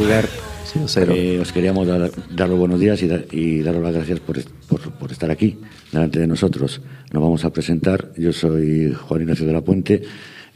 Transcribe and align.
Lugar, 0.00 0.24
eh, 1.14 1.38
os 1.42 1.52
queríamos 1.52 1.86
dar, 1.86 2.48
los 2.48 2.58
buenos 2.58 2.80
días 2.80 3.02
y, 3.02 3.36
y 3.36 3.60
daros 3.60 3.82
las 3.82 3.92
gracias 3.92 4.18
por, 4.18 4.40
por, 4.98 5.12
estar 5.12 5.30
aquí, 5.30 5.58
delante 5.92 6.18
de 6.18 6.26
nosotros. 6.26 6.80
Nos 7.12 7.22
vamos 7.22 7.44
a 7.44 7.52
presentar. 7.52 8.10
Yo 8.16 8.32
soy 8.32 8.94
Juan 8.94 9.20
Ignacio 9.20 9.44
de 9.44 9.52
la 9.52 9.60
Puente, 9.60 10.00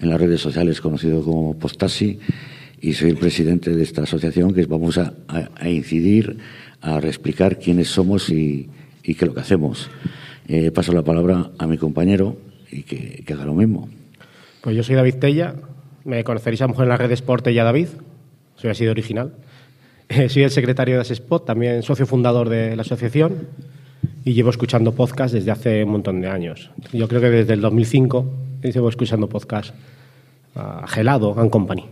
en 0.00 0.08
las 0.08 0.18
redes 0.18 0.40
sociales 0.40 0.80
conocido 0.80 1.22
como 1.22 1.58
Postasi, 1.58 2.18
y 2.80 2.94
soy 2.94 3.10
el 3.10 3.18
presidente 3.18 3.76
de 3.76 3.82
esta 3.82 4.04
asociación 4.04 4.54
que 4.54 4.64
vamos 4.64 4.96
a, 4.96 5.12
incidir, 5.68 6.38
a 6.80 6.98
reexplicar 6.98 7.58
quiénes 7.58 7.88
somos 7.88 8.30
y, 8.30 8.70
qué 9.02 9.12
es 9.12 9.22
lo 9.22 9.34
que 9.34 9.40
hacemos. 9.40 9.90
Eh, 10.48 10.70
paso 10.70 10.92
la 10.92 11.02
palabra 11.02 11.50
a 11.58 11.66
mi 11.66 11.76
compañero 11.76 12.38
y 12.72 12.84
que, 12.84 13.22
que 13.26 13.32
haga 13.34 13.44
lo 13.44 13.52
mismo. 13.52 13.90
Pues 14.62 14.74
yo 14.74 14.82
soy 14.82 14.94
David 14.94 15.16
Tella, 15.16 15.54
me 16.06 16.24
conoceréis 16.24 16.62
a 16.62 16.64
lo 16.64 16.68
mejor 16.70 16.84
en 16.84 16.88
la 16.88 16.96
red 16.96 17.12
Sport 17.12 17.44
Tella 17.44 17.64
David, 17.64 17.88
soy 18.56 18.70
así 18.70 18.84
de 18.84 18.90
original. 18.90 19.32
soy 20.28 20.42
el 20.42 20.50
secretario 20.50 20.96
de 20.96 21.00
Asespot, 21.02 21.44
también 21.44 21.82
socio 21.82 22.06
fundador 22.06 22.48
de 22.48 22.76
la 22.76 22.82
asociación 22.82 23.48
y 24.24 24.32
llevo 24.32 24.50
escuchando 24.50 24.92
podcast 24.92 25.34
desde 25.34 25.50
hace 25.50 25.84
un 25.84 25.92
montón 25.92 26.20
de 26.20 26.28
años. 26.28 26.70
Yo 26.92 27.08
creo 27.08 27.20
que 27.20 27.30
desde 27.30 27.54
el 27.54 27.60
2005 27.60 28.26
llevo 28.62 28.88
escuchando 28.88 29.28
podcast 29.28 29.74
a 30.54 30.86
Gelado 30.86 31.38
and 31.38 31.50
Company. 31.50 31.86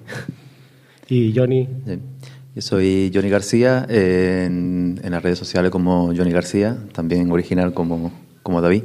y 1.08 1.32
Johnny. 1.36 1.68
Yo 2.54 2.60
soy 2.60 3.10
Johnny 3.14 3.30
García, 3.30 3.86
en, 3.88 5.00
en, 5.02 5.10
las 5.10 5.22
redes 5.22 5.38
sociales 5.38 5.70
como 5.70 6.12
Johnny 6.14 6.32
García, 6.32 6.76
también 6.92 7.30
original 7.30 7.72
como, 7.72 8.12
como 8.42 8.60
David. 8.60 8.84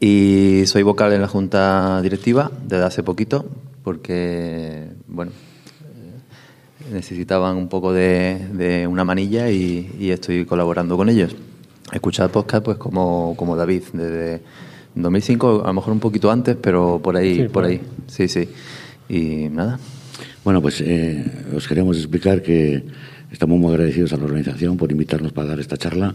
Y 0.00 0.62
soy 0.66 0.82
vocal 0.82 1.12
en 1.12 1.20
la 1.20 1.28
junta 1.28 2.02
directiva 2.02 2.50
desde 2.66 2.84
hace 2.84 3.02
poquito, 3.02 3.46
porque, 3.82 4.88
bueno, 5.06 5.30
eh, 5.30 5.53
necesitaban 6.92 7.56
un 7.56 7.68
poco 7.68 7.92
de, 7.92 8.86
una 8.88 9.04
manilla 9.04 9.50
y, 9.50 10.10
estoy 10.10 10.44
colaborando 10.44 10.96
con 10.96 11.08
ellos. 11.08 11.34
Escuchar 11.92 12.30
podcast, 12.30 12.64
pues 12.64 12.78
como, 12.78 13.34
como 13.36 13.56
David, 13.56 13.82
desde 13.92 14.42
2005, 14.94 15.62
a 15.64 15.68
lo 15.68 15.74
mejor 15.74 15.92
un 15.92 16.00
poquito 16.00 16.30
antes, 16.30 16.56
pero 16.60 17.00
por 17.02 17.16
ahí, 17.16 17.48
por 17.48 17.64
ahí. 17.64 17.80
Sí, 18.06 18.28
sí. 18.28 18.48
Y 19.08 19.48
nada. 19.50 19.78
Bueno, 20.44 20.60
pues 20.60 20.80
eh, 20.80 21.24
os 21.56 21.66
queremos 21.68 21.96
explicar 21.96 22.42
que 22.42 22.84
estamos 23.30 23.58
muy 23.58 23.70
agradecidos 23.70 24.12
a 24.12 24.16
la 24.16 24.24
organización 24.24 24.76
por 24.76 24.90
invitarnos 24.90 25.32
para 25.32 25.48
dar 25.48 25.60
esta 25.60 25.76
charla 25.76 26.14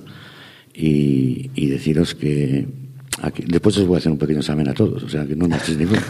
y, 0.74 1.50
y 1.56 1.68
deciros 1.68 2.16
que 2.16 2.68
después 3.48 3.78
os 3.78 3.88
voy 3.88 3.96
a 3.96 3.98
hacer 4.00 4.12
un 4.12 4.18
pequeño 4.18 4.40
examen 4.40 4.68
a 4.70 4.74
todos, 4.74 5.04
o 5.04 5.10
sea 5.10 5.26
que 5.26 5.36
no 5.36 5.48
me 5.48 5.58
echéis 5.58 5.78
ninguno. 5.78 6.02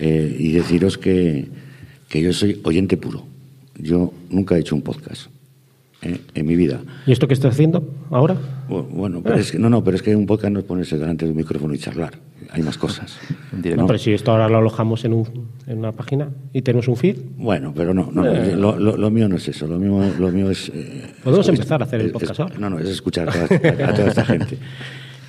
Eh, 0.00 0.36
y 0.40 0.50
deciros 0.50 0.98
que, 0.98 1.46
que 2.08 2.20
yo 2.20 2.32
soy 2.32 2.60
oyente 2.64 2.96
puro. 2.96 3.24
Yo 3.78 4.12
nunca 4.30 4.56
he 4.56 4.60
hecho 4.60 4.74
un 4.74 4.82
podcast 4.82 5.26
eh, 6.02 6.20
en 6.34 6.46
mi 6.46 6.56
vida. 6.56 6.80
¿Y 7.06 7.12
esto 7.12 7.26
qué 7.26 7.34
estás 7.34 7.52
haciendo 7.54 7.86
ahora? 8.10 8.36
Bueno, 8.68 9.20
pero 9.22 9.36
es 9.36 9.52
que, 9.52 9.58
no, 9.58 9.70
no, 9.70 9.82
pero 9.82 9.96
es 9.96 10.02
que 10.02 10.14
un 10.14 10.26
podcast 10.26 10.52
no 10.52 10.60
es 10.60 10.64
ponerse 10.64 10.98
delante 10.98 11.24
de 11.24 11.32
un 11.32 11.36
micrófono 11.36 11.74
y 11.74 11.78
charlar. 11.78 12.18
Hay 12.50 12.62
más 12.62 12.78
cosas. 12.78 13.18
No, 13.54 13.86
pero 13.86 13.98
si 13.98 14.12
esto 14.12 14.32
ahora 14.32 14.48
lo 14.48 14.58
alojamos 14.58 15.04
en, 15.04 15.12
un, 15.12 15.48
en 15.68 15.78
una 15.78 15.92
página 15.92 16.28
y 16.52 16.62
tenemos 16.62 16.88
un 16.88 16.96
feed. 16.96 17.16
Bueno, 17.36 17.72
pero 17.74 17.94
no, 17.94 18.10
no 18.12 18.26
eh. 18.26 18.56
lo, 18.56 18.76
lo, 18.76 19.10
mío 19.10 19.28
no 19.28 19.36
es 19.36 19.48
eso. 19.48 19.66
Lo 19.66 19.78
mío, 19.78 20.12
lo 20.18 20.30
mío 20.30 20.50
es. 20.50 20.72
Podemos 21.22 21.48
empezar 21.48 21.80
a 21.80 21.84
hacer 21.84 22.00
el 22.00 22.10
podcast 22.10 22.40
ahora. 22.40 22.58
No, 22.58 22.68
no, 22.68 22.78
es 22.80 22.88
escuchar 22.88 23.28
a 23.28 23.94
toda 23.94 24.08
esta 24.08 24.24
gente. 24.24 24.58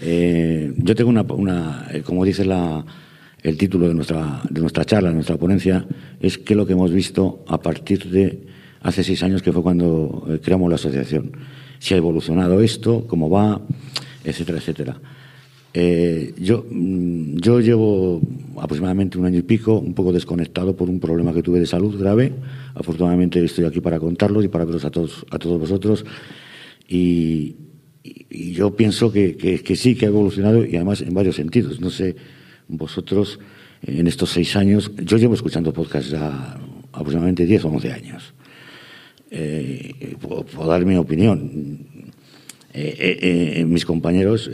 Eh, 0.01 0.73
yo 0.77 0.93
tengo 0.93 1.09
una, 1.09 1.87
eh, 1.91 2.01
como 2.01 2.25
dice 2.25 2.45
la, 2.45 2.85
el 3.45 3.57
título 3.57 3.87
de 3.87 3.93
nuestra, 3.93 4.41
de 4.49 4.59
nuestra 4.59 4.85
charla, 4.85 5.09
de 5.09 5.15
nuestra 5.15 5.37
ponencia, 5.37 5.85
es 6.19 6.39
que 6.39 6.55
lo 6.55 6.65
que 6.65 6.73
hemos 6.73 6.91
visto 6.91 7.45
a 7.47 7.61
partir 7.61 8.09
de 8.09 8.39
hace 8.81 9.03
seis 9.03 9.21
años, 9.21 9.43
que 9.43 9.53
fue 9.53 9.61
cuando 9.61 10.25
eh, 10.27 10.39
creamos 10.43 10.67
la 10.67 10.75
asociación. 10.75 11.31
Si 11.77 11.93
ha 11.93 11.97
evolucionado 11.97 12.59
esto, 12.61 13.05
cómo 13.07 13.29
va, 13.29 13.61
etcétera, 14.23 14.57
etcétera. 14.57 14.99
yo, 16.39 16.65
mm, 16.71 17.35
yo 17.37 17.59
llevo 17.59 18.19
aproximadamente 18.59 19.19
un 19.19 19.25
año 19.25 19.37
y 19.37 19.43
pico 19.43 19.77
un 19.77 19.93
poco 19.93 20.11
desconectado 20.11 20.75
por 20.75 20.89
un 20.89 20.99
problema 20.99 21.31
que 21.31 21.43
tuve 21.43 21.59
de 21.59 21.67
salud 21.67 21.99
grave. 21.99 22.33
Afortunadamente 22.73 23.43
estoy 23.43 23.65
aquí 23.65 23.79
para 23.79 23.99
contarlo 23.99 24.41
y 24.41 24.47
para 24.47 24.65
veros 24.65 24.85
a 24.85 24.89
todos, 24.89 25.23
a 25.29 25.37
todos 25.37 25.59
vosotros. 25.59 26.03
Y, 26.87 27.57
yo 28.29 28.75
pienso 28.75 29.11
que, 29.11 29.35
que, 29.35 29.75
sí, 29.75 29.95
que 29.95 30.05
ha 30.05 30.09
evolucionado 30.09 30.63
y 30.63 30.75
además 30.75 31.01
en 31.01 31.13
varios 31.13 31.35
sentidos. 31.35 31.79
No 31.79 31.89
sé, 31.89 32.15
vosotros 32.67 33.39
en 33.81 34.07
estos 34.07 34.31
seis 34.31 34.55
años, 34.55 34.91
yo 34.97 35.17
llevo 35.17 35.35
escuchando 35.35 35.71
podcasts 35.71 36.09
ya 36.09 36.57
aproximadamente 36.91 37.45
10 37.45 37.65
o 37.65 37.67
11 37.69 37.91
años. 37.91 38.33
Eh, 39.29 40.15
puedo, 40.19 40.45
dar 40.67 40.85
mi 40.85 40.95
opinión. 40.95 41.85
Eh, 42.73 43.19
eh, 43.57 43.65
mis 43.65 43.85
compañeros 43.85 44.49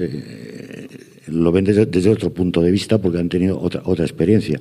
lo 1.27 1.51
ven 1.51 1.65
desde, 1.65 2.09
otro 2.09 2.31
punto 2.31 2.61
de 2.61 2.71
vista 2.71 2.99
porque 2.99 3.19
han 3.19 3.29
tenido 3.29 3.59
otra, 3.59 3.81
otra 3.85 4.05
experiencia. 4.05 4.59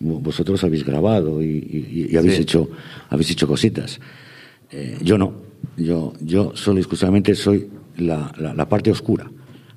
Vosotros 0.00 0.62
habéis 0.64 0.84
grabado 0.84 1.42
y, 1.42 2.14
habéis, 2.16 2.38
hecho, 2.38 2.70
habéis 3.08 3.30
hecho 3.30 3.46
cositas. 3.46 4.00
yo 5.02 5.18
no. 5.18 5.48
Yo, 5.76 6.14
yo 6.20 6.52
solo 6.54 6.78
exclusivamente 6.78 7.34
soy 7.34 7.68
la, 7.96 8.32
la, 8.38 8.68
parte 8.68 8.90
oscura, 8.90 9.30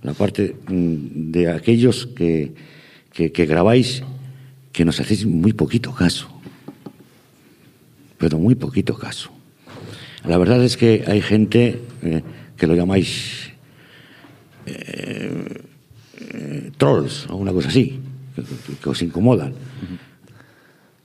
la 0.04 0.14
parte 0.14 0.56
mm, 0.68 1.32
de 1.32 1.50
aquellos 1.50 2.08
que, 2.08 2.54
que, 3.14 3.46
grabáis 3.46 4.04
que 4.72 4.86
nos 4.86 5.00
hacéis 5.00 5.26
muy 5.26 5.54
poquito 5.54 5.94
caso, 5.94 6.30
pero 8.18 8.38
muy 8.38 8.56
poquito 8.56 8.96
caso. 8.98 9.32
La 10.26 10.38
verdad 10.38 10.64
es 10.64 10.78
que 10.78 11.04
hay 11.08 11.22
gente 11.22 11.82
eh, 12.04 12.24
que 12.56 12.68
lo 12.68 12.76
llamáis 12.76 13.52
eh, 14.66 15.62
eh, 16.20 16.72
trolls 16.78 17.28
o 17.30 17.36
una 17.36 17.52
cosa 17.52 17.68
así, 17.70 18.00
que, 18.82 18.90
os 18.90 19.02
incomodan. 19.02 19.54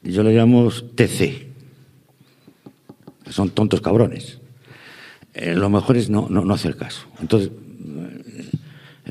Yo 0.02 0.22
le 0.22 0.32
llamo 0.32 0.70
TC, 0.70 1.48
son 3.30 3.50
tontos 3.50 3.80
cabrones. 3.80 4.38
Lo 5.34 5.68
mejor 5.68 5.96
es 5.96 6.08
no, 6.08 6.28
no, 6.30 6.54
hacer 6.54 6.76
caso. 6.76 7.08
Entonces, 7.20 7.50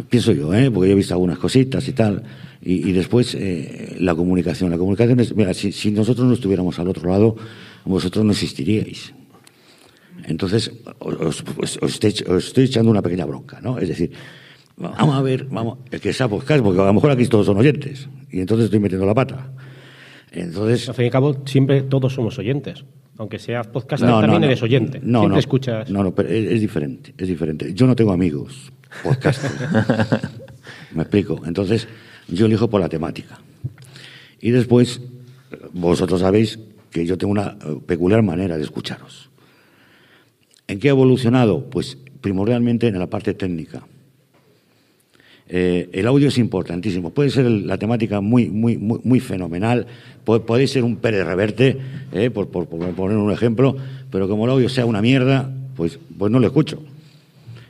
pienso 0.09 0.31
yo, 0.31 0.53
¿eh? 0.53 0.71
porque 0.71 0.87
yo 0.87 0.93
he 0.93 0.97
visto 0.97 1.13
algunas 1.13 1.37
cositas 1.37 1.87
y 1.87 1.93
tal, 1.93 2.23
y, 2.67 2.91
después 2.93 3.35
eh, 3.35 3.95
la 3.99 4.15
comunicación. 4.15 4.71
La 4.71 4.77
comunicación 4.77 5.19
es, 5.19 5.35
mira, 5.35 5.53
si, 5.53 5.71
si, 5.71 5.91
nosotros 5.91 6.25
no 6.25 6.33
estuviéramos 6.33 6.79
al 6.79 6.87
otro 6.87 7.07
lado, 7.07 7.35
vosotros 7.85 8.25
no 8.25 8.31
existiríais. 8.31 9.13
Entonces, 10.25 10.71
os, 10.97 11.43
estoy, 11.83 12.63
echando 12.63 12.89
una 12.89 13.03
pequeña 13.03 13.25
bronca, 13.25 13.61
¿no? 13.61 13.77
Es 13.77 13.89
decir, 13.89 14.11
vamos 14.77 15.15
a 15.15 15.21
ver, 15.21 15.45
vamos, 15.45 15.77
el 15.91 16.01
que 16.01 16.11
sea 16.11 16.27
podcast, 16.27 16.63
porque 16.63 16.81
a 16.81 16.85
lo 16.85 16.93
mejor 16.93 17.11
aquí 17.11 17.27
todos 17.27 17.45
son 17.45 17.57
oyentes, 17.57 18.09
y 18.31 18.39
entonces 18.39 18.65
estoy 18.65 18.79
metiendo 18.79 19.05
la 19.05 19.13
pata. 19.13 19.51
Entonces, 20.31 20.89
al 20.89 20.95
fin 20.95 21.03
y 21.03 21.07
al 21.07 21.11
cabo, 21.11 21.43
siempre 21.45 21.83
todos 21.83 22.13
somos 22.13 22.37
oyentes. 22.39 22.83
Aunque 23.17 23.37
seas 23.37 23.67
podcast, 23.67 24.03
también 24.03 24.43
eres 24.43 24.61
oyente. 24.63 24.99
No, 25.01 25.19
Siempre 25.19 25.39
escuchas. 25.39 25.89
No, 25.89 26.03
no, 26.03 26.13
pero 26.13 26.29
es, 26.29 26.59
diferente, 26.59 27.13
es 27.15 27.27
diferente. 27.27 27.73
Yo 27.73 27.85
no 27.85 27.95
tengo 27.95 28.11
amigos 28.11 28.73
podcasters. 29.03 29.53
Me 30.93 31.03
explico. 31.03 31.41
Entonces, 31.45 31.87
yo 32.27 32.45
elijo 32.45 32.69
por 32.69 32.81
la 32.81 32.89
temática. 32.89 33.39
Y 34.41 34.51
después, 34.51 35.01
vosotros 35.73 36.21
sabéis 36.21 36.59
que 36.91 37.05
yo 37.05 37.17
tengo 37.17 37.31
una 37.31 37.57
peculiar 37.85 38.21
manera 38.21 38.57
de 38.57 38.63
escucharos. 38.63 39.29
¿En 40.67 40.79
qué 40.79 40.87
ha 40.87 40.91
evolucionado? 40.91 41.69
Pues 41.69 41.97
primordialmente 42.21 42.87
en 42.87 42.97
la 42.97 43.07
parte 43.07 43.33
técnica. 43.33 43.85
Eh, 45.47 45.89
el 45.93 46.07
audio 46.07 46.29
es 46.29 46.37
importantísimo. 46.39 47.11
Puede 47.11 47.29
ser 47.29 47.45
la 47.45 47.77
temática 47.77 48.19
muy, 48.19 48.49
muy, 48.49 48.77
muy, 48.77 49.19
fenomenal. 49.19 49.85
Puede, 50.23 50.67
ser 50.67 50.83
un 50.83 50.95
Pérez 50.95 51.25
Reverte, 51.25 51.77
eh, 52.13 52.31
por, 52.31 52.47
poner 52.47 53.17
un 53.17 53.31
ejemplo, 53.31 53.75
pero 54.09 54.27
como 54.27 54.45
el 54.45 54.51
audio 54.51 54.69
sea 54.69 54.85
una 54.85 55.01
mierda, 55.01 55.53
pues, 55.75 55.99
pues 56.17 56.31
no 56.31 56.39
lo 56.39 56.47
escucho. 56.47 56.81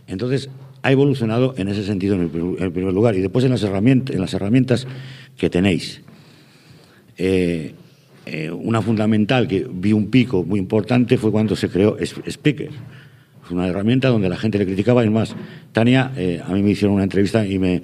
Entonces, 0.07 0.49
ha 0.85 0.91
evolucionado 0.91 1.55
en 1.57 1.67
ese 1.67 1.83
sentido 1.83 2.15
en 2.15 2.21
el, 2.21 2.71
primer 2.71 2.93
lugar. 2.93 3.15
Y 3.15 3.21
después 3.21 3.43
en 3.43 3.51
las 3.51 3.63
herramientas, 3.63 4.15
en 4.15 4.21
las 4.21 4.33
herramientas 4.33 4.85
que 5.35 5.49
tenéis. 5.49 6.01
Eh, 7.17 7.73
una 8.51 8.81
fundamental 8.81 9.47
que 9.47 9.67
vi 9.71 9.93
un 9.93 10.07
pico 10.09 10.43
muy 10.43 10.59
importante 10.59 11.17
fue 11.17 11.31
cuando 11.31 11.55
se 11.55 11.69
creó 11.69 11.95
Speaker 11.99 12.71
es 13.45 13.51
una 13.51 13.67
herramienta 13.67 14.07
donde 14.09 14.27
la 14.27 14.37
gente 14.37 14.57
le 14.57 14.65
criticaba. 14.65 15.05
y 15.05 15.09
más, 15.09 15.35
Tania, 15.71 16.11
eh, 16.17 16.41
a 16.43 16.51
mí 16.51 16.63
me 16.63 16.71
hicieron 16.71 16.95
una 16.95 17.03
entrevista 17.03 17.45
y 17.45 17.59
me. 17.59 17.83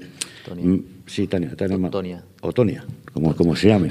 sí, 1.06 1.28
Tania. 1.28 1.56
Tania 1.56 1.78
O 2.42 2.52
Tonia, 2.52 2.84
como, 3.14 3.36
como 3.36 3.56
se 3.56 3.68
llame. 3.68 3.90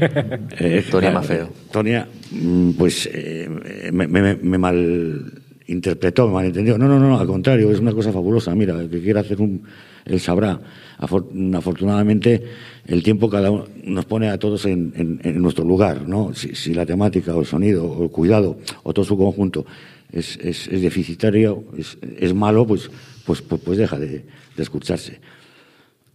eh, 0.58 0.84
Tonia 0.90 1.10
más 1.10 1.26
feo. 1.26 1.48
Tonia, 1.70 2.06
mm, 2.30 2.72
pues 2.72 3.08
eh, 3.12 3.48
me, 3.92 4.06
me, 4.06 4.34
me 4.34 4.58
malinterpretó, 4.58 5.45
me 5.68 6.32
malentendió. 6.32 6.78
No, 6.78 6.86
no, 6.86 6.98
no, 6.98 7.18
al 7.18 7.26
contrario, 7.26 7.70
es 7.70 7.80
una 7.80 7.92
cosa 7.92 8.12
fabulosa. 8.12 8.54
Mira, 8.54 8.80
el 8.80 8.88
que 8.88 9.00
quiera 9.00 9.20
hacer 9.20 9.40
un 9.40 9.62
él 10.06 10.20
sabrá. 10.20 10.60
afortunadamente, 10.98 12.42
el 12.86 13.02
tiempo 13.02 13.28
cada 13.28 13.50
uno 13.50 13.66
nos 13.84 14.04
pone 14.04 14.28
a 14.28 14.38
todos 14.38 14.64
en, 14.66 15.20
nuestro 15.40 15.64
lugar, 15.64 16.08
¿no? 16.08 16.32
Si, 16.32 16.72
la 16.72 16.86
temática 16.86 17.34
o 17.34 17.40
el 17.40 17.46
sonido 17.46 17.84
o 17.84 18.04
el 18.04 18.10
cuidado 18.10 18.56
o 18.84 18.94
todo 18.94 19.04
su 19.04 19.18
conjunto 19.18 19.66
es, 20.12 20.38
es, 20.38 20.70
deficitario, 20.80 21.64
es, 21.76 22.34
malo, 22.34 22.66
pues, 22.66 22.88
pues, 23.24 23.42
pues, 23.42 23.60
pues 23.60 23.78
deja 23.78 23.98
de, 23.98 24.24
escucharse. 24.56 25.18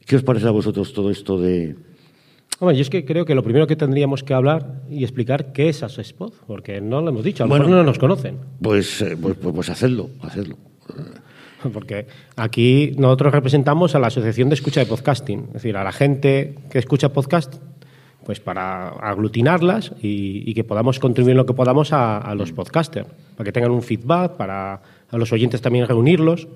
¿Qué 0.06 0.16
os 0.16 0.24
parece 0.24 0.48
a 0.48 0.52
vosotros 0.52 0.94
todo 0.94 1.12
esto 1.12 1.38
de, 1.38 1.76
Hombre, 2.60 2.76
yo 2.76 2.82
es 2.82 2.90
que 2.90 3.06
creo 3.06 3.26
que 3.26 3.34
lo 3.34 3.44
primero 3.44 3.66
que 3.66 3.76
tendríamos 3.76 4.24
que 4.24 4.34
hablar 4.34 4.84
y 4.90 5.04
explicar 5.04 5.52
qué 5.52 5.70
es 5.70 5.82
ASOSPOD, 5.82 6.34
porque 6.46 6.80
no 6.80 7.02
lo 7.02 7.10
hemos 7.10 7.24
dicho, 7.24 7.44
a 7.44 7.48
lo 7.48 7.54
mejor 7.54 7.70
no 7.70 7.84
nos 7.84 7.98
conocen. 7.98 8.38
Pues, 8.62 9.02
eh, 9.02 9.18
pues, 9.20 9.36
pues, 9.42 9.56
pues 9.56 9.70
hacedlo, 9.70 10.10
hacedlo. 10.22 10.58
Porque 11.74 12.08
aquí 12.36 12.94
nosotros 12.98 13.34
representamos 13.34 13.94
a 13.94 14.00
la 14.00 14.08
Asociación 14.08 14.50
de 14.50 14.56
Escucha 14.56 14.80
de 14.80 14.88
Podcasting, 14.88 15.46
es 15.48 15.54
decir, 15.54 15.78
a 15.78 15.84
la 15.84 15.92
gente 15.92 16.56
que 16.72 16.80
escucha 16.80 17.10
podcast, 17.10 17.56
pues 18.26 18.40
para 18.40 18.90
aglutinarlas 18.90 19.92
y, 20.02 20.54
que 20.54 20.64
podamos 20.64 21.00
contribuir 21.00 21.36
lo 21.36 21.46
que 21.46 21.54
podamos 21.54 21.92
a, 21.94 22.34
los 22.36 22.52
podcasters, 22.52 23.08
para 23.36 23.46
que 23.46 23.52
tengan 23.52 23.72
un 23.72 23.82
feedback, 23.82 24.34
para 24.38 24.82
a 25.10 25.18
los 25.18 25.32
oyentes 25.34 25.62
también 25.62 25.88
reunirlos. 25.88 26.48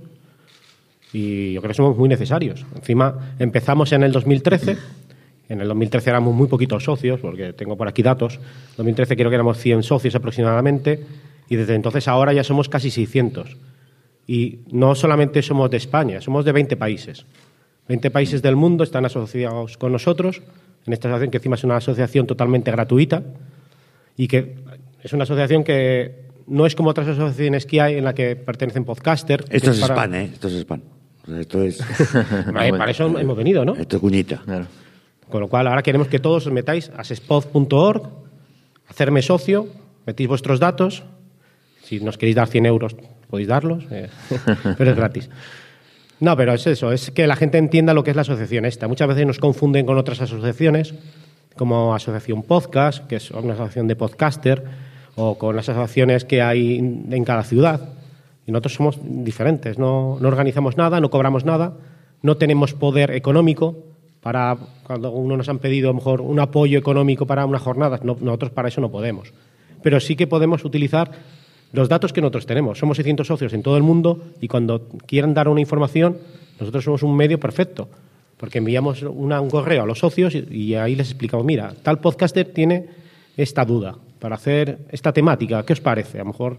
Y 1.12 1.53
yo 1.53 1.62
creo 1.62 1.69
que 1.69 1.75
somos 1.75 1.97
muy 1.97 2.09
necesarios. 2.09 2.65
Encima 2.75 3.36
empezamos 3.39 3.92
en 3.94 4.03
el 4.03 4.12
2013. 4.12 4.77
En 5.47 5.62
el 5.62 5.68
2013 5.68 6.09
éramos 6.09 6.33
muy 6.33 6.47
poquitos 6.47 6.83
socios, 6.83 7.19
porque 7.19 7.53
tengo 7.53 7.77
por 7.77 7.88
aquí 7.88 8.01
datos. 8.01 8.36
En 8.36 8.77
2013 8.77 9.15
creo 9.15 9.30
que 9.30 9.36
éramos 9.36 9.57
100 9.57 9.83
socios 9.83 10.15
aproximadamente. 10.15 11.06
Y 11.50 11.56
desde 11.56 11.75
entonces 11.75 12.07
ahora 12.07 12.33
ya 12.33 12.44
somos 12.44 12.69
casi 12.69 12.89
600. 12.89 13.57
Y 14.27 14.59
no 14.71 14.95
solamente 14.95 15.42
somos 15.42 15.69
de 15.69 15.77
España, 15.77 16.19
somos 16.21 16.45
de 16.45 16.51
20 16.51 16.77
países. 16.77 17.25
20 17.88 18.09
países 18.09 18.42
del 18.42 18.56
mundo 18.56 18.83
están 18.83 19.06
asociados 19.06 19.77
con 19.77 19.92
nosotros 19.92 20.42
en 20.88 20.94
esta 20.94 21.07
asociación, 21.07 21.31
que 21.31 21.38
encima 21.38 21.56
es 21.56 21.63
una 21.63 21.77
asociación 21.77 22.25
totalmente 22.25 22.71
gratuita 22.71 23.24
y 24.18 24.27
que 24.27 24.56
es 25.03 25.13
una 25.13 25.24
asociación 25.24 25.63
que 25.63 26.25
no 26.47 26.65
es 26.65 26.75
como 26.75 26.89
otras 26.89 27.07
asociaciones 27.07 27.65
que 27.65 27.81
hay 27.81 27.95
en 27.95 28.03
la 28.03 28.13
que 28.13 28.36
pertenecen 28.36 28.86
podcasters. 28.86 29.45
Esto 29.50 29.71
es, 29.71 29.80
spam, 29.80 30.13
¿eh? 30.13 30.30
Esto 30.33 30.47
es 30.47 30.53
spam. 30.56 30.81
esto 31.39 31.62
es... 31.62 31.77
para 32.53 32.92
eso 32.92 33.19
hemos 33.19 33.38
venido, 33.38 33.65
¿no? 33.65 33.75
Esto 33.75 33.97
es 33.97 34.01
cuñita. 34.01 34.44
Con 35.30 35.42
lo 35.42 35.48
cual, 35.48 35.68
ahora 35.68 35.81
queremos 35.81 36.07
que 36.07 36.19
todos 36.19 36.48
os 36.48 36.54
metáis 36.54 36.92
a 36.95 37.04
sespod.org, 37.04 38.10
hacerme 38.88 39.22
socio, 39.22 39.68
metéis 40.06 40.30
vuestros 40.30 40.60
datos. 40.60 41.04
Si 41.83 42.00
nos 42.00 42.18
queréis 42.18 42.36
dar 42.36 42.48
100 42.48 42.66
euros, 42.66 42.95
podéis 43.30 43.48
darlos, 43.48 43.86
eh, 43.92 44.10
pero 44.77 44.92
es 44.92 44.95
gratis. 44.95 45.30
No, 46.19 46.38
pero 46.38 46.54
es 46.54 46.66
eso, 46.66 46.92
es 46.92 47.12
que 47.12 47.27
la 47.27 47.36
gente 47.36 47.57
entienda 47.57 47.94
lo 47.94 48.04
que 48.04 48.12
es 48.12 48.16
la 48.16 48.22
asociación 48.22 48.66
esta. 48.66 48.88
Muchas 48.88 49.07
veces 49.07 49.25
nos 49.25 49.39
confunden 49.39 49.86
con 49.86 49.98
otras 49.98 50.22
asociaciones, 50.22 50.94
como 51.57 51.94
Asociación 51.94 52.44
Podcast, 52.44 53.06
que 53.07 53.18
es 53.18 53.31
una 53.31 53.54
asociación 53.54 53.88
de 53.88 53.95
podcaster, 53.95 54.63
o 55.16 55.38
con 55.38 55.56
las 55.56 55.68
asociaciones 55.69 56.24
que 56.25 56.42
hay 56.42 56.78
en 56.78 57.24
cada 57.25 57.44
ciudad. 57.44 57.89
Y 58.45 58.51
nosotros 58.51 58.74
somos 58.75 59.00
diferentes, 59.01 59.80
no, 59.80 60.18
no 60.19 60.28
organizamos 60.28 60.78
nada, 60.78 61.00
no 61.00 61.10
cobramos 61.10 61.45
nada, 61.45 61.74
no 62.21 62.38
tenemos 62.38 62.74
poder 62.74 63.12
económico 63.12 63.94
para, 64.25 64.57
cuando 64.81 65.12
uno 65.12 65.38
nos 65.38 65.48
han 65.50 65.60
pedido 65.60 65.89
a 65.89 65.92
lo 65.92 65.98
mejor 65.98 66.19
un 66.19 66.39
apoyo 66.39 66.80
económico 66.80 67.27
para 67.27 67.45
una 67.45 67.60
jornada, 67.60 68.00
nosotros 68.01 68.50
para 68.50 68.69
eso 68.69 68.81
no 68.81 68.89
podemos. 68.89 69.31
Pero 69.83 70.00
sí 70.00 70.16
que 70.16 70.25
podemos 70.25 70.66
utilizar 70.66 71.12
los 71.74 71.89
datos 71.89 72.12
que 72.12 72.22
nosotros 72.22 72.48
tenemos. 72.48 72.80
Somos 72.80 72.98
600 72.98 73.27
socios 73.27 73.54
en 73.54 73.62
todo 73.62 73.77
el 73.77 73.83
mundo 73.83 74.24
y 74.42 74.48
cuando 74.48 74.89
quieran 75.06 75.36
dar 75.36 75.48
una 75.48 75.62
información, 75.62 76.18
nosotros 76.60 76.83
somos 76.83 77.04
un 77.04 77.16
medio 77.16 77.39
perfecto, 77.39 77.88
porque 78.38 78.57
enviamos 78.57 79.04
un 79.04 79.30
correo 79.48 79.83
a 79.83 79.86
los 79.86 80.00
socios 80.00 80.33
y, 80.33 80.74
ahí 80.74 80.95
les 80.95 81.10
explicamos, 81.10 81.45
mira, 81.45 81.75
tal 81.83 82.00
podcaster 82.00 82.51
tiene 82.51 82.88
esta 83.38 83.63
duda 83.63 83.95
para 84.18 84.38
hacer 84.38 84.88
esta 84.89 85.13
temática, 85.13 85.63
¿qué 85.63 85.74
os 85.74 85.81
parece? 85.81 86.18
A 86.18 86.24
lo 86.24 86.31
mejor 86.31 86.57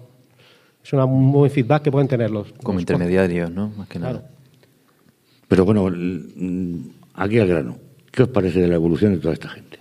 es 0.84 0.92
un 0.92 1.32
buen 1.32 1.50
feedback 1.50 1.82
que 1.82 1.90
pueden 1.90 2.06
tener 2.06 2.30
los... 2.30 2.52
Como 2.62 2.78
intermediarios, 2.78 3.50
¿no? 3.50 3.72
Más 3.76 3.88
que 3.88 3.98
nada. 3.98 4.22
Pero 5.48 5.64
bueno, 5.64 5.88
aquí 7.16 7.38
al 7.38 7.48
grano, 7.48 7.78
¿qué 8.12 8.22
os 8.22 8.28
parece 8.28 8.60
de 8.60 8.68
la 8.68 8.74
evolución 8.76 9.12
de 9.12 9.18
toda 9.18 9.34
esta 9.34 9.48
gente? 9.48 9.78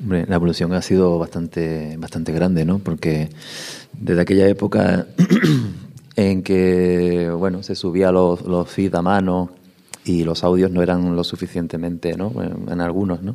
Hombre, 0.00 0.26
la 0.28 0.36
evolución 0.36 0.72
ha 0.74 0.82
sido 0.82 1.18
bastante, 1.18 1.96
bastante 1.98 2.32
grande, 2.32 2.64
¿no? 2.64 2.78
Porque 2.78 3.30
desde 3.92 4.20
aquella 4.20 4.46
época 4.46 5.06
en 6.16 6.42
que, 6.44 7.30
bueno, 7.30 7.64
se 7.64 7.74
subía 7.74 8.12
los, 8.12 8.42
los 8.42 8.68
feeds 8.68 8.94
a 8.94 9.02
mano 9.02 9.50
y 10.04 10.22
los 10.22 10.44
audios 10.44 10.70
no 10.70 10.82
eran 10.82 11.16
lo 11.16 11.24
suficientemente, 11.24 12.16
¿no? 12.16 12.32
En, 12.42 12.80
algunos, 12.80 13.22
¿no? 13.22 13.34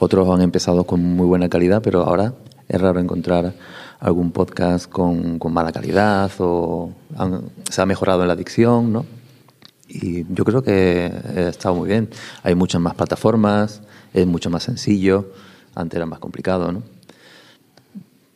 Otros 0.00 0.28
han 0.30 0.42
empezado 0.42 0.82
con 0.84 1.00
muy 1.00 1.26
buena 1.26 1.48
calidad, 1.48 1.80
pero 1.80 2.02
ahora 2.02 2.34
es 2.68 2.80
raro 2.80 2.98
encontrar 2.98 3.54
algún 4.00 4.32
podcast 4.32 4.90
con, 4.90 5.38
con 5.38 5.52
mala 5.52 5.70
calidad 5.70 6.30
o 6.38 6.90
se 7.70 7.82
ha 7.82 7.86
mejorado 7.86 8.22
en 8.22 8.28
la 8.28 8.36
dicción, 8.36 8.92
¿no? 8.92 9.19
Y 9.92 10.24
yo 10.32 10.44
creo 10.44 10.62
que 10.62 11.12
ha 11.36 11.48
estado 11.48 11.74
muy 11.74 11.88
bien. 11.88 12.08
Hay 12.42 12.54
muchas 12.54 12.80
más 12.80 12.94
plataformas, 12.94 13.82
es 14.14 14.26
mucho 14.26 14.50
más 14.50 14.62
sencillo 14.62 15.26
antes 15.74 15.96
era 15.96 16.06
más 16.06 16.18
complicado, 16.18 16.72
¿no? 16.72 16.82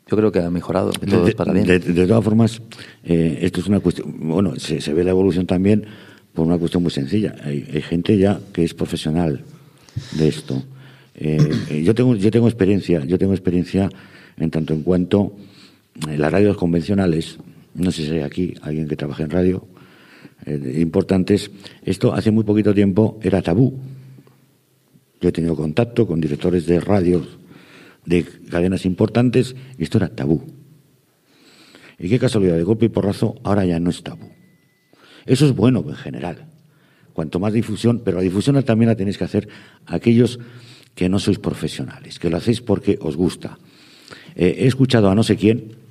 Yo 0.07 0.19
creo 0.19 0.31
que 0.31 0.41
ha 0.41 0.51
mejorado, 0.51 0.93
que 0.93 1.07
todo 1.07 1.27
es 1.27 1.35
para 1.35 1.53
bien. 1.53 1.67
De, 1.67 2.07
todas 2.07 2.23
formas, 2.23 2.61
eh, 3.05 3.39
esto 3.41 3.61
es 3.61 3.67
una 3.67 3.81
cuestión. 3.81 4.15
Bueno, 4.19 4.55
se, 4.57 4.93
ve 4.93 5.03
la 5.03 5.11
evolución 5.11 5.47
también 5.47 5.87
por 6.35 6.47
una 6.47 6.59
cuestión 6.59 6.83
muy 6.83 6.93
sencilla. 6.93 7.35
Hay, 7.43 7.63
gente 7.81 8.19
ya 8.19 8.39
que 8.53 8.65
es 8.65 8.75
profesional 8.75 9.43
de 10.13 10.29
esto. 10.29 10.63
Eh, 11.15 11.39
eh, 11.71 11.83
yo 11.83 11.95
tengo 11.95 12.17
yo 12.17 12.31
tengo 12.31 12.49
experiencia, 12.49 13.03
yo 13.05 13.19
tengo 13.19 13.33
experiencia 13.33 13.89
en 14.37 14.51
tanto 14.51 14.75
en 14.75 14.83
cuanto 14.83 15.33
en 16.07 16.21
las 16.21 16.31
radios 16.31 16.57
convencionales, 16.57 17.39
no 17.75 17.91
sé 17.91 18.05
si 18.05 18.11
hay 18.11 18.21
aquí 18.21 18.55
alguien 18.63 18.89
que 18.89 18.97
trabaja 18.97 19.23
en 19.23 19.31
radio, 19.31 19.65
importantes, 20.47 21.51
esto 21.85 22.15
hace 22.15 22.31
muy 22.31 22.45
poquito 22.45 22.75
tiempo 22.75 23.19
era 23.23 23.43
tabú. 23.43 23.79
Yo 25.21 25.29
he 25.29 25.33
tenido 25.33 25.57
contacto 25.57 26.07
con 26.07 26.21
directores 26.21 26.67
de 26.67 26.81
radios 26.81 27.39
de 28.05 28.25
cadenas 28.51 28.85
importantes 28.85 29.57
esto 29.79 29.99
era 29.99 30.09
tabú. 30.09 30.43
Y 31.99 32.09
qué 32.09 32.19
casualidad, 32.19 32.57
de 32.57 32.65
golpe 32.65 32.87
y 32.87 32.89
porrazo, 32.89 33.37
ahora 33.45 33.65
ya 33.65 33.79
no 33.81 33.91
es 33.91 34.03
tabú. 34.03 34.29
Eso 35.27 35.47
es 35.47 35.55
bueno 35.55 35.85
en 35.89 35.95
general. 35.95 36.47
Cuanto 37.13 37.39
más 37.39 37.53
difusión, 37.53 38.03
pero 38.05 38.19
la 38.19 38.23
difusión 38.23 38.63
también 38.65 38.89
la 38.89 38.97
tenéis 38.97 39.17
que 39.17 39.25
hacer 39.25 39.49
aquellos 39.87 40.39
que 40.95 41.09
no 41.09 41.19
sois 41.19 41.39
profesionales, 41.39 42.19
que 42.19 42.29
lo 42.29 42.37
hacéis 42.37 42.61
porque 42.61 42.99
os 43.01 43.17
gusta. 43.17 43.59
Eh, 44.35 44.57
he 44.59 44.67
escuchado 44.67 45.09
a 45.09 45.15
no 45.15 45.23
sé 45.23 45.37
quién 45.37 45.84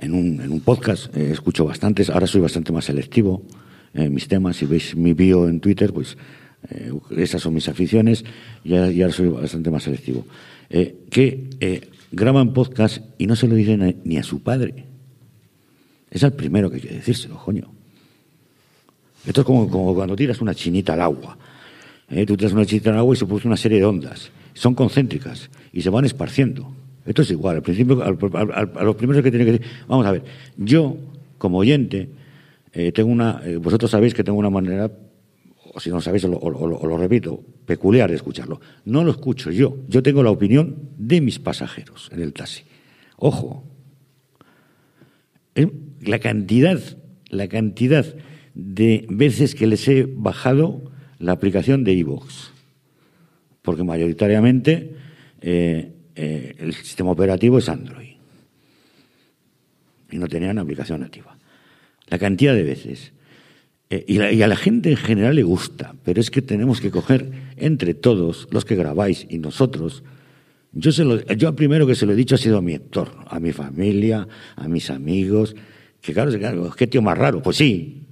en 0.00 0.14
un, 0.14 0.40
en 0.40 0.50
un 0.50 0.60
podcast, 0.60 1.14
eh, 1.16 1.30
escucho 1.30 1.64
bastantes, 1.64 2.10
ahora 2.10 2.26
soy 2.26 2.40
bastante 2.40 2.72
más 2.72 2.86
selectivo 2.86 3.42
en 3.94 4.12
mis 4.12 4.28
temas. 4.28 4.56
Si 4.56 4.66
veis 4.66 4.96
mi 4.96 5.12
bio 5.14 5.48
en 5.48 5.60
Twitter, 5.60 5.92
pues 5.92 6.16
eh, 6.68 6.92
esas 7.16 7.42
son 7.42 7.54
mis 7.54 7.68
aficiones 7.68 8.24
y 8.64 8.74
ahora, 8.74 9.12
soy 9.12 9.28
bastante 9.28 9.70
más 9.70 9.82
selectivo. 9.82 10.26
Eh, 10.68 11.04
que 11.10 11.50
eh, 11.60 11.88
graban 12.12 12.52
podcast 12.52 13.02
y 13.18 13.26
no 13.26 13.36
se 13.36 13.48
lo 13.48 13.54
dicen 13.54 14.00
ni 14.04 14.16
a 14.16 14.22
su 14.22 14.42
padre. 14.42 14.86
Es 16.10 16.22
el 16.22 16.32
primero 16.32 16.70
que 16.70 16.76
hay 16.76 16.82
que 16.82 16.94
decírselo, 16.94 17.36
coño. 17.36 17.70
Esto 19.26 19.42
es 19.42 19.46
como, 19.46 19.94
cuando 19.94 20.16
tiras 20.16 20.40
una 20.40 20.54
chinita 20.54 20.94
al 20.94 21.02
agua. 21.02 21.38
Tú 22.26 22.36
tiras 22.36 22.52
una 22.52 22.66
chinita 22.66 22.90
al 22.90 22.98
agua 22.98 23.14
y 23.14 23.18
se 23.18 23.26
produce 23.26 23.46
una 23.46 23.56
serie 23.56 23.78
de 23.78 23.84
ondas. 23.84 24.30
Son 24.54 24.74
concéntricas 24.74 25.48
y 25.72 25.82
se 25.82 25.90
van 25.90 26.04
esparciendo. 26.04 26.74
Esto 27.04 27.22
es 27.22 27.30
igual. 27.30 27.56
Al 27.56 27.62
principio, 27.62 28.02
a 28.02 28.84
los 28.84 28.96
primeros 28.96 29.22
que 29.22 29.30
tienen 29.30 29.46
que 29.46 29.52
decir, 29.52 29.66
vamos 29.88 30.06
a 30.06 30.12
ver, 30.12 30.22
yo 30.56 30.96
como 31.38 31.58
oyente 31.58 32.08
tengo 32.94 33.10
una, 33.10 33.42
vosotros 33.60 33.90
sabéis 33.90 34.14
que 34.14 34.22
tengo 34.22 34.38
una 34.38 34.50
manera 34.50 34.90
o 35.72 35.80
si 35.80 35.90
no 35.90 36.00
sabéis, 36.00 36.24
o 36.24 36.50
lo, 36.50 36.96
repito, 36.96 37.42
peculiar 37.64 38.10
escucharlo. 38.10 38.60
No 38.84 39.04
lo 39.04 39.12
escucho 39.12 39.50
yo, 39.50 39.78
yo 39.88 40.02
tengo 40.02 40.22
la 40.22 40.30
opinión 40.30 40.90
de 40.98 41.20
mis 41.20 41.38
pasajeros 41.38 42.10
en 42.12 42.22
el 42.22 42.32
taxi. 42.32 42.64
Ojo, 43.16 43.64
la 46.00 46.18
cantidad, 46.18 46.80
la 47.28 47.48
cantidad 47.48 48.06
de 48.54 49.06
veces 49.08 49.54
que 49.54 49.66
les 49.66 49.86
he 49.86 50.06
bajado 50.08 50.90
la 51.18 51.32
aplicación 51.32 51.84
de 51.84 51.92
iVoox, 51.94 52.50
porque 53.62 53.84
mayoritariamente 53.84 54.96
eh, 55.40 55.92
eh, 56.22 56.54
el 56.58 56.74
sistema 56.74 57.10
operativo 57.12 57.56
es 57.56 57.70
Android 57.70 58.10
y 60.10 60.18
no 60.18 60.28
tenían 60.28 60.58
aplicación 60.58 61.00
nativa. 61.00 61.38
La 62.08 62.18
cantidad 62.18 62.54
de 62.54 62.62
veces. 62.62 63.12
Eh, 63.88 64.04
y, 64.06 64.42
a 64.42 64.46
la 64.46 64.56
gente 64.56 64.90
en 64.90 64.98
general 64.98 65.34
le 65.34 65.44
gusta, 65.44 65.94
pero 66.04 66.20
es 66.20 66.30
que 66.30 66.42
tenemos 66.42 66.82
que 66.82 66.90
coger 66.90 67.30
entre 67.56 67.94
todos, 67.94 68.48
los 68.50 68.66
que 68.66 68.76
grabáis 68.76 69.26
y 69.30 69.38
nosotros, 69.38 70.02
yo, 70.74 70.92
se 70.92 71.04
lo, 71.04 71.24
yo 71.24 71.56
primero 71.56 71.86
que 71.86 71.94
se 71.94 72.04
lo 72.04 72.12
he 72.12 72.16
dicho 72.16 72.34
ha 72.34 72.38
sido 72.38 72.58
a 72.58 72.62
mi 72.62 72.74
entorno, 72.74 73.24
a 73.26 73.40
mi 73.40 73.52
familia, 73.52 74.28
a 74.56 74.68
mis 74.68 74.90
amigos, 74.90 75.56
que 76.02 76.12
claro, 76.12 76.70
¿qué 76.76 76.86
tío 76.86 77.00
más 77.00 77.16
raro? 77.16 77.40
Pues 77.40 77.56
sí, 77.56 78.02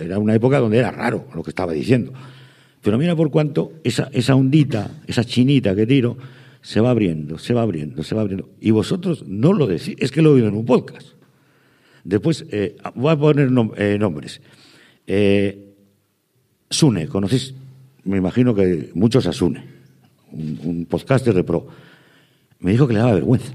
era 0.00 0.18
una 0.18 0.34
época 0.34 0.58
donde 0.58 0.78
era 0.78 0.90
raro 0.90 1.28
lo 1.32 1.44
que 1.44 1.50
estaba 1.50 1.72
diciendo. 1.72 2.12
Pero 2.82 2.98
mira 2.98 3.14
por 3.14 3.30
cuánto 3.30 3.74
esa, 3.84 4.10
esa 4.12 4.34
ondita, 4.34 4.90
esa 5.06 5.22
chinita 5.22 5.76
que 5.76 5.86
tiro, 5.86 6.16
se 6.62 6.80
va 6.80 6.90
abriendo, 6.90 7.38
se 7.38 7.54
va 7.54 7.62
abriendo, 7.62 8.02
se 8.02 8.14
va 8.14 8.20
abriendo. 8.20 8.50
Y 8.60 8.70
vosotros 8.70 9.24
no 9.26 9.52
lo 9.52 9.66
decís, 9.66 9.96
es 9.98 10.10
que 10.10 10.22
lo 10.22 10.30
he 10.30 10.34
oído 10.34 10.48
en 10.48 10.54
un 10.54 10.66
podcast. 10.66 11.08
Después, 12.04 12.44
eh, 12.50 12.76
voy 12.94 13.12
a 13.12 13.16
poner 13.16 13.50
eh, 13.76 13.98
nombres. 13.98 14.40
Eh, 15.06 15.74
Sune, 16.68 17.08
¿conocéis? 17.08 17.54
Me 18.04 18.16
imagino 18.16 18.54
que 18.54 18.90
muchos 18.94 19.26
a 19.26 19.32
Sune, 19.32 19.64
un, 20.32 20.60
un 20.62 20.86
podcaster 20.86 21.34
de 21.34 21.44
pro. 21.44 21.66
Me 22.60 22.72
dijo 22.72 22.86
que 22.86 22.94
le 22.94 23.00
daba 23.00 23.14
vergüenza. 23.14 23.54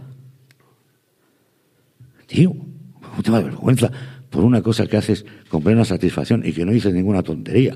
Tío, 2.28 2.56
¿cómo 3.02 3.24
te 3.24 3.32
da 3.32 3.40
vergüenza 3.40 3.92
por 4.30 4.44
una 4.44 4.62
cosa 4.62 4.88
que 4.88 4.98
haces 4.98 5.26
con 5.48 5.64
plena 5.64 5.86
satisfacción 5.86 6.44
y 6.46 6.54
que 6.54 6.66
no 6.66 6.72
dices 6.72 6.94
ninguna 6.94 7.24
tontería? 7.24 7.76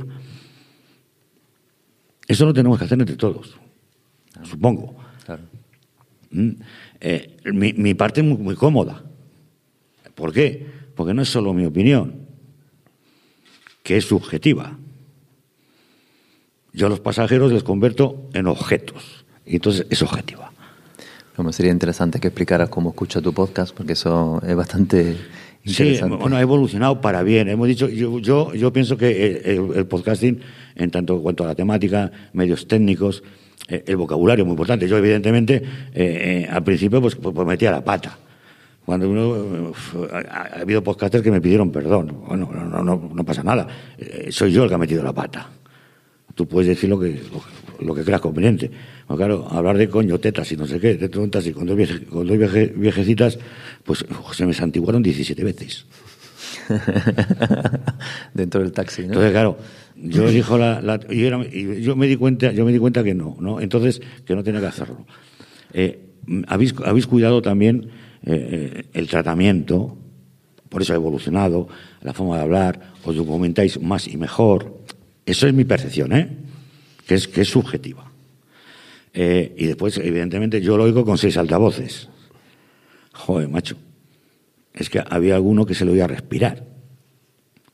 Eso 2.28 2.46
lo 2.46 2.54
tenemos 2.54 2.78
que 2.78 2.86
hacer 2.86 3.00
entre 3.00 3.16
todos, 3.16 3.58
supongo. 4.44 5.09
Mm, 6.32 6.50
eh, 7.02 7.38
mi, 7.54 7.94
parte 7.94 8.22
es 8.22 8.28
muy, 8.28 8.56
cómoda. 8.56 9.04
¿Por 10.16 10.34
qué? 10.34 10.66
Porque 10.96 11.14
no 11.14 11.22
es 11.22 11.30
solo 11.30 11.54
mi 11.54 11.66
opinión, 11.66 12.28
que 13.84 13.98
es 13.98 14.06
subjetiva. 14.06 14.78
Yo 16.74 16.88
a 16.88 16.90
los 16.90 17.00
pasajeros 17.00 17.52
les 17.52 17.64
converto 17.64 18.30
en 18.34 18.48
objetos, 18.48 19.26
y 19.46 19.56
entonces 19.56 19.88
es 19.90 20.02
objetiva. 20.02 20.52
Como 21.36 21.52
sería 21.54 21.72
interesante 21.72 22.20
que 22.20 22.28
explicaras 22.28 22.70
cómo 22.70 22.90
escucha 22.90 23.22
tu 23.22 23.34
podcast, 23.34 23.74
porque 23.74 23.94
eso 23.94 24.42
es 24.46 24.56
bastante 24.56 25.16
interesante. 25.64 26.16
Sí, 26.16 26.22
bueno, 26.22 26.36
ha 26.36 26.42
evolucionado 26.42 27.02
para 27.02 27.24
bien. 27.24 27.48
Hemos 27.48 27.68
dicho, 27.68 27.88
yo, 27.88 28.20
yo, 28.20 28.54
yo 28.54 28.74
pienso 28.74 28.98
que 28.98 29.42
el, 29.46 29.86
podcasting, 29.88 30.42
en 30.76 30.92
tanto 30.92 31.22
cuanto 31.22 31.46
a 31.46 31.48
la 31.48 31.56
temática, 31.56 32.12
medios 32.34 32.68
técnicos, 32.68 33.24
eh, 33.68 33.84
el 33.88 33.98
vocabulario 33.98 34.46
muy 34.46 34.54
importante. 34.54 34.88
Yo, 34.88 34.98
evidentemente, 34.98 35.56
eh, 35.56 35.63
eh, 35.94 36.48
al 36.50 36.63
principio, 36.63 37.01
pues, 37.01 37.16
pues, 37.16 37.34
pues, 37.34 37.48
metía 37.48 37.72
la 37.72 37.84
pata. 37.84 38.18
Cuando 38.86 39.10
uno. 39.10 39.74
ha, 40.12 40.62
habido 40.62 40.84
podcasters 40.84 41.24
que 41.24 41.30
me 41.30 41.42
pidieron 41.42 41.72
perdón. 41.72 42.24
Bueno, 42.28 42.50
no, 42.51 42.84
no, 42.84 43.12
no 43.13 43.24
pasa 43.24 43.44
nada. 43.44 43.68
soy 44.30 44.51
yo 44.51 44.63
el 44.63 44.70
que 44.70 44.75
ha 44.75 44.80
metido 44.80 45.04
la 45.04 45.13
pata. 45.13 45.48
Tú 46.34 46.48
puedes 46.48 46.70
decir 46.70 46.89
lo 46.89 47.00
que, 47.00 47.22
lo, 47.82 47.94
que 47.94 48.04
creas 48.04 48.22
conveniente. 48.22 48.72
Claro, 49.08 49.48
hablar 49.50 49.78
de 49.78 49.89
coño, 49.89 50.20
tetas 50.20 50.51
y 50.51 50.58
no 50.58 50.66
sé 50.66 50.80
qué, 50.80 50.96
de 50.96 51.10
tontas 51.10 51.46
y 51.46 51.51
con 51.51 51.68
dos, 51.68 51.78
con 52.10 52.25
dos 52.25 52.38
viejecitas, 52.75 53.38
pues 53.84 54.06
se 54.32 54.46
me 54.46 54.54
santiguaron 54.54 55.04
17 55.04 55.44
veces. 55.44 55.86
Dentro 58.34 58.62
del 58.62 58.72
taxi, 58.72 59.02
¿no? 59.02 59.08
Entonces, 59.08 59.32
claro, 59.32 59.58
yo 59.96 60.30
dijo 60.30 60.58
la, 60.58 61.00
y, 61.10 61.82
yo 61.82 61.96
me 61.96 62.08
di 62.08 62.16
cuenta, 62.16 62.52
yo 62.52 62.66
me 62.66 62.72
di 62.72 62.80
cuenta 62.80 63.04
que 63.04 63.14
no, 63.14 63.38
¿no? 63.40 63.60
Entonces, 63.60 64.02
que 64.26 64.36
no 64.36 64.44
tenía 64.44 64.62
que 64.62 64.68
hacerlo. 64.68 65.06
Eh, 65.74 66.00
habéis, 66.48 66.74
habéis 66.86 67.08
cuidado 67.08 67.42
también 67.42 67.90
eh, 68.26 68.86
el 68.94 69.08
tratamiento, 69.08 69.98
por 70.70 70.82
eso 70.82 70.94
ha 70.94 70.96
evolucionado 70.96 71.68
la 72.02 72.14
forma 72.14 72.38
de 72.38 72.44
hablar, 72.44 72.94
os 73.04 73.16
documentáis 73.16 73.82
más 73.82 74.08
y 74.08 74.18
mejor. 74.18 74.78
Eso 75.26 75.48
es 75.48 75.54
mi 75.54 75.66
percepción, 75.66 76.14
¿eh? 76.14 76.30
Que 77.08 77.16
es, 77.16 77.28
que 77.28 77.42
es 77.42 77.50
subjetiva. 77.50 78.12
Eh, 79.14 79.56
y 79.58 79.66
después, 79.66 79.98
evidentemente, 79.98 80.62
yo 80.62 80.78
lo 80.78 80.84
oigo 80.84 81.04
con 81.04 81.18
seis 81.18 81.38
altavoces. 81.38 82.10
Joder, 83.14 83.50
macho. 83.50 83.76
Es 84.80 84.90
que 84.90 85.04
había 85.08 85.36
alguno 85.36 85.68
que 85.68 85.76
se 85.76 85.86
lo 85.86 85.94
iba 85.94 86.06
a 86.06 86.08
respirar. 86.08 86.66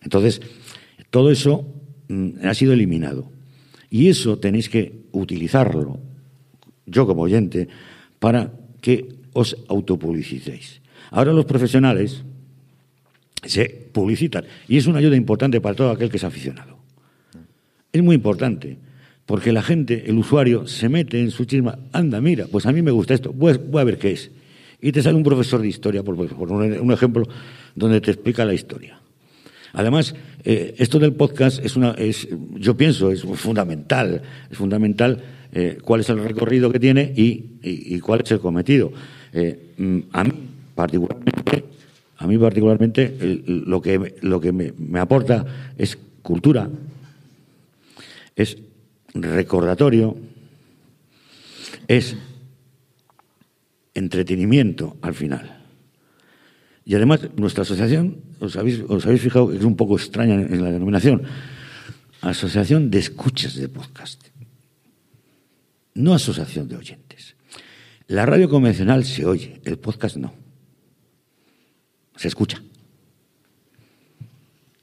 Entonces, 0.02 0.42
todo 1.10 1.32
eso 1.32 1.76
Mm, 2.08 2.46
ha 2.46 2.54
sido 2.54 2.74
eliminado. 2.74 3.32
Y 3.90 4.10
eso 4.10 4.38
tenéis 4.38 4.70
que 4.70 5.06
utilizarlo, 5.12 6.00
yo 6.86 7.08
como 7.08 7.24
oyente, 7.24 7.68
para 8.20 8.54
que 8.82 9.08
os 9.34 9.58
autopublicitéis. 9.68 10.82
Ahora 11.12 11.34
los 11.34 11.46
profesionales 11.46 12.24
se 13.44 13.90
publicitan 13.92 14.46
y 14.68 14.78
es 14.78 14.88
una 14.88 15.00
ayuda 15.00 15.16
importante 15.16 15.62
para 15.62 15.76
todo 15.76 15.92
aquel 15.92 16.10
que 16.10 16.18
es 16.18 16.24
aficionado. 16.24 16.78
Es 17.92 18.04
muy 18.04 18.16
importante 18.16 18.78
porque 19.26 19.52
la 19.52 19.62
gente, 19.62 20.04
el 20.08 20.18
usuario, 20.18 20.68
se 20.68 20.90
mete 20.90 21.20
en 21.20 21.32
su 21.32 21.46
chisma, 21.46 21.80
anda, 21.92 22.22
mira, 22.22 22.48
pues 22.52 22.66
a 22.66 22.72
mí 22.72 22.82
me 22.82 22.92
gusta 22.92 23.14
esto, 23.14 23.34
voy, 23.34 23.58
a 23.74 23.84
ver 23.84 23.98
qué 23.98 24.12
es. 24.12 24.32
Y 24.86 24.92
te 24.92 25.02
sale 25.02 25.16
un 25.16 25.24
profesor 25.24 25.64
de 25.64 25.68
historia, 25.68 26.04
por, 26.04 26.14
un 26.16 26.92
ejemplo, 26.92 27.28
donde 27.74 28.02
te 28.02 28.12
explica 28.12 28.46
la 28.46 28.54
historia. 28.54 29.00
Además, 29.74 30.14
eh, 30.44 30.76
esto 30.78 31.00
del 31.00 31.14
podcast 31.14 31.58
es 31.66 31.76
una, 31.76 31.94
es, 31.94 32.28
yo 32.54 32.78
pienso, 32.78 33.10
es 33.10 33.24
fundamental, 33.24 34.22
es 34.48 34.56
fundamental 34.56 35.24
eh, 35.52 35.80
cuál 35.84 36.02
es 36.02 36.10
el 36.10 36.20
recorrido 36.20 36.72
que 36.72 36.80
tiene 36.80 37.12
y, 37.16 38.00
cuál 38.02 38.22
es 38.24 38.30
el 38.30 38.40
cometido. 38.40 38.92
Eh, 39.34 39.74
mm, 39.76 40.00
a 40.12 40.24
mí 40.24 40.32
particularmente, 40.76 41.66
a 42.18 42.28
mí 42.28 42.38
particularmente 42.38 43.42
lo 43.48 43.82
que, 43.82 44.18
lo 44.22 44.40
que 44.40 44.52
me, 44.52 44.72
me 44.78 45.00
aporta 45.00 45.74
es 45.80 45.98
cultura, 46.22 46.70
es 48.36 48.60
recordatorio, 49.16 50.16
es 51.88 52.16
entretenimiento 53.96 54.98
al 55.02 55.16
final. 55.16 55.64
Y 56.86 56.94
además, 56.94 57.22
nuestra 57.36 57.64
asociación, 57.64 58.22
os 58.40 58.56
habéis, 58.56 58.84
fijado 59.20 59.50
que 59.50 59.58
es 59.58 59.64
un 59.64 59.76
poco 59.76 59.98
extraña 59.98 60.36
en 60.36 60.64
la 60.64 60.72
denominación, 60.72 61.24
Asociación 62.22 62.92
de 62.92 63.00
Escuchas 63.00 63.56
de 63.56 63.70
Podcast, 63.70 64.28
no 65.96 66.14
asociación 66.14 66.68
de 66.68 66.78
oyentes. 66.78 67.36
La 68.08 68.26
radio 68.26 68.50
convencional 68.50 69.04
se 69.04 69.26
oye, 69.26 69.62
el 69.64 69.80
podcast 69.80 70.18
no. 70.18 70.34
Se 72.16 72.28
escucha. 72.28 72.62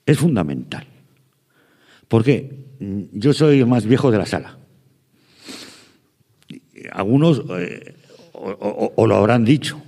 Es 0.04 0.18
fundamental. 0.18 0.86
¿Por 2.08 2.24
qué? 2.24 2.66
Yo 3.12 3.32
soy 3.32 3.60
el 3.60 3.66
más 3.66 3.86
viejo 3.86 4.10
de 4.10 4.18
la 4.18 4.26
sala. 4.26 4.58
Algunos 6.90 7.42
eh, 7.58 7.94
o 8.42 9.06
lo 9.06 9.16
habrán 9.16 9.44
dicho. 9.44 9.80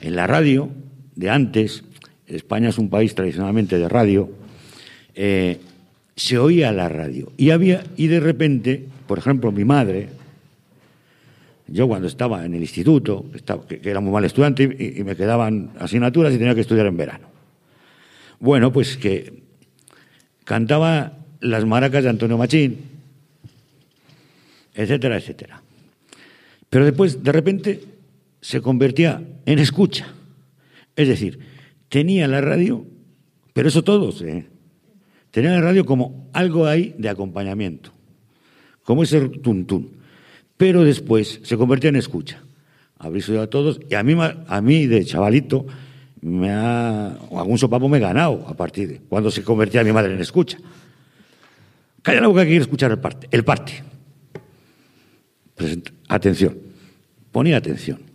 En 0.00 0.16
la 0.16 0.26
radio 0.26 0.68
de 1.14 1.30
antes, 1.30 1.84
España 2.26 2.68
es 2.68 2.78
un 2.78 2.88
país 2.88 3.14
tradicionalmente 3.14 3.78
de 3.78 3.88
radio, 3.88 4.30
eh, 5.14 5.58
se 6.16 6.38
oía 6.38 6.72
la 6.72 6.88
radio. 6.88 7.32
Y, 7.36 7.50
había, 7.50 7.84
y 7.96 8.06
de 8.06 8.20
repente, 8.20 8.86
por 9.06 9.18
ejemplo, 9.18 9.52
mi 9.52 9.64
madre, 9.64 10.08
yo 11.68 11.88
cuando 11.88 12.08
estaba 12.08 12.44
en 12.44 12.54
el 12.54 12.60
instituto, 12.60 13.24
que, 13.68 13.80
era 13.82 14.00
muy 14.00 14.12
mal 14.12 14.24
estudiante 14.24 14.64
y, 14.64 15.02
me 15.04 15.16
quedaban 15.16 15.70
asignaturas 15.78 16.32
y 16.34 16.38
tenía 16.38 16.54
que 16.54 16.60
estudiar 16.60 16.86
en 16.86 16.96
verano. 16.96 17.28
Bueno, 18.40 18.72
pues 18.72 18.96
que 18.96 19.42
cantaba 20.44 21.18
las 21.40 21.64
maracas 21.64 22.02
de 22.02 22.10
Antonio 22.10 22.36
Machín, 22.36 22.78
etcétera, 24.74 25.16
etcétera. 25.16 25.62
Pero 26.72 26.86
después, 26.86 27.22
de 27.22 27.32
repente, 27.32 27.84
se 28.40 28.62
convertía 28.62 29.22
en 29.44 29.58
escucha. 29.58 30.06
Es 30.96 31.06
decir, 31.06 31.38
tenía 31.90 32.26
la 32.26 32.40
radio, 32.40 32.86
pero 33.52 33.68
eso 33.68 33.84
todos, 33.84 34.22
¿eh? 34.22 34.46
tenía 35.30 35.50
la 35.50 35.60
radio 35.60 35.84
como 35.84 36.30
algo 36.32 36.66
ahí 36.66 36.94
de 36.96 37.10
acompañamiento, 37.10 37.90
como 38.84 39.02
ese 39.02 39.20
tuntún. 39.28 39.98
Pero 40.56 40.82
después 40.82 41.40
se 41.42 41.58
convertía 41.58 41.90
en 41.90 41.96
escucha. 41.96 42.42
Habría 42.98 43.20
estudiado 43.20 43.44
a 43.44 43.50
todos 43.50 43.78
y 43.90 43.94
a 43.94 44.02
mí, 44.02 44.16
a 44.18 44.60
mí 44.62 44.86
de 44.86 45.04
chavalito, 45.04 45.66
me 46.22 46.48
ha, 46.52 47.08
algún 47.36 47.58
sopapo 47.58 47.86
me 47.86 47.98
he 47.98 48.00
ganado 48.00 48.46
a 48.48 48.54
partir 48.54 48.88
de 48.88 49.00
cuando 49.10 49.30
se 49.30 49.44
convertía 49.44 49.84
mi 49.84 49.92
madre 49.92 50.14
en 50.14 50.22
escucha. 50.22 50.56
Calla 52.00 52.22
la 52.22 52.28
boca 52.28 52.44
que 52.44 52.48
quiere 52.48 52.62
escuchar 52.62 52.92
el 52.92 52.98
parte. 52.98 53.28
El 53.30 53.44
parte. 53.44 53.91
Atención. 56.08 56.58
Ponía 57.30 57.56
atención. 57.56 58.12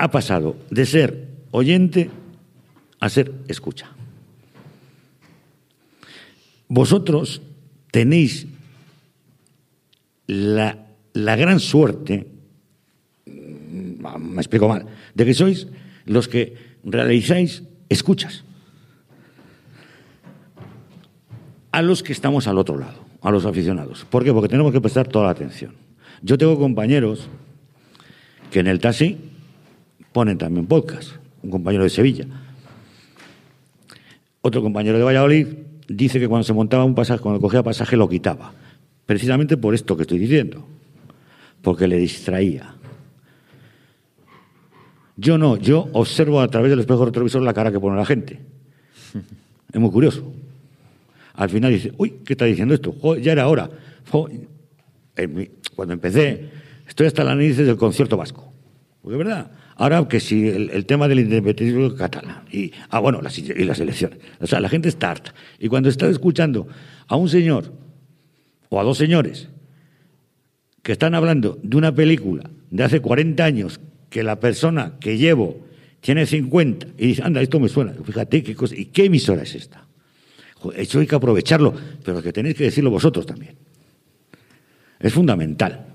ha 0.00 0.10
pasado 0.10 0.56
de 0.70 0.86
ser 0.86 1.28
oyente 1.50 2.08
a 3.00 3.10
ser 3.10 3.34
escucha. 3.48 3.90
Vosotros 6.68 7.42
tenéis 7.92 8.46
la, 10.26 10.86
gran 11.12 11.60
suerte, 11.60 12.26
mm, 13.26 14.32
me 14.32 14.40
explico 14.40 14.68
mal, 14.68 14.86
de 15.14 15.24
que 15.26 15.34
sois 15.34 15.68
los 16.06 16.28
que 16.28 16.56
realizáis 16.82 17.62
escuchas 17.90 18.44
a 21.72 21.82
los 21.82 22.02
que 22.02 22.14
estamos 22.14 22.48
al 22.48 22.56
otro 22.56 22.78
lado, 22.78 22.99
a 23.22 23.30
los 23.30 23.44
aficionados. 23.46 24.04
¿Por 24.04 24.24
qué? 24.24 24.32
Porque 24.32 24.48
tenemos 24.48 24.72
que 24.72 24.80
prestar 24.80 25.06
toda 25.08 25.26
la 25.26 25.30
atención. 25.32 25.74
Yo 26.22 26.38
tengo 26.38 26.58
compañeros 26.58 27.28
que 28.50 28.60
en 28.60 28.66
el 28.66 28.80
taxi 28.80 29.18
ponen 30.12 30.38
también 30.38 30.66
podcast, 30.66 31.12
un 31.42 31.50
compañero 31.50 31.84
de 31.84 31.90
Sevilla. 31.90 32.26
Otro 34.42 34.62
compañero 34.62 34.98
de 34.98 35.04
Valladolid 35.04 35.46
dice 35.88 36.18
que 36.18 36.28
cuando 36.28 36.44
se 36.44 36.52
montaba 36.52 36.84
un 36.84 36.94
pasaje, 36.94 37.20
cuando 37.20 37.40
cogía 37.40 37.62
pasaje 37.62 37.96
lo 37.96 38.08
quitaba. 38.08 38.52
Precisamente 39.06 39.56
por 39.56 39.74
esto 39.74 39.96
que 39.96 40.02
estoy 40.02 40.18
diciendo. 40.18 40.66
Porque 41.62 41.86
le 41.86 41.98
distraía. 41.98 42.74
Yo 45.16 45.36
no, 45.36 45.58
yo 45.58 45.88
observo 45.92 46.40
a 46.40 46.48
través 46.48 46.70
del 46.70 46.80
espejo 46.80 47.04
retrovisor 47.04 47.42
la 47.42 47.52
cara 47.52 47.70
que 47.70 47.78
pone 47.78 47.96
la 47.96 48.06
gente. 48.06 48.40
Es 49.72 49.80
muy 49.80 49.90
curioso. 49.90 50.32
Al 51.40 51.48
final 51.48 51.72
dice, 51.72 51.90
uy, 51.96 52.16
¿qué 52.22 52.34
está 52.34 52.44
diciendo 52.44 52.74
esto? 52.74 52.94
ya 53.16 53.32
era 53.32 53.48
hora. 53.48 53.70
Cuando 55.74 55.94
empecé, 55.94 56.50
estoy 56.86 57.06
hasta 57.06 57.24
la 57.24 57.34
nariz 57.34 57.56
del 57.56 57.78
concierto 57.78 58.18
vasco. 58.18 58.52
Porque 59.00 59.14
es 59.14 59.18
verdad. 59.24 59.50
Ahora 59.76 60.06
que 60.06 60.20
si 60.20 60.46
el, 60.48 60.84
tema 60.84 61.08
del 61.08 61.20
independentismo 61.20 61.94
catalán 61.94 62.42
y 62.52 62.72
ah 62.90 62.98
bueno 62.98 63.20
y 63.22 63.64
las 63.64 63.80
elecciones, 63.80 64.18
o 64.38 64.46
sea 64.46 64.60
la 64.60 64.68
gente 64.68 64.90
está 64.90 65.10
harta 65.10 65.32
y 65.58 65.68
cuando 65.68 65.88
está 65.88 66.06
escuchando 66.10 66.68
a 67.08 67.16
un 67.16 67.30
señor 67.30 67.72
o 68.68 68.78
a 68.78 68.84
dos 68.84 68.98
señores 68.98 69.48
que 70.82 70.92
están 70.92 71.14
hablando 71.14 71.58
de 71.62 71.74
una 71.78 71.94
película 71.94 72.50
de 72.70 72.84
hace 72.84 73.00
40 73.00 73.42
años 73.42 73.80
que 74.10 74.22
la 74.22 74.38
persona 74.38 74.98
que 75.00 75.16
llevo 75.16 75.66
tiene 76.00 76.26
50 76.26 76.88
y 76.98 77.06
dice, 77.06 77.22
anda, 77.22 77.40
esto 77.40 77.58
me 77.58 77.70
suena, 77.70 77.94
fíjate 78.04 78.42
qué 78.42 78.54
cosa, 78.54 78.76
¿y 78.76 78.84
qué 78.84 79.06
emisora 79.06 79.44
es 79.44 79.54
esta? 79.54 79.86
Eso 80.74 81.00
hay 81.00 81.06
que 81.06 81.14
aprovecharlo, 81.14 81.74
pero 82.04 82.22
que 82.22 82.32
tenéis 82.32 82.56
que 82.56 82.64
decirlo 82.64 82.90
vosotros 82.90 83.26
también. 83.26 83.56
Es 84.98 85.12
fundamental. 85.12 85.86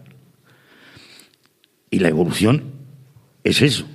Y 1.89 1.99
la 1.99 2.09
evolución 2.09 2.63
es 3.43 3.61
eso. 3.61 3.85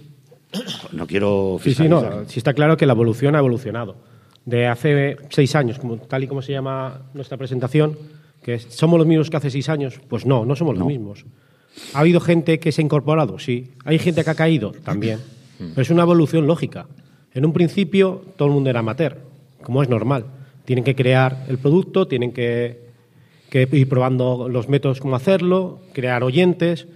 No 0.92 1.06
quiero 1.06 1.58
Sí, 1.62 1.74
sí, 1.74 1.88
no. 1.88 2.24
Sí 2.26 2.38
está 2.38 2.54
claro 2.54 2.76
que 2.76 2.86
la 2.86 2.92
evolución 2.92 3.34
ha 3.34 3.38
evolucionado. 3.38 3.96
De 4.44 4.66
hace 4.66 5.16
seis 5.28 5.54
años, 5.54 5.78
como, 5.78 5.98
tal 5.98 6.24
y 6.24 6.26
como 6.26 6.42
se 6.42 6.52
llama 6.52 7.02
nuestra 7.14 7.36
presentación, 7.36 7.98
que 8.42 8.58
somos 8.58 8.98
los 8.98 9.06
mismos 9.06 9.28
que 9.28 9.36
hace 9.36 9.50
seis 9.50 9.68
años, 9.68 10.00
pues 10.08 10.24
no, 10.24 10.46
no 10.46 10.56
somos 10.56 10.78
los 10.78 10.86
mismos. 10.86 11.26
¿Ha 11.94 12.00
habido 12.00 12.20
gente 12.20 12.58
que 12.58 12.72
se 12.72 12.80
ha 12.80 12.84
incorporado? 12.84 13.38
Sí. 13.38 13.72
¿Hay 13.84 13.98
gente 13.98 14.24
que 14.24 14.30
ha 14.30 14.34
caído? 14.34 14.72
También. 14.72 15.18
Pero 15.58 15.82
es 15.82 15.90
una 15.90 16.02
evolución 16.02 16.46
lógica. 16.46 16.86
En 17.32 17.44
un 17.44 17.52
principio 17.52 18.24
todo 18.36 18.48
el 18.48 18.54
mundo 18.54 18.70
era 18.70 18.80
amateur, 18.80 19.18
como 19.62 19.82
es 19.82 19.88
normal. 19.88 20.24
Tienen 20.70 20.84
que 20.84 20.94
crear 20.94 21.46
el 21.48 21.58
producto, 21.58 22.06
tienen 22.06 22.30
que, 22.30 22.78
ir 23.52 23.88
probando 23.88 24.48
los 24.48 24.68
métodos 24.68 25.00
cómo 25.00 25.16
hacerlo, 25.16 25.80
crear 25.92 26.22
oyentes. 26.22 26.86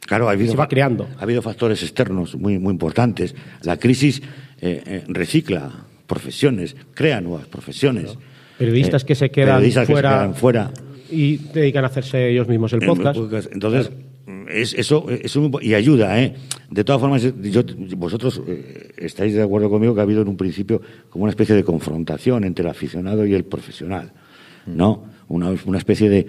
Claro, 0.00 0.28
ha 0.28 0.32
habido, 0.32 0.50
se 0.50 0.58
va 0.58 0.68
creando. 0.68 1.08
Ha 1.16 1.22
habido 1.22 1.40
factores 1.40 1.82
externos 1.82 2.36
muy, 2.36 2.58
muy 2.58 2.72
importantes. 2.72 3.34
La 3.62 3.78
crisis 3.78 4.20
eh, 4.60 4.82
eh, 4.84 5.04
recicla 5.08 5.72
profesiones, 6.06 6.76
crea 6.92 7.22
nuevas 7.22 7.46
profesiones. 7.46 8.18
Periodistas 8.58 9.02
que 9.02 9.14
se 9.14 9.30
quedan 9.30 9.60
periodistas 9.60 9.86
fuera. 9.86 10.10
Que 10.10 10.14
se 10.14 10.18
quedan 10.18 10.34
fuera 10.34 10.70
y 11.10 11.38
dedican 11.38 11.84
a 11.84 11.86
hacerse 11.86 12.28
ellos 12.28 12.48
mismos 12.48 12.74
el 12.74 12.80
podcast. 12.80 13.18
Entonces, 13.50 13.90
es, 14.48 14.74
eso 14.74 15.06
es 15.10 15.36
y 15.62 15.74
ayuda, 15.74 16.20
¿eh? 16.20 16.34
De 16.70 16.84
todas 16.84 17.00
formas, 17.00 17.26
vosotros 17.96 18.42
eh, 18.46 18.92
estáis 18.96 19.34
de 19.34 19.42
acuerdo 19.42 19.70
conmigo 19.70 19.94
que 19.94 20.00
ha 20.00 20.02
habido 20.02 20.22
en 20.22 20.28
un 20.28 20.36
principio 20.36 20.80
como 21.10 21.24
una 21.24 21.30
especie 21.30 21.54
de 21.54 21.64
confrontación 21.64 22.44
entre 22.44 22.64
el 22.64 22.70
aficionado 22.70 23.26
y 23.26 23.34
el 23.34 23.44
profesional, 23.44 24.12
¿no? 24.66 25.04
Una, 25.28 25.54
una 25.64 25.78
especie 25.78 26.08
de, 26.08 26.26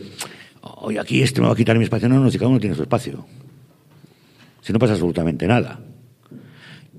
oye, 0.61 0.99
aquí 0.99 1.21
este 1.21 1.41
me 1.41 1.47
va 1.47 1.53
a 1.53 1.55
quitar 1.55 1.77
mi 1.77 1.83
espacio. 1.83 2.09
No, 2.09 2.19
no, 2.19 2.31
si 2.31 2.37
cada 2.37 2.49
uno 2.49 2.59
tiene 2.59 2.75
su 2.75 2.81
espacio. 2.81 3.25
Si 4.61 4.73
no 4.73 4.79
pasa 4.79 4.93
absolutamente 4.93 5.47
nada. 5.47 5.79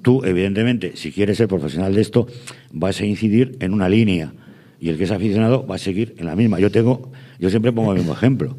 Tú, 0.03 0.25
evidentemente, 0.25 0.97
si 0.97 1.11
quieres 1.11 1.37
ser 1.37 1.49
profesional 1.49 1.95
de 1.95 2.01
esto, 2.01 2.29
vas 2.73 3.01
a 3.01 3.07
incidir 3.07 3.57
en 3.61 3.73
una 3.73 3.89
línea 3.89 4.33
y 4.79 4.89
el 4.89 4.99
que 4.99 5.05
es 5.05 5.11
aficionado 5.11 5.67
va 5.67 5.77
a 5.77 5.79
seguir 5.79 6.15
en 6.19 6.27
la 6.27 6.37
misma. 6.37 6.61
Yo 6.61 6.71
tengo, 6.71 7.11
yo 7.39 7.51
siempre 7.51 7.73
pongo 7.73 7.93
el 7.93 7.99
mismo 7.99 8.13
ejemplo. 8.15 8.57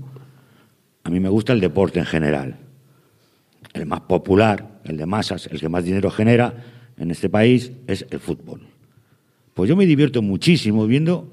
A 1.07 1.09
mí 1.09 1.21
me 1.21 1.29
gusta 1.29 1.53
el 1.53 1.61
deporte 1.61 1.99
en 1.99 2.05
general. 2.05 2.57
El 3.71 3.85
más 3.85 4.01
popular, 4.01 4.81
el 4.83 4.97
de 4.97 5.05
masas, 5.05 5.47
el 5.49 5.57
que 5.57 5.69
más 5.69 5.85
dinero 5.85 6.11
genera 6.11 6.53
en 6.97 7.11
este 7.11 7.29
país 7.29 7.71
es 7.87 8.05
el 8.09 8.19
fútbol. 8.19 8.67
Pues 9.53 9.69
yo 9.69 9.77
me 9.77 9.85
divierto 9.85 10.21
muchísimo 10.21 10.85
viendo 10.85 11.31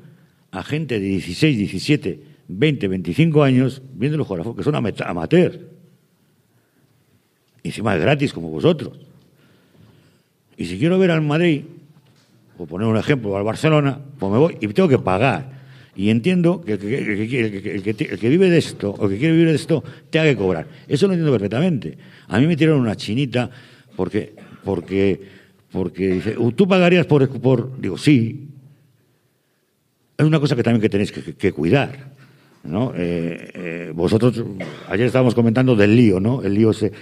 a 0.52 0.62
gente 0.62 1.00
de 1.00 1.06
16, 1.08 1.58
17, 1.58 2.20
20, 2.46 2.86
25 2.86 3.42
años 3.42 3.82
viendo 3.94 4.22
a 4.22 4.24
fútbol, 4.24 4.54
que 4.54 4.62
son 4.62 4.76
amateurs. 4.76 5.58
Y 7.64 7.68
encima 7.70 7.96
es 7.96 8.00
gratis 8.00 8.32
como 8.32 8.50
vosotros. 8.50 8.96
Y 10.56 10.66
si 10.66 10.78
quiero 10.78 11.00
ver 11.00 11.10
al 11.10 11.22
Madrid, 11.22 11.64
por 12.56 12.68
poner 12.68 12.86
un 12.86 12.96
ejemplo, 12.96 13.36
al 13.36 13.42
Barcelona, 13.42 13.98
pues 14.20 14.30
me 14.30 14.38
voy 14.38 14.56
y 14.60 14.68
tengo 14.68 14.88
que 14.88 15.00
pagar. 15.00 15.53
Y 15.96 16.10
entiendo 16.10 16.60
que 16.60 16.72
el 16.72 17.82
que, 18.18 18.28
vive 18.28 18.50
de 18.50 18.58
esto, 18.58 18.90
o 18.90 19.08
que 19.08 19.16
quiere 19.16 19.32
vivir 19.32 19.48
de 19.48 19.54
esto, 19.54 19.84
tenga 20.10 20.26
que 20.26 20.36
cobrar. 20.36 20.66
Eso 20.88 21.06
lo 21.06 21.12
entiendo 21.12 21.32
perfectamente. 21.32 21.96
A 22.28 22.40
mí 22.40 22.46
me 22.46 22.56
tiraron 22.56 22.80
una 22.80 22.96
chinita 22.96 23.48
porque, 23.94 24.34
porque, 24.64 25.20
porque 25.70 26.08
dice, 26.14 26.36
¿tú 26.56 26.66
pagarías 26.66 27.06
por, 27.06 27.28
por...? 27.40 27.80
Digo, 27.80 27.96
sí. 27.96 28.48
Es 30.18 30.26
una 30.26 30.40
cosa 30.40 30.56
que 30.56 30.62
también 30.62 30.80
que 30.80 30.88
tenéis 30.88 31.12
que, 31.12 31.52
cuidar. 31.52 32.12
¿no? 32.64 32.92
Eh, 32.96 33.50
eh, 33.54 33.92
vosotros, 33.94 34.42
ayer 34.88 35.06
estábamos 35.06 35.34
comentando 35.34 35.76
del 35.76 35.94
lío, 35.94 36.18
¿no? 36.18 36.42
El 36.42 36.54
lío 36.54 36.70
ese 36.70 36.92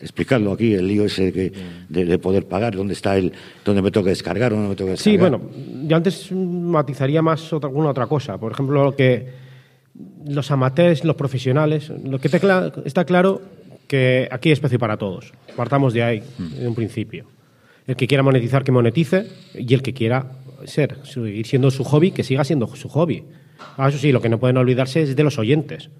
explicarlo 0.00 0.52
aquí, 0.52 0.74
el 0.74 0.86
lío 0.86 1.04
ese 1.04 1.32
de, 1.32 2.18
poder 2.18 2.46
pagar, 2.46 2.74
dónde 2.76 2.94
está 2.94 3.16
el, 3.16 3.32
dónde 3.64 3.82
me 3.82 3.90
toca 3.90 4.10
descargar, 4.10 4.52
dónde 4.52 4.68
me 4.68 4.76
toca 4.76 4.92
descargar. 4.92 5.14
Sí, 5.14 5.18
bueno, 5.18 5.40
yo 5.86 5.96
antes 5.96 6.32
matizaría 6.32 7.22
más 7.22 7.52
otra, 7.52 7.68
alguna 7.68 7.90
otra 7.90 8.06
cosa. 8.06 8.38
Por 8.38 8.52
ejemplo, 8.52 8.84
lo 8.84 8.94
que 8.94 9.26
los 10.26 10.50
amateurs, 10.50 11.04
los 11.04 11.16
profesionales, 11.16 11.90
lo 11.90 12.20
que 12.20 12.28
está 12.28 13.04
claro 13.04 13.42
que 13.88 14.28
aquí 14.30 14.50
hay 14.50 14.52
espacio 14.52 14.78
para 14.78 14.96
todos. 14.96 15.32
Partamos 15.56 15.94
de 15.94 16.02
ahí, 16.02 16.22
mm. 16.38 16.54
de 16.60 16.68
un 16.68 16.74
principio. 16.74 17.24
El 17.86 17.96
que 17.96 18.06
quiera 18.06 18.22
monetizar, 18.22 18.62
que 18.62 18.70
monetice, 18.70 19.26
y 19.54 19.72
el 19.72 19.82
que 19.82 19.94
quiera 19.94 20.32
ser, 20.64 20.98
seguir 21.04 21.46
siendo 21.46 21.70
su 21.70 21.84
hobby, 21.84 22.10
que 22.10 22.22
siga 22.22 22.44
siendo 22.44 22.66
su 22.76 22.88
hobby. 22.88 23.24
Ah, 23.76 23.88
eso 23.88 23.98
sí, 23.98 24.12
lo 24.12 24.20
que 24.20 24.28
no 24.28 24.38
pueden 24.38 24.58
olvidarse 24.58 25.02
es 25.02 25.16
de 25.16 25.24
los 25.24 25.38
oyentes. 25.38 25.90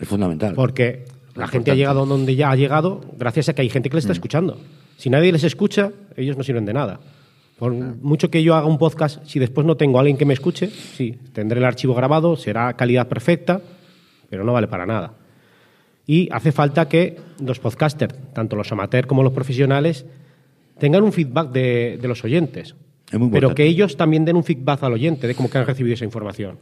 Es 0.00 0.08
fundamental. 0.08 0.54
Porque 0.54 1.04
la 1.36 1.48
gente 1.48 1.70
ha 1.70 1.74
llegado 1.74 2.06
donde 2.06 2.34
ya 2.34 2.50
ha 2.50 2.56
llegado 2.56 3.00
gracias 3.18 3.48
a 3.48 3.54
que 3.54 3.62
hay 3.62 3.68
gente 3.68 3.90
que 3.90 3.96
les 3.96 4.04
está 4.04 4.12
mm. 4.12 4.20
escuchando. 4.20 4.60
Si 4.96 5.10
nadie 5.10 5.32
les 5.32 5.44
escucha, 5.44 5.92
ellos 6.16 6.36
no 6.36 6.42
sirven 6.42 6.64
de 6.64 6.72
nada. 6.72 7.00
Por 7.58 7.72
mucho 7.72 8.30
que 8.30 8.42
yo 8.42 8.54
haga 8.54 8.66
un 8.66 8.78
podcast, 8.78 9.24
si 9.26 9.38
después 9.38 9.66
no 9.66 9.76
tengo 9.76 9.98
a 9.98 10.00
alguien 10.00 10.16
que 10.16 10.24
me 10.24 10.34
escuche, 10.34 10.68
sí, 10.68 11.18
tendré 11.32 11.58
el 11.58 11.64
archivo 11.64 11.94
grabado, 11.94 12.36
será 12.36 12.74
calidad 12.74 13.08
perfecta, 13.08 13.60
pero 14.28 14.44
no 14.44 14.52
vale 14.52 14.68
para 14.68 14.84
nada. 14.86 15.14
Y 16.06 16.28
hace 16.32 16.52
falta 16.52 16.88
que 16.88 17.16
los 17.40 17.58
podcasters, 17.58 18.14
tanto 18.32 18.56
los 18.56 18.70
amateurs 18.72 19.06
como 19.06 19.22
los 19.22 19.32
profesionales, 19.32 20.04
tengan 20.78 21.02
un 21.02 21.12
feedback 21.12 21.50
de, 21.50 21.98
de 22.00 22.08
los 22.08 22.22
oyentes. 22.24 22.74
pero 23.32 23.54
que 23.54 23.64
ellos 23.64 23.96
también 23.96 24.24
den 24.24 24.36
un 24.36 24.44
feedback 24.44 24.82
al 24.82 24.92
oyente 24.92 25.26
de 25.26 25.34
cómo 25.34 25.48
que 25.48 25.58
han 25.58 25.66
recibido 25.66 25.94
esa 25.94 26.04
información. 26.04 26.58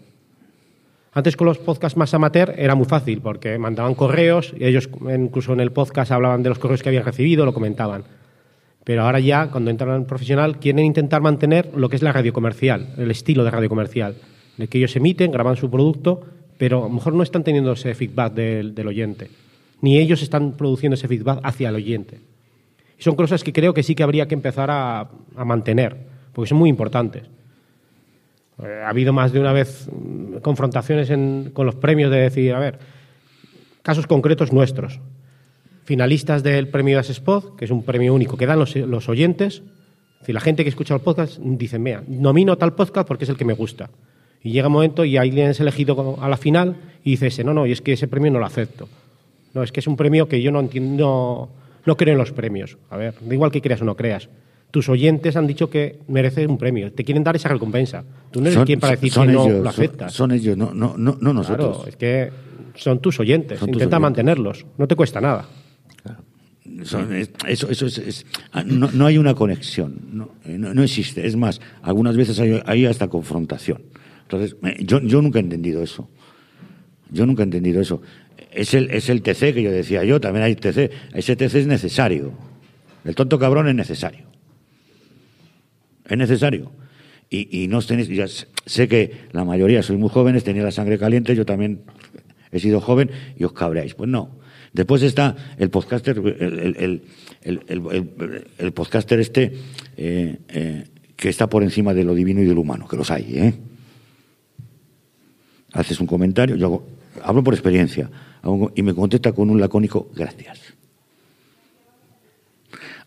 Antes 1.17 1.37
con 1.37 1.47
los 1.47 1.59
podcasts 1.59 1.97
más 1.97 2.13
amateur 2.13 2.55
era 2.59 2.75
muy 2.75 2.87
fácil 2.87 3.21
porque 3.21 3.57
mandaban 3.57 3.95
correos 3.95 4.53
y 4.59 4.65
ellos 4.65 4.89
incluso 5.17 5.53
en 5.53 5.61
el 5.61 5.71
podcast 5.71 6.11
hablaban 6.11 6.43
de 6.43 6.49
los 6.49 6.59
correos 6.59 6.83
que 6.83 6.89
habían 6.89 7.05
recibido, 7.05 7.45
lo 7.45 7.55
comentaban. 7.55 8.03
Pero 8.83 9.03
ahora 9.03 9.21
ya, 9.21 9.49
cuando 9.49 9.71
entran 9.71 9.95
en 9.95 10.07
profesional, 10.07 10.59
quieren 10.59 10.85
intentar 10.85 11.23
mantener 11.23 11.71
lo 11.77 11.89
que 11.89 11.95
es 11.95 12.03
la 12.03 12.13
radio 12.13 12.33
comercial, 12.33 12.95
el 12.99 13.13
estilo 13.13 13.45
de 13.45 13.53
radio 13.53 13.69
comercial, 13.69 14.17
de 14.57 14.67
que 14.67 14.79
ellos 14.79 14.97
emiten, 14.97 15.31
graban 15.31 15.57
su 15.57 15.71
producto, 15.71 16.21
pero 16.59 16.81
a 16.81 16.89
lo 16.89 16.95
mejor 16.95 17.15
no 17.15 17.23
están 17.23 17.45
teniendo 17.45 17.73
ese 17.73 17.95
feedback 17.95 18.35
del, 18.35 18.87
oyente, 18.87 19.31
ni 19.83 19.99
ellos 19.99 20.21
están 20.21 20.53
produciendo 20.55 20.95
ese 20.95 21.07
feedback 21.07 21.39
hacia 21.45 21.69
el 21.69 21.77
oyente. 21.77 22.19
Y 22.99 23.03
son 23.05 23.15
cosas 23.15 23.45
que 23.45 23.53
creo 23.53 23.73
que 23.73 23.85
sí 23.85 23.95
que 23.95 24.03
habría 24.03 24.27
que 24.27 24.35
empezar 24.35 24.69
a 24.73 25.09
mantener, 25.45 25.97
porque 26.33 26.49
son 26.49 26.59
muy 26.59 26.71
importantes. 26.71 27.23
Eh, 28.63 28.83
ha 28.85 28.89
habido 28.89 29.13
más 29.13 29.33
de 29.33 29.41
una 29.41 29.53
vez 29.53 29.89
mm, 29.91 30.37
confrontaciones 30.39 31.09
con 31.53 31.67
los 31.67 31.75
premios 31.75 32.11
de 32.11 32.19
decir, 32.19 32.53
a 32.55 32.59
ver, 32.59 32.79
casos 33.83 34.07
concretos 34.07 34.53
nuestros. 34.53 35.01
Finalistas 35.85 36.43
del 36.43 36.69
premio 36.69 36.97
de 36.97 37.03
Spot, 37.03 37.57
que 37.57 37.65
es 37.65 37.71
un 37.71 37.83
premio 37.83 38.15
único 38.15 38.37
que 38.37 38.47
dan 38.47 38.59
los, 38.59 39.09
oyentes. 39.09 39.63
Si 40.25 40.33
la 40.33 40.41
gente 40.41 40.63
que 40.63 40.71
escucha 40.71 40.95
el 40.95 41.03
podcast 41.03 41.39
dice, 41.39 41.79
mira, 41.79 42.03
nomino 42.09 42.57
tal 42.57 42.75
podcast 42.75 43.07
porque 43.07 43.25
es 43.25 43.31
el 43.31 43.37
que 43.37 43.45
me 43.45 43.53
gusta. 43.53 43.91
Y 44.43 44.53
llega 44.53 44.69
un 44.69 44.73
momento 44.73 45.05
y 45.05 45.19
alguien 45.19 45.51
es 45.51 45.61
elegido 45.61 46.19
a 46.21 46.29
la 46.29 46.39
final 46.39 46.77
y 47.03 47.13
dice 47.13 47.27
ese, 47.27 47.45
no, 47.45 47.53
no, 47.53 47.67
y 47.67 47.73
es 47.73 47.83
que 47.83 47.93
ese 47.93 48.09
premio 48.09 48.31
no 48.31 48.39
lo 48.39 48.47
acepto. 48.47 48.89
No, 49.53 49.63
es 49.63 49.73
que 49.73 49.81
es 49.81 49.87
un 49.87 49.97
premio 49.97 50.27
que 50.27 50.41
yo 50.41 50.51
no 50.51 50.61
entiendo, 50.61 51.51
no 51.85 51.97
creo 51.97 52.13
en 52.13 52.19
los 52.19 52.33
premios. 52.33 52.79
A 52.89 52.97
ver, 52.97 53.15
da 53.21 53.35
igual 53.35 53.51
que 53.51 53.61
creas 53.61 53.83
o 53.83 53.85
no 53.85 53.97
creas 53.97 54.29
tus 54.75 54.89
oyentes 54.89 55.37
han 55.37 55.47
dicho 55.47 55.71
que 55.71 56.01
mereces 56.09 56.49
un 56.49 56.59
premio, 56.59 56.93
te 56.93 57.05
quieren 57.05 57.23
dar 57.23 57.37
esa 57.37 57.49
recompensa. 57.49 58.03
Tú 58.33 58.41
no 58.41 58.49
eres 58.49 58.65
quien 58.65 58.81
para 58.81 58.97
decir 58.97 59.13
que 59.13 59.27
no 59.27 59.49
lo 59.49 59.69
aceptas. 59.69 60.13
Son, 60.13 60.33
ellos, 60.33 60.57
no, 60.57 60.75
no, 60.75 60.97
no, 60.99 61.15
nosotros. 61.33 61.77
Claro, 61.77 61.89
es 61.89 61.95
que 61.95 62.33
son 62.75 62.99
tus 62.99 63.21
oyentes, 63.21 63.63
intenta 63.63 64.01
mantenerlos, 64.01 64.67
no 64.77 64.89
te 64.89 64.97
cuesta 64.97 65.21
nada. 65.21 65.47
eso, 67.47 67.71
eso 67.71 67.87
es, 67.87 68.27
ah, 68.51 68.65
no, 68.65 69.07
hay 69.07 69.17
una 69.17 69.37
conexión, 69.37 70.29
eh, 70.45 70.59
no, 70.59 70.75
no, 70.75 70.83
existe. 70.83 71.25
Es 71.25 71.37
más, 71.37 71.61
algunas 71.81 72.17
veces 72.17 72.41
hay, 72.41 72.87
hasta 72.87 73.07
confrontación. 73.07 73.81
Entonces, 74.23 74.57
yo, 74.81 74.99
yo 75.03 75.23
nunca 75.23 75.39
he 75.39 75.43
entendido 75.43 75.85
eso. 75.85 76.09
Yo 77.13 77.27
nunca 77.27 77.45
he 77.45 77.45
entendido 77.45 77.81
eso. 77.81 78.03
Es 78.51 78.75
el, 78.75 78.91
es 78.91 79.09
el 79.09 79.23
TC 79.23 79.55
que 79.55 79.63
yo 79.63 79.71
decía 79.71 80.03
yo, 80.03 80.21
también 80.21 80.43
hay 80.43 80.57
TC. 80.57 80.91
Ese 81.15 81.37
TC 81.37 81.55
es 81.61 81.67
necesario. 81.69 82.33
El 83.05 83.15
tonto 83.15 83.39
cabrón 83.39 83.69
es 83.69 83.77
necesario. 83.77 84.34
Es 86.07 86.19
necesario. 86.19 86.73
Y, 87.31 87.65
y 87.65 87.69
no 87.69 87.81
tenéis, 87.83 88.47
sé 88.67 88.89
que 88.89 89.29
la 89.33 89.45
mayoría 89.45 89.83
sois 89.83 89.99
muy 89.99 90.09
jóvenes, 90.09 90.45
tenéis 90.45 90.65
la 90.65 90.71
sangre 90.71 90.99
caliente, 90.99 91.35
yo 91.35 91.45
también 91.45 91.83
he 92.53 92.61
sido 92.61 92.81
joven 92.81 93.11
y 93.37 93.45
os 93.45 93.53
cabreáis. 93.53 93.95
Pues 93.95 94.09
no. 94.09 94.45
Después 94.73 95.03
está 95.03 95.37
el 95.57 95.71
podcaster, 95.71 96.19
el, 96.19 97.03
el, 97.43 98.73
podcaster 98.73 99.21
este 99.21 99.53
eh, 99.97 100.39
eh, 100.49 100.85
que 101.17 101.29
está 101.29 101.49
por 101.49 101.63
encima 101.63 101.95
de 101.95 102.03
lo 102.03 102.13
divino 102.13 102.43
y 102.43 102.45
de 102.45 102.55
lo 102.55 102.61
humano, 102.61 102.89
que 102.89 102.97
los 102.97 103.11
hay, 103.13 103.39
¿eh? 103.39 103.55
Haces 105.73 106.01
un 106.01 106.09
comentario, 106.09 106.57
yo 106.57 106.85
hablo 107.23 107.45
por 107.45 107.55
experiencia, 107.55 108.11
y 108.75 108.83
me 108.83 108.95
contesta 108.95 109.33
con 109.33 109.49
un 109.49 109.61
lacónico 109.61 110.11
gracias. 110.15 110.59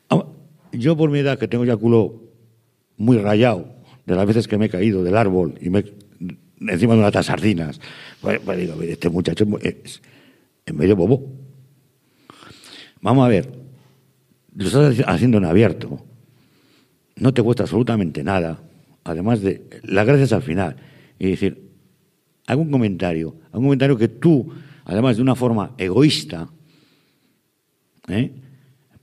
Ah, 0.09 0.25
yo 0.71 0.95
por 0.95 1.09
mi 1.09 1.19
edad, 1.19 1.37
que 1.37 1.49
tengo 1.49 1.65
ya 1.65 1.75
culo 1.75 2.26
muy 2.97 3.17
rayado, 3.17 3.75
de 4.05 4.15
las 4.15 4.25
veces 4.25 4.47
que 4.47 4.57
me 4.57 4.65
he 4.65 4.69
caído 4.69 5.03
del 5.03 5.15
árbol 5.15 5.55
y 5.61 5.69
me 5.69 5.83
encima 6.59 6.93
de 6.93 6.99
unas 6.99 7.25
sardinas, 7.25 7.79
pues, 8.21 8.39
pues, 8.39 8.69
este 8.81 9.09
muchacho 9.09 9.45
es, 9.61 10.01
es 10.65 10.73
medio 10.73 10.95
bobo. 10.95 11.31
Vamos 13.01 13.25
a 13.25 13.29
ver, 13.29 13.51
lo 14.55 14.65
estás 14.65 14.97
haciendo 15.05 15.37
en 15.37 15.45
abierto, 15.45 16.03
no 17.15 17.33
te 17.33 17.43
cuesta 17.43 17.63
absolutamente 17.63 18.23
nada, 18.23 18.59
además 19.03 19.41
de 19.41 19.63
las 19.83 20.05
gracias 20.05 20.33
al 20.33 20.41
final, 20.41 20.75
y 21.19 21.29
decir, 21.29 21.71
algún 22.47 22.71
comentario, 22.71 23.35
algún 23.51 23.65
comentario 23.65 23.97
que 23.97 24.07
tú, 24.07 24.51
además 24.85 25.17
de 25.17 25.21
una 25.21 25.35
forma 25.35 25.73
egoísta, 25.77 26.49
¿eh? 28.07 28.31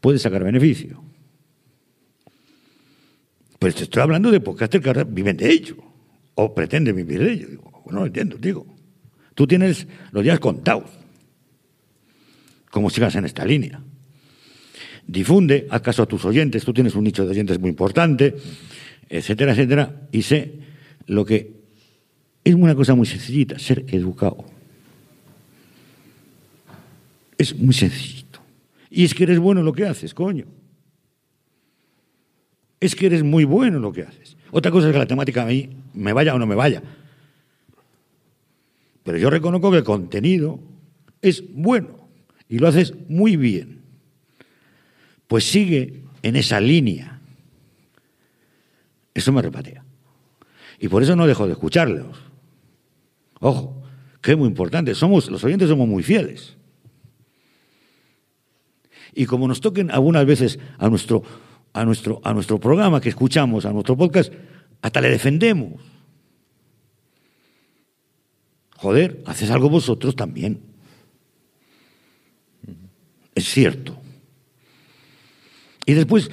puedes 0.00 0.22
sacar 0.22 0.42
beneficio. 0.42 1.02
Pues 3.64 3.76
te 3.76 3.84
estoy 3.84 4.02
hablando 4.02 4.30
de 4.30 4.40
podcasters 4.40 4.82
que 4.82 4.90
ahora 4.90 5.04
viven 5.04 5.38
de 5.38 5.50
ello, 5.50 5.76
o 6.34 6.54
pretenden 6.54 6.94
vivir 6.96 7.24
de 7.24 7.32
ello. 7.32 7.48
Digo, 7.48 7.82
no 7.90 8.04
entiendo, 8.04 8.36
digo. 8.36 8.66
Tú 9.34 9.46
tienes 9.46 9.86
los 10.12 10.22
días 10.22 10.38
contados 10.38 10.90
como 12.70 12.90
sigas 12.90 13.14
en 13.14 13.24
esta 13.24 13.42
línea. 13.46 13.80
Difunde, 15.06 15.66
haz 15.70 15.80
caso 15.80 16.02
a 16.02 16.06
tus 16.06 16.26
oyentes, 16.26 16.62
tú 16.62 16.74
tienes 16.74 16.94
un 16.94 17.04
nicho 17.04 17.24
de 17.24 17.30
oyentes 17.30 17.58
muy 17.58 17.70
importante, 17.70 18.36
etcétera, 19.08 19.52
etcétera, 19.52 20.08
y 20.12 20.20
sé 20.20 20.58
lo 21.06 21.24
que 21.24 21.54
es 22.44 22.54
una 22.54 22.74
cosa 22.74 22.94
muy 22.94 23.06
sencillita, 23.06 23.58
ser 23.58 23.86
educado. 23.88 24.44
Es 27.38 27.58
muy 27.58 27.72
sencillito. 27.72 28.40
Y 28.90 29.04
es 29.04 29.14
que 29.14 29.22
eres 29.22 29.38
bueno 29.38 29.60
en 29.60 29.64
lo 29.64 29.72
que 29.72 29.86
haces, 29.86 30.12
coño. 30.12 30.44
Es 32.84 32.94
que 32.94 33.06
eres 33.06 33.22
muy 33.22 33.44
bueno 33.44 33.78
en 33.78 33.82
lo 33.82 33.94
que 33.94 34.02
haces. 34.02 34.36
Otra 34.50 34.70
cosa 34.70 34.88
es 34.88 34.92
que 34.92 34.98
la 34.98 35.06
temática 35.06 35.42
a 35.42 35.46
mí 35.46 35.70
me 35.94 36.12
vaya 36.12 36.34
o 36.34 36.38
no 36.38 36.46
me 36.46 36.54
vaya. 36.54 36.82
Pero 39.02 39.16
yo 39.16 39.30
reconozco 39.30 39.70
que 39.70 39.78
el 39.78 39.84
contenido 39.84 40.60
es 41.22 41.42
bueno 41.54 42.06
y 42.46 42.58
lo 42.58 42.68
haces 42.68 42.92
muy 43.08 43.38
bien, 43.38 43.80
pues 45.28 45.44
sigue 45.44 46.02
en 46.20 46.36
esa 46.36 46.60
línea. 46.60 47.22
Eso 49.14 49.32
me 49.32 49.40
repatea. 49.40 49.82
Y 50.78 50.88
por 50.88 51.02
eso 51.02 51.16
no 51.16 51.26
dejo 51.26 51.46
de 51.46 51.52
escucharlos. 51.52 52.18
Ojo, 53.40 53.82
que 54.20 54.32
es 54.32 54.36
muy 54.36 54.48
importante. 54.48 54.94
Somos, 54.94 55.30
los 55.30 55.42
oyentes 55.42 55.70
somos 55.70 55.88
muy 55.88 56.02
fieles. 56.02 56.58
Y 59.14 59.24
como 59.24 59.48
nos 59.48 59.62
toquen 59.62 59.90
algunas 59.90 60.26
veces 60.26 60.58
a 60.76 60.90
nuestro, 60.90 61.22
a 61.74 61.84
nuestro, 61.84 62.20
a 62.24 62.32
nuestro 62.32 62.58
programa 62.58 63.00
que 63.00 63.10
escuchamos, 63.10 63.66
a 63.66 63.72
nuestro 63.72 63.96
podcast, 63.96 64.32
hasta 64.80 65.00
le 65.00 65.10
defendemos. 65.10 65.82
Joder, 68.76 69.22
haces 69.26 69.50
algo 69.50 69.68
vosotros 69.68 70.14
también. 70.14 70.60
Es 73.34 73.44
cierto. 73.44 73.98
Y 75.84 75.94
después, 75.94 76.30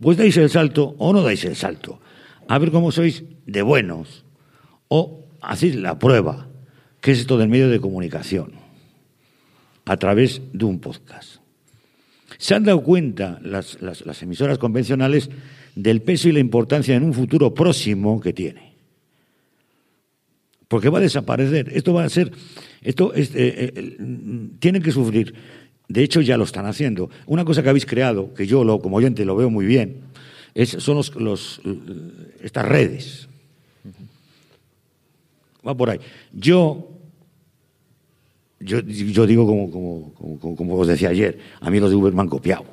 pues 0.00 0.16
dais 0.16 0.36
el 0.38 0.48
salto 0.48 0.96
o 0.98 1.12
no 1.12 1.22
dais 1.22 1.44
el 1.44 1.54
salto. 1.54 2.00
A 2.48 2.58
ver 2.58 2.70
cómo 2.70 2.90
sois 2.90 3.24
de 3.46 3.62
buenos. 3.62 4.24
O 4.88 5.26
hacéis 5.42 5.76
la 5.76 5.98
prueba, 5.98 6.48
que 7.02 7.12
es 7.12 7.18
esto 7.18 7.36
del 7.36 7.48
medio 7.50 7.68
de 7.68 7.78
comunicación, 7.78 8.52
a 9.84 9.96
través 9.98 10.40
de 10.52 10.64
un 10.64 10.80
podcast. 10.80 11.42
Se 12.38 12.54
han 12.54 12.64
dado 12.64 12.82
cuenta 12.82 13.38
las, 13.42 13.82
las 13.82 14.22
emisoras 14.22 14.56
convencionales 14.56 15.28
del 15.74 16.00
peso 16.00 16.28
y 16.28 16.32
la 16.32 16.38
importancia 16.38 16.96
en 16.96 17.02
un 17.02 17.12
futuro 17.12 17.52
próximo 17.52 18.20
que 18.20 18.32
tiene. 18.32 18.72
Porque 20.68 20.88
va 20.88 20.98
a 20.98 21.02
desaparecer. 21.02 21.70
Esto 21.74 21.92
va 21.92 22.04
a 22.04 22.08
ser. 22.08 22.32
Esto 22.80 23.12
es, 23.12 23.34
eh, 23.34 23.72
eh, 23.74 23.98
tienen 24.60 24.82
que 24.82 24.92
sufrir 24.92 25.34
de 25.88 26.02
hecho, 26.02 26.20
ya 26.20 26.36
lo 26.36 26.44
están 26.44 26.66
haciendo. 26.66 27.08
Una 27.26 27.44
cosa 27.44 27.62
que 27.62 27.70
habéis 27.70 27.86
creado, 27.86 28.34
que 28.34 28.46
yo 28.46 28.62
lo, 28.62 28.78
como 28.78 28.98
oyente 28.98 29.24
lo 29.24 29.34
veo 29.34 29.48
muy 29.48 29.64
bien, 29.64 30.02
es, 30.54 30.68
son 30.68 30.96
los, 30.96 31.60
estas 32.42 32.66
redes. 32.66 33.28
Va 35.66 35.74
por 35.74 35.88
ahí. 35.90 35.98
Yo, 36.32 36.90
yo, 38.60 38.82
digo 38.82 39.46
como, 39.46 39.70
como, 39.70 40.56
como, 40.56 40.76
os 40.76 40.88
decía 40.88 41.10
ayer, 41.10 41.38
a 41.60 41.70
mí 41.70 41.78
los 41.78 41.90
de 41.90 41.96
Uber 41.96 42.12
me 42.12 42.22
han 42.22 42.28
copiado. 42.28 42.64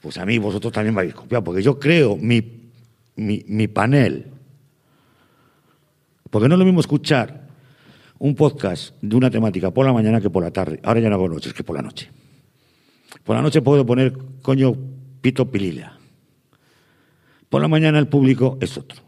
Pues 0.00 0.18
a 0.18 0.26
mí 0.26 0.38
vosotros 0.38 0.72
también 0.72 0.94
me 0.94 1.00
habéis 1.00 1.14
copiado, 1.14 1.42
porque 1.44 1.62
yo 1.62 1.78
creo 1.78 2.16
mi, 2.16 2.70
mi, 3.16 3.44
mi 3.48 3.68
panel. 3.68 4.26
Porque 6.30 6.48
no 6.48 6.54
es 6.54 6.58
lo 6.58 6.64
mismo 6.64 6.80
escuchar 6.80 7.48
un 8.18 8.36
podcast 8.36 8.94
de 9.02 9.16
una 9.16 9.30
temática 9.30 9.72
por 9.72 9.84
la 9.84 9.92
mañana 9.92 10.20
que 10.20 10.30
por 10.30 10.44
la 10.44 10.52
tarde. 10.52 10.80
Ahora 10.84 11.00
ya 11.00 11.08
no 11.08 11.16
hago 11.16 11.28
noches, 11.28 11.52
que 11.52 11.64
por 11.64 11.76
la 11.76 11.82
noche. 11.82 12.08
Por 13.24 13.34
la 13.34 13.42
noche 13.42 13.62
puedo 13.62 13.84
poner 13.84 14.16
coño 14.42 14.74
pito 15.20 15.50
pilila. 15.50 15.98
Por 17.48 17.60
la 17.60 17.68
mañana 17.68 17.98
el 17.98 18.06
público 18.06 18.58
es 18.60 18.78
otro. 18.78 19.02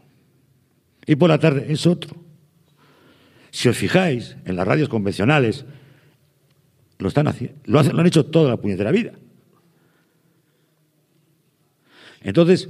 Y 1.05 1.15
por 1.15 1.29
la 1.29 1.39
tarde 1.39 1.65
es 1.69 1.87
otro. 1.87 2.24
Si 3.55 3.69
os 3.69 3.77
fijáis, 3.77 4.35
en 4.43 4.57
las 4.57 4.67
radios 4.67 4.89
convencionales 4.89 5.63
lo 6.97 7.07
están 7.07 7.29
haciendo, 7.29 7.57
lo, 7.63 7.79
han 7.79 8.05
hecho 8.05 8.25
toda 8.25 8.49
la 8.49 8.57
puñetera 8.57 8.91
vida. 8.91 9.13
Entonces, 12.21 12.67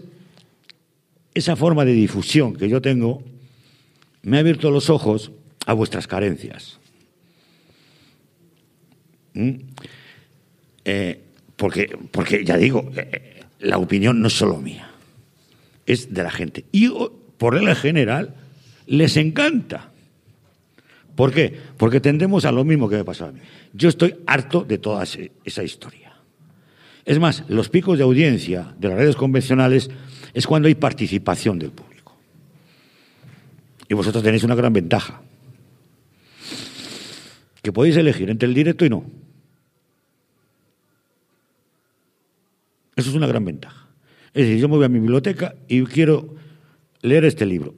esa 1.34 1.56
forma 1.56 1.86
de 1.86 1.94
difusión 1.94 2.56
que 2.56 2.70
yo 2.70 2.84
tengo 2.84 3.24
me 4.22 4.38
ha 4.38 4.42
abierto 4.42 4.70
los 4.70 4.92
ojos 4.92 5.32
a 5.66 5.74
vuestras 5.74 6.06
carencias. 6.06 6.78
¿Mm? 9.34 9.54
Eh, 10.86 11.20
porque, 11.56 11.98
porque, 12.12 12.46
ya 12.46 12.58
digo, 12.58 12.92
eh, 12.96 13.42
la 13.58 13.80
opinión 13.80 14.22
no 14.22 14.28
es 14.28 14.34
solo 14.34 14.58
mía, 14.58 14.92
es 15.88 16.14
de 16.14 16.22
la 16.22 16.30
gente. 16.30 16.66
Y 16.72 16.92
por 17.40 17.56
regla 17.56 17.74
general, 17.74 18.36
les 18.86 19.18
encanta. 19.18 19.95
¿Por 21.16 21.32
qué? 21.32 21.58
Porque 21.78 22.00
tendemos 22.00 22.46
a 22.46 22.52
lo 22.52 22.64
mismo 22.64 22.90
que 22.90 22.98
me 22.98 23.06
pasó 23.06 23.26
a 23.26 23.32
mí. 23.32 23.40
Yo 23.74 23.90
estoy 23.90 24.16
harto 24.26 24.64
de 24.64 24.78
toda 24.78 25.04
esa 25.04 25.64
historia. 25.64 26.14
Es 27.06 27.20
más, 27.20 27.44
los 27.48 27.70
picos 27.70 27.98
de 27.98 28.04
audiencia 28.04 28.76
de 28.80 28.90
las 28.90 28.98
redes 28.98 29.16
convencionales 29.16 29.90
es 30.34 30.48
cuando 30.48 30.68
hay 30.68 30.76
participación 30.76 31.60
del 31.60 31.72
público. 31.72 32.18
Y 33.88 33.94
vosotros 33.94 34.24
tenéis 34.24 34.44
una 34.44 34.56
gran 34.56 34.74
ventaja 34.74 35.22
que 37.62 37.72
podéis 37.72 37.98
elegir 37.98 38.30
entre 38.30 38.48
el 38.48 38.54
directo 38.54 38.86
y 38.86 38.90
no. 38.90 39.04
Eso 42.96 43.10
es 43.10 43.16
una 43.16 43.28
gran 43.28 43.44
ventaja. 43.44 43.88
Es 44.34 44.46
decir, 44.46 44.60
yo 44.60 44.70
me 44.70 44.76
voy 44.76 44.86
a 44.86 44.90
mi 44.90 45.00
biblioteca 45.00 45.56
y 45.68 45.84
quiero 45.86 46.36
leer 47.02 47.26
este 47.26 47.46
libro. 47.46 47.74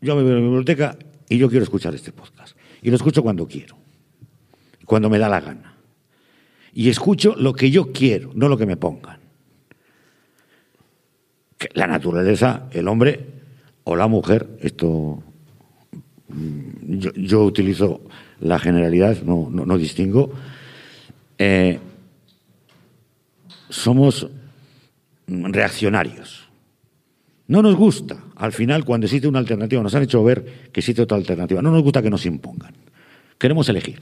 Yo 0.00 0.16
me 0.16 0.22
voy 0.22 0.32
a 0.32 0.36
mi 0.36 0.42
biblioteca 0.42 0.98
y 1.28 1.38
yo 1.38 1.48
quiero 1.48 1.64
escuchar 1.64 1.94
este 1.94 2.12
podcast. 2.12 2.57
Y 2.82 2.90
lo 2.90 2.96
escucho 2.96 3.22
cuando 3.22 3.46
quiero, 3.46 3.76
cuando 4.84 5.10
me 5.10 5.18
da 5.18 5.28
la 5.28 5.40
gana. 5.40 5.74
Y 6.72 6.88
escucho 6.88 7.34
lo 7.36 7.52
que 7.52 7.70
yo 7.70 7.92
quiero, 7.92 8.30
no 8.34 8.48
lo 8.48 8.56
que 8.56 8.66
me 8.66 8.76
pongan. 8.76 9.18
la 11.74 11.86
naturaleza, 11.88 12.68
el 12.70 12.86
hombre 12.86 13.26
o 13.84 13.96
la 13.96 14.06
mujer, 14.06 14.48
esto 14.60 15.22
mm, 16.28 16.98
yo, 16.98 17.12
yo 17.14 17.42
utilizo 17.42 18.02
la 18.40 18.58
generalidad, 18.58 19.22
no, 19.22 19.48
no, 19.50 19.78
distingo, 19.78 20.32
eh, 21.38 21.80
somos 23.68 24.28
reaccionarios. 25.26 26.47
No 27.48 27.62
nos 27.62 27.74
gusta, 27.76 28.18
al 28.36 28.52
final, 28.52 28.84
cuando 28.84 29.06
existe 29.06 29.26
una 29.26 29.38
alternativa, 29.38 29.82
nos 29.82 29.94
han 29.94 30.02
hecho 30.02 30.22
ver 30.22 30.70
que 30.72 30.80
existe 30.80 31.02
otra 31.02 31.16
alternativa. 31.16 31.60
No 31.62 31.70
nos 31.70 31.82
gusta 31.82 32.02
que 32.02 32.10
nos 32.10 32.24
impongan. 32.26 32.74
Queremos 33.38 33.68
elegir. 33.68 34.00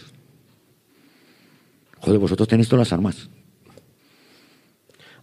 Joder, 2.01 2.19
vosotros 2.19 2.49
tenéis 2.49 2.69
todas 2.69 2.89
las 2.89 2.93
armas. 2.93 3.29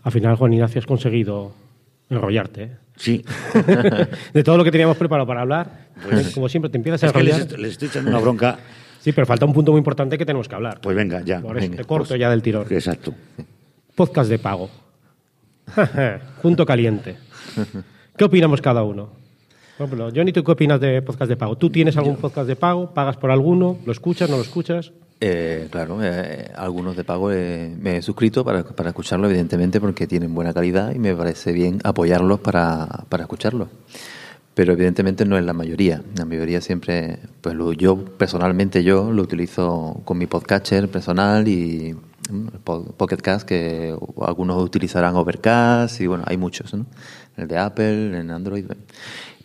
Al 0.03 0.11
final, 0.11 0.35
Juan 0.35 0.53
Ignacio, 0.53 0.79
has 0.79 0.85
conseguido 0.85 1.53
enrollarte. 2.09 2.63
¿eh? 2.63 2.77
Sí. 2.95 3.25
de 4.33 4.43
todo 4.43 4.57
lo 4.57 4.63
que 4.63 4.71
teníamos 4.71 4.97
preparado 4.97 5.27
para 5.27 5.41
hablar, 5.41 5.87
pues, 6.09 6.31
como 6.33 6.47
siempre, 6.49 6.69
te 6.69 6.77
empiezas 6.77 7.03
a 7.03 7.07
Es 7.07 7.13
que 7.13 7.19
enrollar. 7.19 7.39
les, 7.41 7.47
est- 7.51 7.59
les 7.59 7.71
estoy 7.73 7.87
echando 7.89 8.09
una 8.09 8.19
bronca. 8.19 8.57
Sí, 9.01 9.11
pero 9.11 9.27
falta 9.27 9.45
un 9.45 9.53
punto 9.53 9.71
muy 9.71 9.79
importante 9.79 10.17
que 10.17 10.25
tenemos 10.25 10.47
que 10.47 10.55
hablar. 10.55 10.79
Pues 10.81 10.95
venga, 10.95 11.21
ya. 11.21 11.41
Por 11.41 11.57
eso 11.57 11.65
venga, 11.67 11.77
te 11.77 11.83
corto 11.83 12.09
pues, 12.09 12.19
ya 12.19 12.29
del 12.29 12.41
tirón. 12.41 12.65
Exacto. 12.69 13.13
Podcast 13.95 14.29
de 14.29 14.39
pago. 14.39 14.69
Punto 16.41 16.65
caliente. 16.65 17.17
¿Qué 18.17 18.23
opinamos 18.25 18.61
cada 18.61 18.83
uno? 18.83 19.09
Por 19.77 19.87
ejemplo, 19.87 20.09
Johnny, 20.15 20.31
¿tú 20.31 20.43
qué 20.43 20.51
opinas 20.51 20.79
de 20.79 21.01
podcast 21.01 21.29
de 21.29 21.35
pago? 21.35 21.57
¿Tú 21.57 21.69
tienes 21.69 21.97
algún 21.97 22.15
podcast 22.17 22.47
de 22.47 22.55
pago? 22.55 22.93
¿Pagas 22.93 23.17
por 23.17 23.31
alguno? 23.31 23.77
¿Lo 23.85 23.91
escuchas? 23.91 24.29
¿No 24.29 24.35
lo 24.37 24.43
escuchas? 24.43 24.91
Eh, 25.19 25.67
claro, 25.71 25.97
eh, 26.03 26.51
algunos 26.55 26.95
de 26.95 27.03
pago 27.03 27.31
eh, 27.31 27.73
me 27.79 27.97
he 27.97 28.01
suscrito 28.01 28.43
para, 28.45 28.63
para 28.63 28.89
escucharlo, 28.89 29.27
evidentemente, 29.27 29.79
porque 29.79 30.05
tienen 30.05 30.35
buena 30.35 30.53
calidad 30.53 30.93
y 30.93 30.99
me 30.99 31.15
parece 31.15 31.53
bien 31.53 31.79
apoyarlos 31.83 32.39
para, 32.41 32.87
para 33.09 33.23
escucharlos. 33.23 33.69
Pero 34.53 34.73
evidentemente 34.73 35.25
no 35.25 35.35
es 35.37 35.43
la 35.43 35.53
mayoría. 35.53 36.03
La 36.15 36.25
mayoría 36.25 36.61
siempre, 36.61 37.17
pues 37.41 37.55
lo- 37.55 37.73
yo 37.73 37.97
personalmente 37.97 38.83
yo 38.83 39.11
lo 39.11 39.23
utilizo 39.23 40.01
con 40.05 40.19
mi 40.19 40.27
podcatcher 40.27 40.87
personal 40.89 41.47
y 41.47 41.95
mm, 42.29 42.47
Po- 42.63 42.83
Pocket 42.95 43.17
Cast, 43.17 43.47
que 43.47 43.95
algunos 44.21 44.61
utilizarán 44.61 45.15
Overcast 45.15 45.99
y 46.01 46.05
bueno, 46.07 46.23
hay 46.27 46.37
muchos, 46.37 46.71
¿no? 46.75 46.85
El 47.37 47.47
de 47.47 47.57
Apple, 47.57 48.19
en 48.19 48.31
Android. 48.31 48.65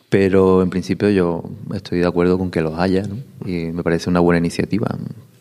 Pero 0.09 0.63
en 0.63 0.71
principio 0.71 1.11
yo 1.11 1.43
estoy 1.75 1.99
de 2.01 2.07
acuerdo 2.07 2.39
con 2.39 2.51
que 2.51 2.61
los 2.63 2.79
haya, 2.79 3.03
¿no? 3.07 3.17
Y 3.47 3.73
me 3.73 3.83
parece 3.83 4.09
una 4.09 4.21
buena 4.21 4.39
iniciativa 4.39 4.89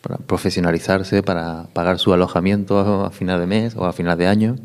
para 0.02 0.18
profesionalizarse, 0.18 1.22
para 1.22 1.64
pagar 1.72 1.98
su 1.98 2.12
alojamiento 2.12 2.78
a 3.04 3.10
final 3.10 3.40
de 3.40 3.46
mes 3.46 3.76
o 3.76 3.84
a 3.86 3.92
final 3.92 4.18
de 4.18 4.26
año. 4.26 4.56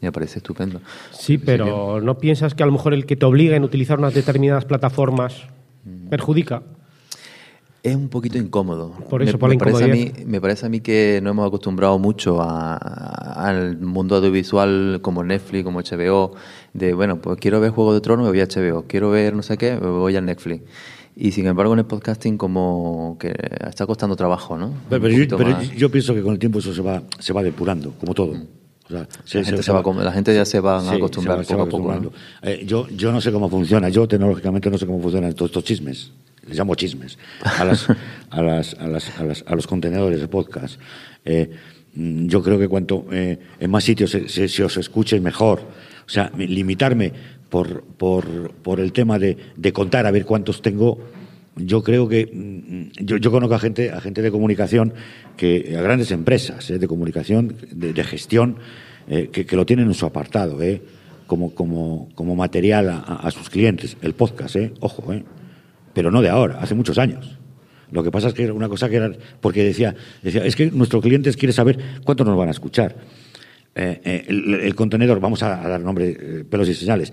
Me 0.00 0.12
parece 0.12 0.38
estupendo. 0.38 0.80
Sí, 1.10 1.38
pero 1.38 2.00
¿no 2.00 2.18
piensas 2.18 2.54
que 2.54 2.62
a 2.62 2.66
lo 2.66 2.72
mejor 2.72 2.94
el 2.94 3.04
que 3.04 3.16
te 3.16 3.26
obliguen 3.26 3.62
a 3.62 3.66
utilizar 3.66 3.98
unas 3.98 4.14
determinadas 4.14 4.64
plataformas 4.64 5.34
perjudica? 6.08 6.62
Es 7.82 7.94
un 7.96 8.08
poquito 8.08 8.38
incómodo. 8.38 8.92
Por 9.08 9.22
eso, 9.22 9.32
me, 9.34 9.38
por 9.38 9.48
la 9.48 9.54
me 9.54 9.58
parece 9.58 9.84
a 9.84 9.88
mí, 9.88 10.12
me 10.26 10.40
parece 10.40 10.66
a 10.66 10.68
mí 10.68 10.80
que 10.80 11.20
no 11.22 11.30
hemos 11.30 11.46
acostumbrado 11.46 11.98
mucho 11.98 12.40
a- 12.42 12.76
al 12.76 13.78
mundo 13.78 14.16
audiovisual 14.16 14.98
como 15.00 15.22
Netflix, 15.24 15.64
como 15.64 15.80
HBO, 15.80 16.34
de, 16.78 16.94
bueno, 16.94 17.18
pues 17.20 17.38
quiero 17.38 17.60
ver 17.60 17.70
Juego 17.72 17.92
de 17.94 18.00
Tronos, 18.00 18.24
me 18.24 18.30
voy 18.30 18.40
a 18.40 18.46
HBO, 18.46 18.84
quiero 18.88 19.10
ver 19.10 19.34
no 19.34 19.42
sé 19.42 19.56
qué, 19.58 19.72
me 19.72 19.88
voy 19.88 20.16
a 20.16 20.20
Netflix. 20.20 20.62
Y 21.16 21.32
sin 21.32 21.46
embargo 21.48 21.72
en 21.72 21.80
el 21.80 21.84
podcasting 21.84 22.38
como 22.38 23.16
que 23.18 23.34
está 23.68 23.86
costando 23.86 24.14
trabajo, 24.14 24.56
¿no? 24.56 24.72
Pero, 24.88 25.08
yo, 25.08 25.36
pero 25.36 25.60
yo 25.62 25.90
pienso 25.90 26.14
que 26.14 26.22
con 26.22 26.32
el 26.32 26.38
tiempo 26.38 26.60
eso 26.60 26.72
se 26.72 26.80
va, 26.80 27.02
se 27.18 27.32
va 27.32 27.42
depurando, 27.42 27.92
como 27.98 28.14
todo. 28.14 28.34
O 28.86 28.90
sea, 28.90 29.06
se- 29.24 29.38
La 29.38 29.44
gente 29.44 29.56
se- 29.58 29.62
se 29.64 29.72
va 29.72 29.82
la 30.04 30.12
gente 30.12 30.34
ya 30.34 30.44
se 30.44 30.60
va 30.60 30.78
a 30.78 30.80
sí, 30.82 30.94
acostumbrar 30.96 31.44
se 31.44 31.54
va- 31.56 31.64
se 31.64 31.70
poco 31.70 31.88
va 31.88 31.94
a 31.96 31.98
poco, 31.98 32.10
acostumbrando. 32.12 32.12
Eh, 32.42 32.64
yo, 32.64 32.88
yo 32.88 33.10
no 33.12 33.20
sé 33.20 33.32
cómo 33.32 33.50
funciona, 33.50 33.88
yo 33.88 34.06
tecnológicamente 34.08 34.70
no 34.70 34.78
sé 34.78 34.86
cómo 34.86 35.00
funcionan 35.02 35.34
todos 35.34 35.50
estos 35.50 35.64
chismes. 35.64 36.12
Les 36.46 36.56
llamo 36.56 36.74
chismes 36.76 37.18
a, 37.42 37.64
las, 37.64 37.86
a, 38.30 38.40
las, 38.42 38.74
a, 38.80 38.86
las, 38.86 39.44
a, 39.46 39.54
los 39.56 39.66
contenedores 39.66 40.20
de 40.20 40.28
podcast. 40.28 40.80
Eh, 41.24 41.50
mm, 41.94 42.28
yo 42.28 42.42
creo 42.42 42.58
que 42.58 42.68
cuanto 42.68 43.04
eh, 43.10 43.38
en 43.58 43.70
más 43.70 43.82
sitios 43.84 44.10
se, 44.10 44.28
se- 44.28 44.48
se 44.48 44.62
os 44.64 44.76
escuche 44.76 45.20
mejor. 45.20 45.62
O 46.08 46.10
sea, 46.10 46.32
mi- 46.34 46.46
limitarme 46.48 47.12
por, 47.50 47.84
por, 47.84 48.50
por 48.54 48.80
el 48.80 48.92
tema 48.92 49.18
de, 49.18 49.36
de 49.56 49.72
contar 49.72 50.06
a 50.06 50.10
ver 50.10 50.24
cuántos 50.24 50.62
tengo, 50.62 50.98
yo 51.54 51.82
creo 51.82 52.08
que 52.08 52.26
mm, 52.32 53.04
yo, 53.04 53.30
conozco 53.30 53.54
a 53.54 53.58
gente, 53.58 53.90
a 53.90 54.00
gente 54.00 54.22
de 54.22 54.30
comunicación, 54.30 54.94
que, 55.36 55.76
a 55.78 55.82
grandes 55.82 56.10
empresas 56.10 56.70
eh, 56.70 56.78
de 56.78 56.88
comunicación, 56.88 57.56
de, 57.70 58.04
gestión, 58.04 58.56
eh, 59.08 59.28
que, 59.30 59.44
que 59.44 59.54
lo 59.56 59.66
tienen 59.66 59.86
en 59.86 59.94
su 59.94 60.06
apartado, 60.06 60.62
eh, 60.62 60.80
como, 61.26 61.54
como, 61.54 62.08
como 62.14 62.34
material 62.34 62.88
a, 63.06 63.30
sus 63.30 63.50
clientes, 63.50 63.98
el 64.00 64.14
podcast, 64.14 64.56
eh, 64.56 64.72
ojo, 64.80 65.12
eh, 65.12 65.24
pero 65.92 66.10
no 66.10 66.22
de 66.22 66.30
ahora, 66.30 66.58
hace 66.60 66.74
muchos 66.74 66.96
años. 66.96 67.36
Lo 67.90 68.02
que 68.02 68.10
pasa 68.10 68.28
es 68.28 68.34
que 68.34 68.44
era 68.44 68.54
una 68.54 68.68
cosa 68.68 68.88
que 68.88 68.96
era, 68.96 69.12
porque 69.40 69.62
decía, 69.64 69.94
decía 70.22 70.44
es 70.44 70.56
que 70.56 70.70
nuestros 70.70 71.02
clientes 71.02 71.36
quieren 71.36 71.54
saber 71.54 71.78
cuánto 72.04 72.24
nos 72.24 72.36
van 72.36 72.48
a 72.48 72.52
escuchar. 72.52 72.96
Eh, 73.74 74.00
eh, 74.04 74.24
el, 74.28 74.54
el 74.54 74.74
contenedor, 74.74 75.20
vamos 75.20 75.42
a, 75.42 75.64
a 75.64 75.68
dar 75.68 75.80
nombre, 75.80 76.16
eh, 76.18 76.44
pelos 76.48 76.68
y 76.68 76.74
señales. 76.74 77.12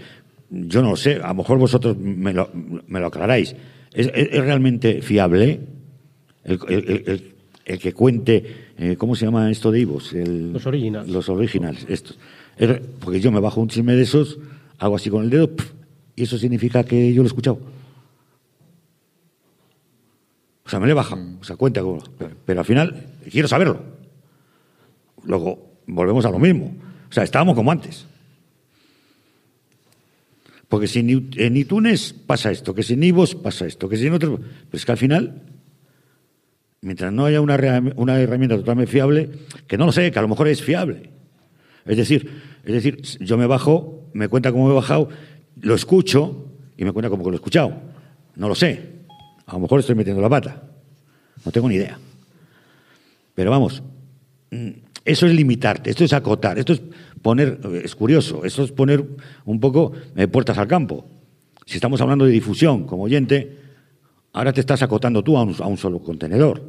Yo 0.50 0.82
no 0.82 0.92
lo 0.92 0.96
sé, 0.96 1.16
a 1.16 1.28
lo 1.30 1.36
mejor 1.36 1.58
vosotros 1.58 1.98
me 1.98 2.34
lo, 2.34 2.50
me 2.88 3.00
lo 3.00 3.08
aclaráis. 3.08 3.56
¿Es, 3.94 4.08
es- 4.14 4.30
es 4.32 4.42
realmente 4.44 5.02
fiable 5.02 5.60
el, 6.44 6.60
el- 6.68 6.90
el- 6.90 7.04
el- 7.08 7.36
el 7.66 7.80
que 7.80 7.94
cuente, 7.94 8.46
eh, 8.78 8.96
¿cómo 8.96 9.16
se 9.16 9.26
llama 9.26 9.50
esto 9.50 9.72
de 9.72 9.80
Ivos? 9.80 10.14
El- 10.14 10.54
Los 10.54 10.66
originals. 10.68 11.10
Los 11.10 11.30
originals, 11.30 11.86
estos. 11.90 12.18
Es- 12.58 12.80
porque 13.00 13.20
yo 13.20 13.32
me 13.32 13.40
bajo 13.40 13.60
un 13.62 13.70
chisme 13.70 13.94
de 13.94 14.04
esos, 14.04 14.38
hago 14.80 14.96
así 14.96 15.10
con 15.10 15.24
el 15.24 15.30
dedo, 15.30 15.50
pf, 15.56 15.72
y 16.16 16.24
eso 16.24 16.38
significa 16.38 16.84
que 16.84 17.12
yo 17.14 17.22
lo 17.22 17.24
he 17.24 17.28
escuchado. 17.28 17.60
O 20.66 20.70
sea, 20.70 20.80
me 20.80 20.88
lo 20.88 20.94
he 20.94 20.96
bajado, 20.96 21.22
o 21.40 21.44
sea, 21.44 21.56
cuenta 21.58 21.82
como. 21.82 22.02
Pero 22.46 22.60
al 22.60 22.66
final, 22.66 23.06
quiero 23.32 23.48
saberlo. 23.48 23.82
Luego, 25.24 25.75
volvemos 25.88 26.26
a 26.26 26.32
lo 26.32 26.40
mismo. 26.40 26.76
O 27.10 27.14
sea, 27.14 27.24
estábamos 27.24 27.56
como 27.56 27.72
antes. 27.72 28.06
Porque 30.68 30.88
si 30.88 31.00
en, 31.00 31.58
iTunes 31.58 32.14
pasa 32.14 32.52
esto, 32.52 32.74
que 32.74 32.84
si 32.84 32.94
en 32.94 33.04
iVoox 33.04 33.36
pasa 33.36 33.66
esto, 33.66 33.88
que 33.88 33.98
si 33.98 34.08
en 34.08 34.14
otro... 34.14 34.38
Pero 34.38 34.78
es 34.78 34.86
que 34.86 34.92
al 34.92 34.98
final, 34.98 35.44
mientras 36.82 37.14
no 37.14 37.26
haya 37.26 37.40
una, 37.40 37.56
una 37.96 38.20
herramienta 38.20 38.58
totalmente 38.58 38.92
fiable, 38.92 39.30
que 39.68 39.78
no 39.78 39.86
lo 39.86 39.92
sé, 39.92 40.12
que 40.12 40.20
a 40.20 40.22
lo 40.22 40.28
mejor 40.28 40.48
es 40.48 40.62
fiable. 40.62 41.12
Es 41.86 41.98
decir, 41.98 42.42
es 42.64 42.74
decir, 42.74 43.02
yo 43.20 43.38
me 43.38 43.46
bajo, 43.46 44.10
me 44.14 44.28
cuenta 44.28 44.52
cómo 44.52 44.66
me 44.66 44.72
he 44.72 44.76
bajado, 44.76 45.10
lo 45.62 45.76
escucho 45.76 46.52
y 46.78 46.84
me 46.84 46.92
cuenta 46.92 47.10
cómo 47.10 47.24
que 47.24 47.30
lo 47.30 47.36
he 47.36 47.38
escuchado. 47.38 47.74
No 48.36 48.48
lo 48.48 48.56
sé. 48.56 48.96
A 49.46 49.54
lo 49.54 49.60
mejor 49.60 49.80
estoy 49.80 49.96
metiendo 49.96 50.22
la 50.22 50.30
pata. 50.30 50.64
No 51.46 51.52
tengo 51.52 51.70
ni 51.70 51.76
idea. 51.76 52.00
Pero 53.36 53.52
vamos, 53.52 53.84
mm, 54.50 54.70
eso 55.06 55.28
es 55.28 55.34
limitarte, 55.34 55.92
esto 55.92 56.04
es 56.04 56.12
acotar, 56.14 56.58
esto 56.60 56.74
es 56.74 56.82
poner, 57.22 57.60
es 57.84 57.96
curioso, 57.96 58.44
esto 58.44 58.64
es 58.64 58.72
poner 58.72 59.06
un 59.46 59.60
poco 59.60 59.94
eh, 60.16 60.28
puertas 60.28 60.58
al 60.58 60.68
campo. 60.68 61.06
Si 61.66 61.76
estamos 61.76 62.02
hablando 62.02 62.26
de 62.26 62.32
difusión 62.32 62.86
como 62.86 63.04
oyente, 63.04 63.58
ahora 64.34 64.52
te 64.52 64.60
estás 64.60 64.82
acotando 64.82 65.24
tú 65.24 65.38
a 65.38 65.44
un, 65.44 65.56
a 65.60 65.68
un 65.68 65.78
solo 65.78 66.00
contenedor. 66.00 66.62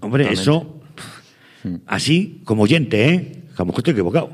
Hombre, 0.00 0.32
eso, 0.32 0.80
así 1.86 2.40
como 2.44 2.62
oyente, 2.64 3.08
¿eh? 3.08 3.32
Que 3.48 3.54
a 3.54 3.58
lo 3.60 3.66
mejor 3.66 3.80
estoy 3.80 3.92
equivocado, 3.92 4.30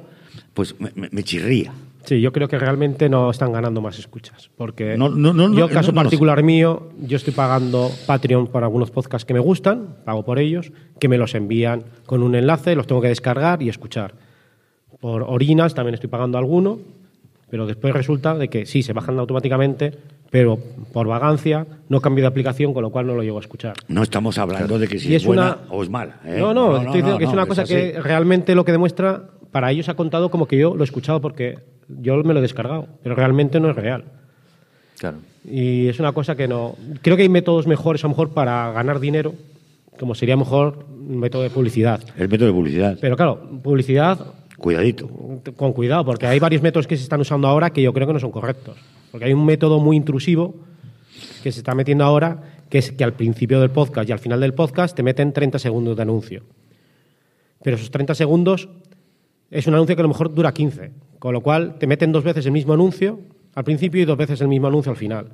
pues 0.54 0.74
me, 0.78 0.90
me- 0.94 1.08
me 1.10 1.22
chirría. 1.22 1.72
Sí, 2.04 2.20
yo 2.20 2.32
creo 2.32 2.48
que 2.48 2.58
realmente 2.58 3.08
no 3.08 3.30
están 3.30 3.52
ganando 3.52 3.80
más 3.82 3.98
escuchas. 3.98 4.50
Porque 4.56 4.96
No, 4.96 5.08
no, 5.10 5.32
no, 5.34 5.52
yo, 5.54 5.68
caso 5.68 5.92
particular 5.92 6.42
mío, 6.42 6.88
yo 7.02 7.16
estoy 7.16 7.34
pagando 7.34 7.90
Patreon 8.06 8.46
por 8.46 8.64
algunos 8.64 8.90
podcasts 8.90 9.26
que 9.26 9.34
me 9.34 9.40
gustan, 9.40 9.96
pago 10.04 10.24
por 10.24 10.38
ellos, 10.38 10.72
que 10.98 11.08
me 11.08 11.18
los 11.18 11.34
envían 11.34 11.84
con 12.06 12.22
un 12.22 12.34
enlace, 12.34 12.74
los 12.74 12.86
tengo 12.86 13.00
que 13.02 13.08
descargar 13.08 13.62
y 13.62 13.68
escuchar. 13.68 14.14
Por 15.00 15.22
Originals 15.22 15.74
también 15.74 15.94
estoy 15.94 16.08
pagando 16.08 16.38
alguno, 16.38 16.78
pero 17.50 17.66
después 17.66 17.92
resulta 17.94 18.34
de 18.34 18.48
que 18.48 18.64
sí, 18.66 18.82
se 18.82 18.92
bajan 18.92 19.18
automáticamente, 19.18 19.92
pero 20.30 20.58
por 20.92 21.06
vagancia 21.06 21.66
no 21.88 22.00
cambio 22.00 22.22
de 22.22 22.28
aplicación, 22.28 22.74
con 22.74 22.82
lo 22.82 22.90
cual 22.90 23.06
no 23.06 23.14
lo 23.14 23.22
llego 23.22 23.38
a 23.38 23.40
escuchar. 23.40 23.74
No 23.88 24.02
estamos 24.02 24.38
hablando 24.38 24.78
de 24.78 24.88
que 24.88 24.98
si 24.98 25.14
es, 25.14 25.22
es 25.22 25.26
buena 25.26 25.58
una- 25.62 25.72
o 25.74 25.82
es 25.82 25.88
mala. 25.90 26.20
¿eh? 26.24 26.36
No, 26.38 26.52
no, 26.52 26.76
estoy 26.78 26.96
diciendo 27.02 27.18
que 27.18 27.24
es 27.24 27.32
una 27.32 27.46
cosa 27.46 27.64
que 27.64 28.00
realmente 28.00 28.54
lo 28.54 28.64
que 28.64 28.72
demuestra, 28.72 29.24
para 29.50 29.70
ellos 29.70 29.88
ha 29.88 29.94
contado 29.94 30.30
como 30.30 30.46
que 30.46 30.56
yo 30.56 30.74
lo 30.74 30.82
he 30.82 30.84
escuchado 30.84 31.20
porque 31.20 31.58
yo 31.88 32.16
me 32.22 32.32
lo 32.34 32.40
he 32.40 32.42
descargado, 32.42 32.88
pero 33.02 33.14
realmente 33.14 33.60
no 33.60 33.70
es 33.70 33.76
real. 33.76 34.04
Claro. 34.98 35.18
Y 35.44 35.88
es 35.88 36.00
una 36.00 36.12
cosa 36.12 36.36
que 36.36 36.48
no. 36.48 36.74
Creo 37.02 37.16
que 37.16 37.22
hay 37.22 37.28
métodos 37.28 37.66
mejores, 37.66 38.04
a 38.04 38.06
lo 38.06 38.10
mejor, 38.10 38.30
para 38.30 38.72
ganar 38.72 39.00
dinero, 39.00 39.34
como 39.98 40.14
sería 40.14 40.36
mejor 40.36 40.86
un 40.90 41.18
método 41.18 41.42
de 41.42 41.50
publicidad. 41.50 42.00
El 42.16 42.28
método 42.28 42.48
de 42.48 42.54
publicidad. 42.54 42.98
Pero 43.00 43.16
claro, 43.16 43.40
publicidad 43.62 44.18
Cuidadito. 44.56 45.08
con 45.56 45.72
cuidado, 45.72 46.04
porque 46.04 46.26
hay 46.26 46.38
varios 46.38 46.62
métodos 46.62 46.86
que 46.86 46.96
se 46.96 47.04
están 47.04 47.20
usando 47.20 47.46
ahora 47.46 47.70
que 47.70 47.80
yo 47.80 47.92
creo 47.92 48.06
que 48.06 48.12
no 48.12 48.20
son 48.20 48.32
correctos. 48.32 48.76
Porque 49.10 49.26
hay 49.26 49.32
un 49.32 49.46
método 49.46 49.78
muy 49.78 49.96
intrusivo 49.96 50.54
que 51.42 51.52
se 51.52 51.60
está 51.60 51.74
metiendo 51.74 52.04
ahora, 52.04 52.42
que 52.68 52.78
es 52.78 52.92
que 52.92 53.04
al 53.04 53.14
principio 53.14 53.60
del 53.60 53.70
podcast 53.70 54.08
y 54.08 54.12
al 54.12 54.18
final 54.18 54.40
del 54.40 54.54
podcast 54.54 54.94
te 54.96 55.02
meten 55.02 55.32
30 55.32 55.58
segundos 55.58 55.96
de 55.96 56.02
anuncio. 56.02 56.42
Pero 57.62 57.76
esos 57.76 57.90
30 57.90 58.14
segundos 58.14 58.68
es 59.50 59.66
un 59.66 59.74
anuncio 59.74 59.96
que 59.96 60.02
a 60.02 60.04
lo 60.04 60.08
mejor 60.08 60.34
dura 60.34 60.52
15, 60.52 60.90
con 61.18 61.32
lo 61.32 61.40
cual 61.40 61.78
te 61.78 61.86
meten 61.86 62.12
dos 62.12 62.24
veces 62.24 62.44
el 62.46 62.52
mismo 62.52 62.74
anuncio 62.74 63.20
al 63.54 63.64
principio 63.64 64.00
y 64.00 64.04
dos 64.04 64.16
veces 64.16 64.40
el 64.40 64.48
mismo 64.48 64.68
anuncio 64.68 64.90
al 64.90 64.96
final. 64.96 65.30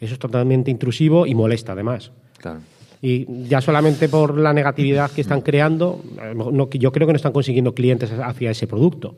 Eso 0.00 0.14
es 0.14 0.18
totalmente 0.18 0.70
intrusivo 0.70 1.26
y 1.26 1.34
molesta 1.34 1.72
además. 1.72 2.10
Claro. 2.38 2.58
Y 3.00 3.46
ya 3.48 3.60
solamente 3.60 4.08
por 4.08 4.36
la 4.36 4.52
negatividad 4.52 5.10
que 5.10 5.20
están 5.20 5.42
creando, 5.42 6.00
no, 6.34 6.68
yo 6.70 6.92
creo 6.92 7.06
que 7.06 7.12
no 7.12 7.16
están 7.16 7.32
consiguiendo 7.32 7.74
clientes 7.74 8.12
hacia 8.12 8.50
ese 8.50 8.66
producto. 8.66 9.14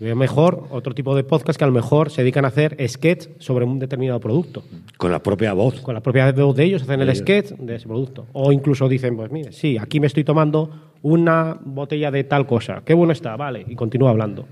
Veo 0.00 0.16
mejor 0.16 0.66
otro 0.70 0.94
tipo 0.94 1.14
de 1.14 1.24
podcast 1.24 1.58
que 1.58 1.64
a 1.64 1.66
lo 1.66 1.74
mejor 1.74 2.10
se 2.10 2.22
dedican 2.22 2.46
a 2.46 2.48
hacer 2.48 2.74
sketch 2.88 3.28
sobre 3.38 3.66
un 3.66 3.78
determinado 3.78 4.18
producto. 4.18 4.64
Con 4.96 5.12
la 5.12 5.22
propia 5.22 5.52
voz. 5.52 5.78
Con 5.82 5.92
la 5.92 6.00
propia 6.00 6.32
voz 6.32 6.56
de 6.56 6.64
ellos 6.64 6.82
hacen 6.82 7.02
el 7.02 7.14
sketch 7.14 7.50
de 7.50 7.74
ese 7.74 7.86
producto. 7.86 8.26
O 8.32 8.50
incluso 8.50 8.88
dicen, 8.88 9.14
pues 9.14 9.30
mire, 9.30 9.52
sí, 9.52 9.76
aquí 9.76 10.00
me 10.00 10.06
estoy 10.06 10.24
tomando 10.24 10.70
una 11.02 11.58
botella 11.62 12.10
de 12.10 12.24
tal 12.24 12.46
cosa. 12.46 12.80
Qué 12.82 12.94
bueno 12.94 13.12
está, 13.12 13.36
vale. 13.36 13.62
Y 13.68 13.74
continúa 13.74 14.08
hablando. 14.08 14.46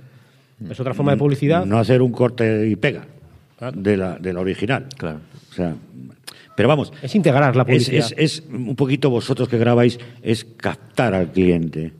Es 0.69 0.79
otra 0.79 0.93
forma 0.93 1.13
de 1.13 1.19
publicidad. 1.19 1.65
No 1.65 1.79
hacer 1.79 2.03
un 2.03 2.13
corte 2.13 2.69
y 2.69 2.77
pega 2.77 3.07
de 3.75 3.97
la, 3.97 4.19
de 4.19 4.33
la 4.35 4.41
original. 4.41 4.87
Claro. 4.99 5.21
O 5.51 5.55
sea, 5.55 5.75
pero 6.57 6.69
vamos. 6.69 6.93
Es 7.01 7.15
integrar 7.15 7.57
la 7.57 7.65
publicidad. 7.65 8.07
Es, 8.17 8.41
es, 8.41 8.49
un 8.51 8.77
poquito 8.77 9.09
vosotros 9.09 9.49
que 9.49 9.57
grabáis, 9.57 9.99
es 10.23 10.45
captar 10.45 11.15
al 11.15 11.33
cliente, 11.33 11.93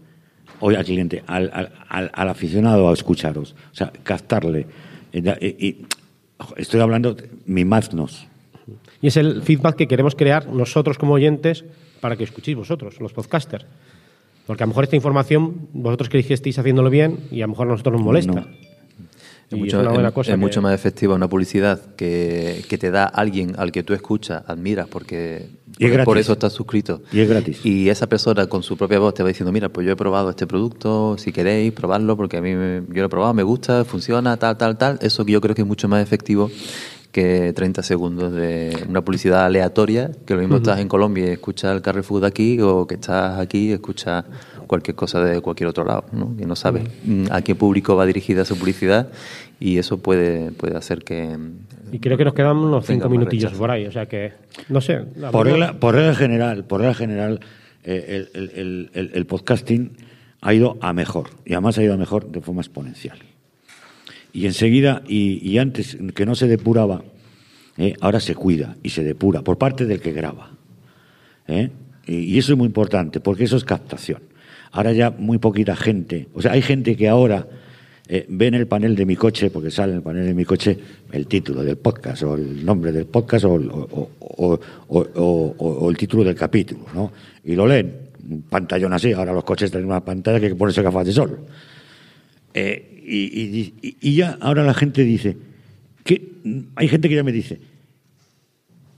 o 0.61 0.71
al 0.71 0.85
cliente, 0.85 1.23
al, 1.27 1.51
al, 1.89 2.11
al 2.13 2.29
aficionado 2.29 2.89
a 2.89 2.93
escucharos. 2.93 3.55
O 3.73 3.75
sea, 3.75 3.93
captarle. 4.03 4.67
Y, 5.13 5.77
estoy 6.57 6.81
hablando, 6.81 7.17
mimaznos. 7.47 8.27
Y 9.01 9.07
es 9.07 9.17
el 9.17 9.43
feedback 9.43 9.77
que 9.77 9.89
queremos 9.89 10.15
crear 10.15 10.49
nosotros 10.49 10.99
como 10.99 11.15
oyentes 11.15 11.65
para 12.01 12.17
que 12.17 12.25
escuchéis 12.25 12.57
vosotros, 12.57 13.01
los 13.01 13.13
podcasters. 13.13 13.67
Porque 14.47 14.63
a 14.63 14.67
lo 14.67 14.69
mejor 14.69 14.85
esta 14.85 14.97
información 14.97 15.69
vosotros 15.73 16.09
que 16.09 16.19
estéis 16.19 16.59
haciéndolo 16.59 16.91
bien 16.91 17.19
y 17.31 17.43
a 17.43 17.47
lo 17.47 17.51
mejor 17.51 17.69
a 17.69 17.71
nosotros 17.73 17.95
nos 17.95 18.05
molesta. 18.05 18.47
Es 19.51 19.59
mucho, 19.59 19.81
es, 19.81 20.39
mucho, 20.39 20.61
más 20.61 20.75
efectiva 20.75 21.15
una 21.15 21.27
publicidad 21.27 21.81
que, 21.97 22.63
que, 22.69 22.77
te 22.77 22.91
da 22.91 23.05
alguien 23.05 23.55
al 23.57 23.73
que 23.73 23.83
tú 23.83 23.95
escuchas, 23.95 24.43
admiras, 24.47 24.89
porque, 24.89 25.49
por 26.05 26.19
eso 26.19 26.35
estás 26.35 26.53
suscrito. 26.53 27.01
Y 27.13 27.21
es 27.21 27.29
gratis. 27.31 27.65
Y 27.65 27.89
esa 27.89 28.07
persona 28.09 28.47
con 28.47 28.63
su 28.63 28.77
propia 28.77 28.99
voz 28.99 29.15
te 29.15 29.23
va 29.23 29.31
diciendo, 29.31 29.51
mira, 29.51 29.71
pues 29.71 29.87
yo 29.87 29.95
he 29.95 29.97
probado 29.97 30.29
este 30.29 30.47
producto, 30.47 31.17
si 31.17 31.33
queréis, 31.33 31.73
probarlo, 31.73 32.15
porque 32.15 32.37
a 32.37 32.43
mí 32.43 32.51
yo 32.51 33.01
lo 33.01 33.07
he 33.07 33.09
probado, 33.09 33.33
me 33.33 33.43
gusta, 33.43 33.87
funciona, 33.87 34.37
tal, 34.37 34.59
tal, 34.59 34.77
tal. 34.77 34.99
Eso 35.01 35.25
que 35.25 35.33
yo 35.33 35.41
creo 35.41 35.55
que 35.55 35.63
es 35.63 35.69
mucho 35.69 35.89
más 35.89 36.03
efectivo 36.03 36.51
que 37.13 37.53
30 37.55 37.83
segundos 37.83 38.33
de 38.33 38.85
una 38.89 39.03
publicidad 39.03 39.47
aleatoria, 39.47 40.11
que 40.27 40.35
lo 40.35 40.41
mismo 40.41 40.57
estás 40.57 40.79
en 40.79 40.89
Colombia 40.89 41.27
y 41.27 41.31
escuchas 41.31 41.75
el 41.75 41.83
Carrefour 41.83 42.21
de 42.21 42.27
aquí, 42.27 42.61
o 42.61 42.87
que 42.87 42.95
estás 42.97 43.39
aquí 43.39 43.71
y 43.71 43.73
escuchas 43.73 44.25
cualquier 44.67 44.95
cosa 44.95 45.21
de 45.25 45.41
cualquier 45.41 45.69
otro 45.69 45.85
lado, 45.85 46.05
¿no? 46.13 46.35
Y 46.39 46.45
no 46.45 46.55
sabes 46.55 46.85
a 47.31 47.43
qué 47.43 47.55
público 47.55 47.97
va 47.97 48.07
dirigida 48.07 48.45
su 48.45 48.57
publicidad 48.57 49.09
y 49.59 49.79
eso 49.79 49.99
puede, 49.99 50.53
puede 50.53 50.77
hacer 50.77 51.03
que... 51.03 51.37
Y 51.91 51.99
creo 51.99 52.19
que 52.19 52.25
nos 52.25 52.35
quedan 52.35 52.59
unos 52.59 52.87
cinco 52.87 53.09
minutillos 53.09 53.53
por 53.55 53.71
ahí, 53.71 53.87
o 53.87 53.93
sea 53.93 54.07
que, 54.07 54.35
no 54.69 54.81
sé. 54.81 54.99
Por 55.33 55.47
regla, 55.47 55.73
por 55.81 55.95
regla, 55.95 56.15
general, 56.15 56.65
por 56.65 56.81
regla 56.81 56.95
general 56.95 57.41
eh, 57.83 58.27
el, 58.35 58.91
el, 58.93 59.11
el, 59.15 59.27
podcasting 59.27 59.97
ha 60.43 60.53
ido 60.53 60.77
a 60.83 60.93
mejor, 60.93 61.31
y 61.47 61.55
además 61.55 61.79
ha 61.79 61.83
ido 61.83 61.95
a 61.95 61.97
mejor 61.97 62.31
de 62.31 62.43
forma 62.43 62.61
exponencial. 62.61 63.19
Y 64.33 64.47
enseguida, 64.47 65.03
y, 65.09 65.59
antes 65.59 65.97
que 66.15 66.27
no 66.27 66.35
se 66.35 66.47
depuraba, 66.47 67.03
eh, 67.77 67.95
ahora 68.01 68.21
se 68.21 68.35
cuida 68.35 68.77
y 68.83 68.91
se 68.91 69.03
depura 69.03 69.43
por 69.43 69.59
parte 69.59 69.87
del 69.87 70.01
que 70.01 70.13
graba. 70.13 70.51
¿eh? 71.47 71.71
Y, 72.07 72.39
eso 72.39 72.53
es 72.53 72.59
muy 72.59 72.67
importante, 72.67 73.21
porque 73.21 73.45
eso 73.45 73.57
es 73.57 73.65
captación. 73.65 74.23
Ahora 74.71 74.93
ya 74.93 75.11
muy 75.11 75.39
poquita 75.39 75.77
gente, 75.77 76.29
o 76.35 76.43
sea, 76.43 76.53
hay 76.53 76.63
gente 76.63 76.95
que 76.97 77.09
ahora 77.09 77.47
eh, 78.07 78.27
ve 78.29 78.47
en 78.47 78.55
el 78.55 78.67
panel 78.67 78.95
de 78.97 79.07
mi 79.07 79.17
coche, 79.17 79.51
porque 79.51 79.71
sale 79.71 79.93
en 79.93 79.99
el 79.99 80.03
panel 80.03 80.27
de 80.27 80.35
mi 80.35 80.45
coche 80.45 80.79
el 81.13 81.27
título 81.27 81.65
del 81.65 81.77
podcast, 81.77 82.23
o 82.23 82.35
el 82.35 82.65
nombre 82.65 82.93
del 82.93 83.07
podcast, 83.07 83.47
o, 83.47 84.11
o, 84.89 85.91
el 85.91 85.97
título 85.97 86.25
del 86.25 86.35
capítulo, 86.35 86.85
¿no? 86.95 87.13
Y 87.45 87.55
lo 87.55 87.67
leen, 87.67 88.09
un 88.31 88.43
pantallón 88.43 88.93
así, 88.93 89.13
ahora 89.13 89.33
los 89.33 89.45
coches 89.45 89.71
tienen 89.71 89.89
una 89.89 90.05
pantalla 90.05 90.39
que 90.39 90.47
hay 90.47 90.53
que 90.53 90.59
ponerse 90.59 90.83
gafas 90.83 91.07
de 91.07 91.13
sol. 91.13 91.39
Eh, 92.55 92.88
y, 93.09 93.97
y, 94.01 94.15
ya 94.15 94.39
ahora 94.41 94.65
la 94.65 94.75
gente 94.75 95.05
dice, 95.05 95.37
que 96.05 96.33
hay 96.77 96.89
gente 96.89 97.09
que 97.09 97.15
ya 97.15 97.25
me 97.25 97.33
dice, 97.33 97.61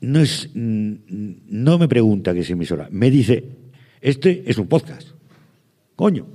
no, 0.01 0.21
es, 0.21 0.51
no 0.55 1.79
me 1.79 1.89
pregunta 1.89 2.35
qué 2.35 2.41
es 2.41 2.51
emisora, 2.51 2.89
me 2.91 3.11
dice, 3.11 3.45
este 4.01 4.43
es 4.47 4.59
un 4.59 4.67
podcast. 4.67 5.09
Coño. 5.97 6.27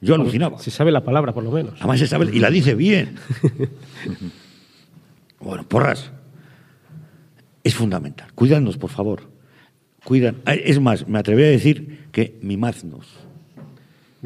Yo 0.00 0.14
alucinaba. 0.14 0.58
Se 0.58 0.70
sabe 0.70 0.92
la 0.92 1.04
palabra, 1.04 1.32
por 1.32 1.42
lo 1.42 1.50
menos. 1.50 1.74
Además 1.78 1.98
se 1.98 2.06
sabe, 2.06 2.28
y 2.32 2.38
la 2.38 2.50
dice 2.50 2.74
bien. 2.74 3.16
bueno, 5.40 5.66
porras. 5.68 6.10
Es 7.64 7.74
fundamental. 7.74 8.32
Cuídanos, 8.34 8.76
por 8.76 8.90
favor. 8.90 9.22
Cuidan. 10.04 10.36
Es 10.46 10.80
más, 10.80 11.08
me 11.08 11.18
atreví 11.18 11.42
a 11.42 11.48
decir 11.48 12.06
que 12.12 12.38
mimadnos. 12.42 13.25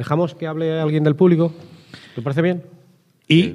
¿Dejamos 0.00 0.34
que 0.34 0.46
hable 0.46 0.80
alguien 0.80 1.04
del 1.04 1.14
público? 1.14 1.52
¿Te 2.14 2.22
parece 2.22 2.40
bien? 2.40 2.62
Y, 3.28 3.48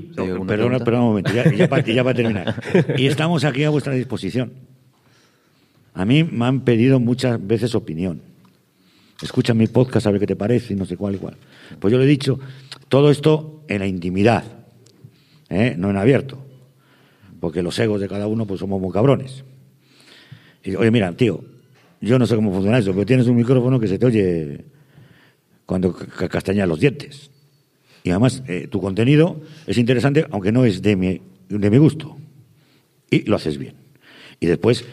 perdona, 0.46 0.78
un 0.78 1.00
momento, 1.00 1.34
ya, 1.34 1.52
ya, 1.52 1.68
para, 1.68 1.84
ya 1.84 2.04
para 2.04 2.16
terminar. 2.16 2.62
y 2.98 3.08
estamos 3.08 3.44
aquí 3.46 3.64
a 3.64 3.72
vuestra 3.72 3.94
disposición. 3.94 4.54
A 5.96 6.06
mí 6.06 6.24
me 6.24 6.46
han 6.46 6.62
pedido 6.62 7.00
muchas 7.00 7.44
veces 7.44 7.74
opinión 7.74 8.22
escucha 9.24 9.56
mi 9.56 9.66
podcast, 9.66 10.06
a 10.06 10.12
ver 10.12 10.20
qué 10.20 10.28
te 10.28 10.36
parece, 10.36 10.74
y 10.74 10.76
no 10.76 10.86
sé 10.86 10.98
cuál 10.98 11.16
y 11.16 11.18
cuál. 11.18 11.36
Pues 11.80 11.92
yo 11.92 11.98
le 11.98 12.04
he 12.04 12.08
dicho, 12.08 12.40
todo 12.90 13.10
esto 13.10 13.64
en 13.68 13.80
la 13.80 13.88
intimidad, 13.88 14.44
¿eh? 15.50 15.74
no 15.76 15.90
en 15.90 15.98
abierto, 15.98 16.38
porque 17.40 17.64
los 17.64 17.80
egos 17.80 18.00
de 18.02 18.08
cada 18.08 18.28
uno 18.28 18.46
pues 18.46 18.60
somos 18.60 18.80
muy 18.80 18.92
cabrones. 18.92 19.44
Y, 20.64 20.76
oye, 20.76 20.92
mira, 20.92 21.12
tío, 21.14 21.44
yo 22.02 22.20
no 22.20 22.28
sé 22.28 22.36
cómo 22.36 22.54
funciona 22.54 22.78
eso, 22.78 22.92
pero 22.92 23.04
tienes 23.04 23.26
un 23.26 23.36
micrófono 23.36 23.80
que 23.80 23.88
se 23.88 23.98
te 23.98 24.06
oye 24.06 24.75
cuando 25.66 25.94
castañas 25.94 26.68
los 26.68 26.80
dientes. 26.80 27.32
Y 28.04 28.12
además, 28.12 28.44
eh, 28.48 28.68
tu 28.70 28.80
contenido 28.80 29.42
es 29.66 29.78
interesante, 29.78 30.26
aunque 30.30 30.52
no 30.52 30.64
es 30.64 30.82
de 30.82 30.96
mi, 30.96 31.22
de 31.50 31.70
mi 31.72 31.78
gusto. 31.78 32.18
Y 33.10 33.24
lo 33.24 33.36
haces 33.36 33.58
bien. 33.58 33.74
Y 34.40 34.46
después, 34.46 34.86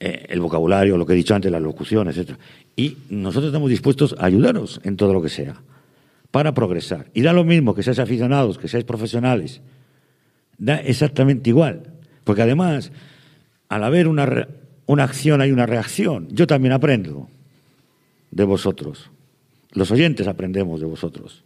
eh, 0.00 0.26
el 0.30 0.40
vocabulario, 0.40 0.96
lo 0.96 1.04
que 1.04 1.12
he 1.12 1.16
dicho 1.16 1.34
antes, 1.34 1.52
las 1.52 1.60
locuciones, 1.60 2.16
etcétera. 2.16 2.38
Y 2.74 2.96
nosotros 3.10 3.46
estamos 3.50 3.68
dispuestos 3.68 4.14
a 4.18 4.24
ayudaros 4.24 4.80
en 4.84 4.96
todo 4.96 5.12
lo 5.12 5.20
que 5.20 5.28
sea, 5.28 5.60
para 6.30 6.54
progresar. 6.54 7.10
Y 7.12 7.22
da 7.22 7.32
lo 7.32 7.44
mismo 7.44 7.74
que 7.74 7.82
seáis 7.82 7.98
aficionados, 7.98 8.56
que 8.56 8.68
seáis 8.68 8.84
profesionales. 8.84 9.60
Da 10.56 10.76
exactamente 10.76 11.50
igual. 11.50 11.82
Porque 12.24 12.42
además, 12.42 12.92
al 13.68 13.84
haber 13.84 14.08
una, 14.08 14.48
una 14.86 15.04
acción 15.04 15.40
hay 15.40 15.52
una 15.52 15.66
reacción. 15.66 16.28
Yo 16.30 16.46
también 16.46 16.72
aprendo 16.72 17.28
de 18.30 18.44
vosotros. 18.44 19.10
Los 19.72 19.90
oyentes 19.90 20.26
aprendemos 20.26 20.80
de 20.80 20.86
vosotros. 20.86 21.44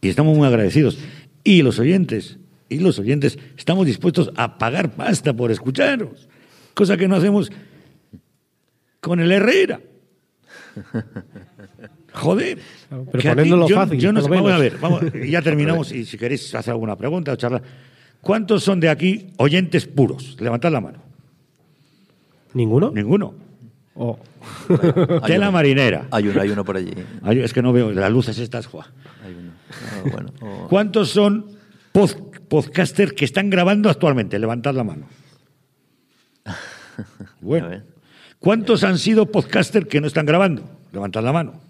Y 0.00 0.08
estamos 0.08 0.36
muy 0.36 0.46
agradecidos. 0.46 0.98
Y 1.44 1.62
los 1.62 1.78
oyentes, 1.78 2.38
y 2.68 2.78
los 2.78 2.98
oyentes, 2.98 3.38
estamos 3.56 3.86
dispuestos 3.86 4.30
a 4.36 4.58
pagar 4.58 4.92
pasta 4.92 5.34
por 5.34 5.50
escucharos. 5.50 6.28
Cosa 6.74 6.96
que 6.96 7.08
no 7.08 7.16
hacemos 7.16 7.50
con 9.00 9.20
el 9.20 9.32
Herrera. 9.32 9.80
Joder. 12.12 12.58
Pero 13.10 13.34
poniéndolo 13.34 13.68
fácil. 13.68 13.98
Yo 13.98 14.12
no 14.12 14.20
sé, 14.20 14.28
vamos 14.28 14.52
a 14.52 14.58
ver, 14.58 14.78
ya 15.28 15.42
terminamos 15.42 15.92
y 15.92 16.04
si 16.04 16.18
queréis 16.18 16.54
hacer 16.54 16.72
alguna 16.72 16.96
pregunta 16.96 17.32
o 17.32 17.36
charlar. 17.36 17.62
¿Cuántos 18.20 18.62
son 18.62 18.78
de 18.80 18.88
aquí 18.88 19.30
oyentes 19.38 19.86
puros? 19.86 20.36
Levantad 20.40 20.70
la 20.70 20.80
mano. 20.80 20.98
¿Ninguno? 22.54 22.92
Ninguno. 22.92 23.34
Oh. 23.94 24.18
Tela 25.26 25.50
marinera. 25.50 26.06
Hay 26.10 26.28
uno, 26.28 26.40
hay 26.40 26.50
uno 26.50 26.64
por 26.64 26.76
allí. 26.76 26.92
es 27.42 27.52
que 27.52 27.62
no 27.62 27.72
veo 27.72 27.92
las 27.92 28.10
luces 28.10 28.38
estas, 28.38 28.66
Juan. 28.66 28.86
Hay 29.24 29.34
uno. 29.34 29.52
Ah, 29.70 30.10
bueno. 30.10 30.32
Oh. 30.40 30.66
¿Cuántos 30.68 31.10
son 31.10 31.46
podcasters 32.48 33.12
que 33.12 33.24
están 33.24 33.50
grabando 33.50 33.90
actualmente? 33.90 34.38
Levantad 34.38 34.74
la 34.74 34.84
mano. 34.84 35.06
Bueno. 37.40 37.82
¿Cuántos 38.38 38.84
han 38.84 38.98
sido 38.98 39.26
podcasters 39.26 39.86
que 39.86 40.00
no 40.00 40.06
están 40.06 40.26
grabando? 40.26 40.62
Levantad 40.92 41.22
la 41.22 41.32
mano. 41.32 41.60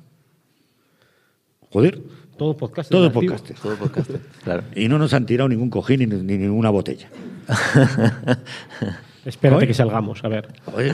Joder. 1.71 2.03
Todo 2.37 2.57
podcaster. 2.57 2.97
Todo 2.97 3.13
podcaster. 3.13 3.57
Todo 3.57 3.77
podcaster, 3.77 4.21
claro. 4.43 4.65
Y 4.75 4.89
no 4.89 4.99
nos 4.99 5.13
han 5.15 5.27
tirado 5.27 5.49
ningún 5.49 5.71
cojín 5.71 6.01
ni, 6.01 6.37
ninguna 6.37 6.71
botella. 6.71 7.09
Espérate 9.25 9.67
que 9.67 9.75
salgamos, 9.75 10.25
a 10.25 10.29
ver. 10.29 10.49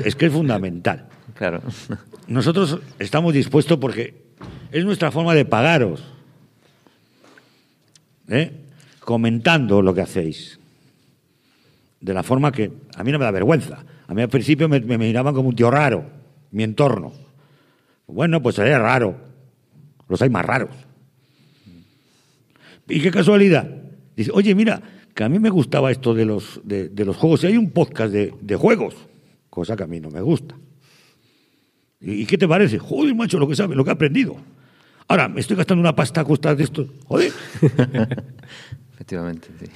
Es 0.04 0.14
que 0.14 0.26
es 0.26 0.32
fundamental. 0.32 1.06
Claro. 1.38 1.62
Nosotros 2.26 2.80
estamos 2.98 3.32
dispuestos 3.32 3.78
porque 3.78 4.12
es 4.72 4.84
nuestra 4.84 5.12
forma 5.12 5.34
de 5.34 5.44
pagaros. 5.44 6.02
¿eh? 8.28 8.50
Comentando 8.98 9.80
lo 9.80 9.94
que 9.94 10.00
hacéis. 10.00 10.58
De 12.00 12.12
la 12.12 12.24
forma 12.24 12.50
que 12.50 12.72
a 12.96 13.04
mí 13.04 13.12
no 13.12 13.20
me 13.20 13.24
da 13.24 13.30
vergüenza. 13.30 13.84
A 14.08 14.14
mí 14.14 14.22
al 14.22 14.28
principio 14.28 14.68
me, 14.68 14.80
miraban 14.80 15.32
como 15.32 15.50
un 15.50 15.54
tío 15.54 15.70
raro, 15.70 16.04
mi 16.50 16.64
entorno. 16.64 17.12
Bueno, 18.08 18.42
pues 18.42 18.56
sería 18.56 18.80
raro. 18.80 19.16
Los 20.08 20.20
hay 20.20 20.30
más 20.30 20.44
raros. 20.44 20.74
Y 22.88 23.00
qué 23.00 23.12
casualidad. 23.12 23.68
Dice, 24.16 24.32
oye, 24.34 24.56
mira, 24.56 24.82
que 25.14 25.22
a 25.22 25.28
mí 25.28 25.38
me 25.38 25.50
gustaba 25.50 25.92
esto 25.92 26.14
de 26.14 26.24
los, 26.24 26.60
de, 26.64 26.90
los 27.04 27.16
juegos. 27.16 27.44
Y 27.44 27.48
hay 27.48 27.56
un 27.56 27.70
podcast 27.70 28.12
de, 28.12 28.56
juegos 28.56 28.96
cosa 29.50 29.76
que 29.76 29.84
a 29.84 29.86
mí 29.86 30.00
no 30.00 30.10
me 30.10 30.20
gusta. 30.20 30.56
¿Y, 32.00 32.26
qué 32.26 32.38
te 32.38 32.46
parece? 32.46 32.78
Joder, 32.78 33.14
macho, 33.14 33.38
lo 33.38 33.48
que 33.48 33.56
sabe, 33.56 33.74
lo 33.74 33.84
que 33.84 33.90
he 33.90 33.92
aprendido. 33.92 34.36
Ahora, 35.08 35.28
me 35.28 35.40
estoy 35.40 35.56
gastando 35.56 35.80
una 35.80 35.96
pasta 35.96 36.20
a 36.20 36.24
costa 36.24 36.54
de 36.54 36.64
esto. 36.64 36.86
Joder. 37.06 37.32
Efectivamente, 38.94 39.48
sí. 39.58 39.66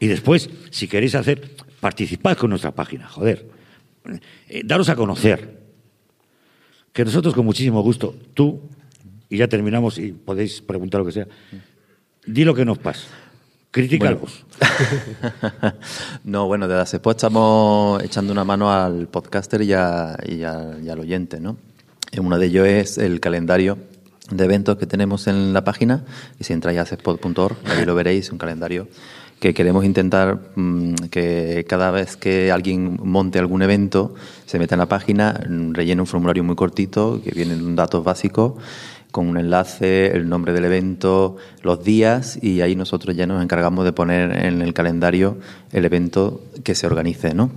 Y 0.00 0.06
después, 0.06 0.48
si 0.70 0.88
queréis 0.88 1.14
hacer, 1.14 1.56
participad 1.80 2.36
con 2.36 2.50
nuestra 2.50 2.74
página, 2.74 3.08
joder. 3.08 3.48
Eh, 4.48 4.62
daros 4.64 4.88
a 4.88 4.96
conocer. 4.96 5.58
Que 6.92 7.04
nosotros 7.04 7.34
con 7.34 7.44
muchísimo 7.44 7.82
gusto, 7.82 8.14
tú, 8.34 8.60
y 9.28 9.36
ya 9.36 9.46
terminamos 9.46 9.98
y 9.98 10.12
podéis 10.12 10.60
preguntar 10.62 11.00
lo 11.00 11.06
que 11.06 11.12
sea, 11.12 11.28
di 12.26 12.44
lo 12.44 12.54
que 12.54 12.64
nos 12.64 12.78
pasa. 12.78 13.06
Critícalos. 13.78 14.44
No, 16.24 16.46
bueno, 16.46 16.66
desde 16.66 16.80
Asespo 16.82 17.12
estamos 17.12 18.02
echando 18.02 18.32
una 18.32 18.42
mano 18.42 18.72
al 18.72 19.06
podcaster 19.06 19.62
y, 19.62 19.72
a- 19.72 20.14
al 20.14 20.98
oyente, 21.00 21.38
¿no? 21.38 21.56
Y 22.10 22.18
Uno 22.18 22.38
de 22.38 22.46
ellos 22.46 22.66
es 22.66 22.98
el 22.98 23.20
calendario 23.20 23.78
de 24.30 24.44
eventos 24.44 24.78
que 24.78 24.86
tenemos 24.86 25.28
en 25.28 25.52
la 25.52 25.62
página 25.62 26.04
y 26.40 26.44
si 26.44 26.52
entráis 26.54 26.78
a 26.78 26.82
asespod.org, 26.82 27.56
ahí 27.66 27.84
lo 27.84 27.94
veréis, 27.94 28.32
un 28.32 28.38
calendario 28.38 28.88
que 29.38 29.54
queremos 29.54 29.84
intentar 29.84 30.40
mm, 30.56 30.94
que 31.12 31.64
cada 31.68 31.92
vez 31.92 32.16
que 32.16 32.50
alguien 32.50 32.98
monte 33.04 33.38
algún 33.38 33.62
evento 33.62 34.14
se 34.46 34.58
meta 34.58 34.74
en 34.74 34.80
la 34.80 34.86
página, 34.88 35.40
rellene 35.70 36.00
un 36.00 36.06
formulario 36.08 36.42
muy 36.42 36.56
cortito 36.56 37.20
que 37.22 37.30
vienen 37.30 37.76
datos 37.76 38.02
básicos 38.02 38.54
con 39.10 39.26
un 39.28 39.38
enlace, 39.38 40.08
el 40.14 40.28
nombre 40.28 40.52
del 40.52 40.64
evento, 40.66 41.36
los 41.62 41.82
días 41.82 42.38
y 42.42 42.60
ahí 42.60 42.76
nosotros 42.76 43.16
ya 43.16 43.26
nos 43.26 43.42
encargamos 43.42 43.84
de 43.84 43.92
poner 43.92 44.44
en 44.44 44.60
el 44.62 44.74
calendario 44.74 45.38
el 45.72 45.84
evento 45.84 46.42
que 46.62 46.74
se 46.74 46.86
organice, 46.86 47.34
¿no? 47.34 47.50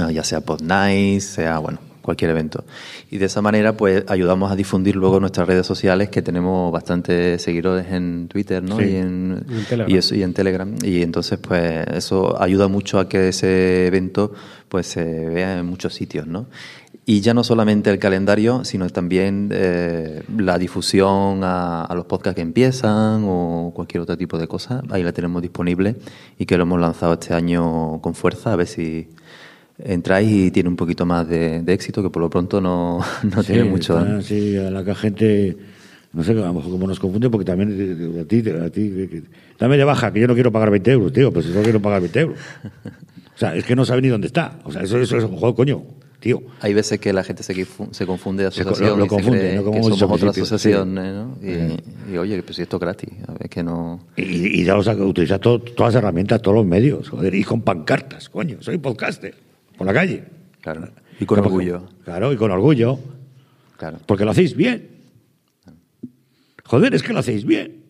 Ah, 0.00 0.10
Ya 0.12 0.22
sea 0.22 0.42
PodNice, 0.42 1.20
sea, 1.26 1.58
bueno, 1.58 1.78
cualquier 2.02 2.30
evento. 2.30 2.64
Y 3.10 3.18
de 3.18 3.26
esa 3.26 3.42
manera, 3.42 3.76
pues 3.76 4.04
ayudamos 4.08 4.52
a 4.52 4.56
difundir 4.56 4.96
luego 4.96 5.18
nuestras 5.18 5.46
redes 5.48 5.66
sociales, 5.66 6.08
que 6.10 6.22
tenemos 6.22 6.70
bastantes 6.72 7.40
seguidores 7.42 7.86
en 7.90 8.28
Twitter, 8.28 8.62
¿no? 8.62 8.78
Sí. 8.78 8.84
Y, 8.84 8.96
en, 8.96 9.44
Y 9.48 9.54
en 9.58 9.64
Telegram. 9.66 9.90
y 9.90 9.96
eso- 9.98 10.14
y 10.14 10.22
en 10.22 10.34
Telegram. 10.34 10.74
Y 10.82 11.02
entonces, 11.02 11.38
pues 11.38 11.86
eso 11.88 12.40
ayuda 12.40 12.68
mucho 12.68 12.98
a 13.00 13.08
que 13.08 13.28
ese 13.28 13.86
evento 13.86 14.32
pues 14.68 14.86
se 14.86 15.02
vea 15.04 15.58
en 15.58 15.66
muchos 15.66 15.94
sitios, 15.94 16.26
¿no? 16.26 16.46
Y 17.10 17.22
ya 17.22 17.32
no 17.32 17.42
solamente 17.42 17.88
el 17.88 17.98
calendario, 17.98 18.66
sino 18.66 18.86
también 18.90 19.48
eh, 19.50 20.22
la 20.36 20.58
difusión 20.58 21.42
a, 21.42 21.84
a 21.86 21.94
los 21.94 22.04
podcasts 22.04 22.34
que 22.36 22.42
empiezan 22.42 23.22
o 23.24 23.72
cualquier 23.74 24.02
otro 24.02 24.14
tipo 24.18 24.36
de 24.36 24.46
cosa. 24.46 24.82
Ahí 24.90 25.02
la 25.02 25.12
tenemos 25.12 25.40
disponible 25.40 25.96
y 26.38 26.44
que 26.44 26.58
lo 26.58 26.64
hemos 26.64 26.78
lanzado 26.78 27.14
este 27.14 27.32
año 27.32 27.98
con 28.02 28.14
fuerza, 28.14 28.52
a 28.52 28.56
ver 28.56 28.66
si 28.66 29.08
entráis 29.82 30.30
y 30.30 30.50
tiene 30.50 30.68
un 30.68 30.76
poquito 30.76 31.06
más 31.06 31.26
de, 31.26 31.62
de 31.62 31.72
éxito, 31.72 32.02
que 32.02 32.10
por 32.10 32.20
lo 32.20 32.28
pronto 32.28 32.60
no, 32.60 32.98
no 33.22 33.42
Sí, 33.42 33.52
tiene 33.54 33.64
mucho. 33.64 33.98
está- 33.98 34.10
¿no? 34.10 34.20
sí, 34.20 34.58
a 34.58 34.70
la 34.70 34.84
que 34.84 34.94
gente, 34.94 35.56
no 36.12 36.22
sé, 36.22 36.32
a 36.32 36.34
lo 36.34 36.52
mejor 36.52 36.70
como 36.72 36.86
nos 36.86 37.00
confunde, 37.00 37.30
porque 37.30 37.46
también 37.46 37.74
eh, 37.74 38.20
a 38.20 38.24
ti, 38.26 38.42
a 38.50 38.68
ti 38.68 39.22
dame 39.58 39.78
de 39.78 39.84
baja, 39.84 40.12
que 40.12 40.20
yo 40.20 40.26
no 40.28 40.34
quiero 40.34 40.52
pagar 40.52 40.70
20 40.70 40.90
euros, 40.92 41.10
tío, 41.14 41.32
pues 41.32 41.46
yo 41.46 41.62
quiero 41.62 41.80
pagar 41.80 42.02
20 42.02 42.20
euros. 42.20 42.38
O 43.34 43.38
sea, 43.38 43.56
es 43.56 43.64
que 43.64 43.74
no 43.74 43.86
sabe 43.86 44.02
ni 44.02 44.08
dónde 44.08 44.26
está. 44.26 44.58
O 44.64 44.72
sea, 44.72 44.82
eso, 44.82 44.98
eso 45.00 45.16
es 45.16 45.24
un 45.24 45.36
juego, 45.38 45.54
coño, 45.54 45.82
tío. 46.20 46.42
Hay 46.60 46.74
veces 46.74 46.98
que 47.00 47.12
la 47.12 47.22
gente 47.24 47.42
se, 47.42 47.54
se 47.92 48.06
confunde 48.06 48.44
de 48.44 48.50
Se 48.50 48.62
asociación 48.62 48.90
lo- 48.90 48.96
lo 48.96 49.04
y 49.04 49.08
se 49.08 49.14
confunde, 49.14 49.38
cree 49.38 49.54
¿no? 49.56 49.64
Como 49.64 49.76
que 49.76 49.82
somos 49.96 50.02
otra 50.16 50.30
asociación, 50.30 50.94
sí. 50.94 51.00
¿eh? 51.00 51.12
¿no? 51.12 52.08
Y, 52.10 52.12
y, 52.14 52.16
oye, 52.18 52.42
pues 52.42 52.56
si 52.56 52.62
esto 52.62 52.76
es 52.76 52.80
gratis, 52.80 53.10
a 53.28 53.32
ver 53.32 53.48
que 53.48 53.62
no... 53.62 54.00
Y, 54.16 54.60
y 54.60 54.64
ya 54.64 54.74
los 54.74 54.86
utiliza 54.88 55.38
todo- 55.38 55.60
todas 55.60 55.94
las 55.94 56.02
herramientas, 56.02 56.42
todos 56.42 56.56
los 56.56 56.66
medios, 56.66 57.08
joder, 57.08 57.34
y 57.34 57.44
con 57.44 57.62
pancartas, 57.62 58.28
coño, 58.28 58.58
soy 58.60 58.78
podcaster, 58.78 59.34
por 59.76 59.86
la 59.86 59.92
calle. 59.94 60.24
Claro. 60.60 60.88
Y 61.20 61.24
con 61.26 61.38
orgullo. 61.38 61.88
Claro, 62.04 62.32
y 62.32 62.36
con 62.36 62.50
orgullo, 62.50 62.98
Claro. 63.76 63.98
porque 64.06 64.24
lo 64.24 64.32
hacéis 64.32 64.54
bien. 64.56 64.88
Joder, 66.64 66.94
es 66.94 67.02
que 67.02 67.12
lo 67.12 67.20
hacéis 67.20 67.44
bien. 67.44 67.84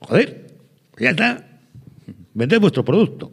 Joder, 0.00 0.46
ya 0.98 1.10
está. 1.10 1.46
Vended 2.34 2.60
vuestro 2.60 2.84
producto. 2.84 3.30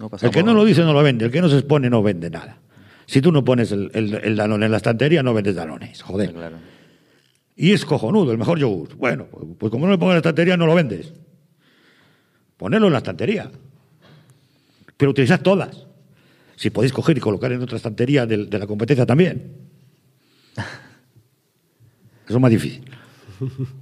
No, 0.00 0.10
El 0.20 0.30
que 0.30 0.42
no 0.42 0.54
lo 0.54 0.64
dice 0.64 0.82
no 0.82 0.92
lo 0.92 1.02
vende, 1.02 1.26
el 1.26 1.30
que 1.30 1.40
no 1.40 1.48
se 1.48 1.58
expone 1.58 1.90
no 1.90 2.02
vende 2.02 2.30
nada. 2.30 2.58
Si 3.06 3.20
tú 3.20 3.30
no 3.30 3.44
pones 3.44 3.72
el, 3.72 3.90
el, 3.94 4.14
el 4.14 4.36
danone 4.36 4.66
en 4.66 4.70
la 4.72 4.78
estantería, 4.78 5.22
no 5.22 5.34
vendes 5.34 5.54
danones, 5.54 6.00
joder. 6.02 6.32
Claro. 6.32 6.56
Y 7.56 7.72
es 7.72 7.84
cojonudo, 7.84 8.32
el 8.32 8.38
mejor 8.38 8.58
yogur. 8.58 8.96
Bueno, 8.96 9.26
pues, 9.30 9.44
pues 9.58 9.70
como 9.70 9.86
no 9.86 9.92
lo 9.92 9.98
pongo 9.98 10.12
en 10.12 10.16
la 10.16 10.20
estantería, 10.20 10.56
no 10.56 10.66
lo 10.66 10.74
vendes. 10.74 11.12
Ponerlo 12.56 12.86
en 12.86 12.92
la 12.94 12.98
estantería. 13.00 13.50
Pero 14.96 15.10
utilizad 15.10 15.40
todas. 15.42 15.86
Si 16.56 16.70
podéis 16.70 16.92
coger 16.92 17.18
y 17.18 17.20
colocar 17.20 17.52
en 17.52 17.60
otra 17.62 17.76
estantería 17.76 18.24
del- 18.24 18.48
de, 18.48 18.58
la 18.58 18.66
competencia 18.66 19.04
también. 19.04 19.52
Eso 22.26 22.36
es 22.36 22.40
más 22.40 22.50
difícil. 22.50 22.84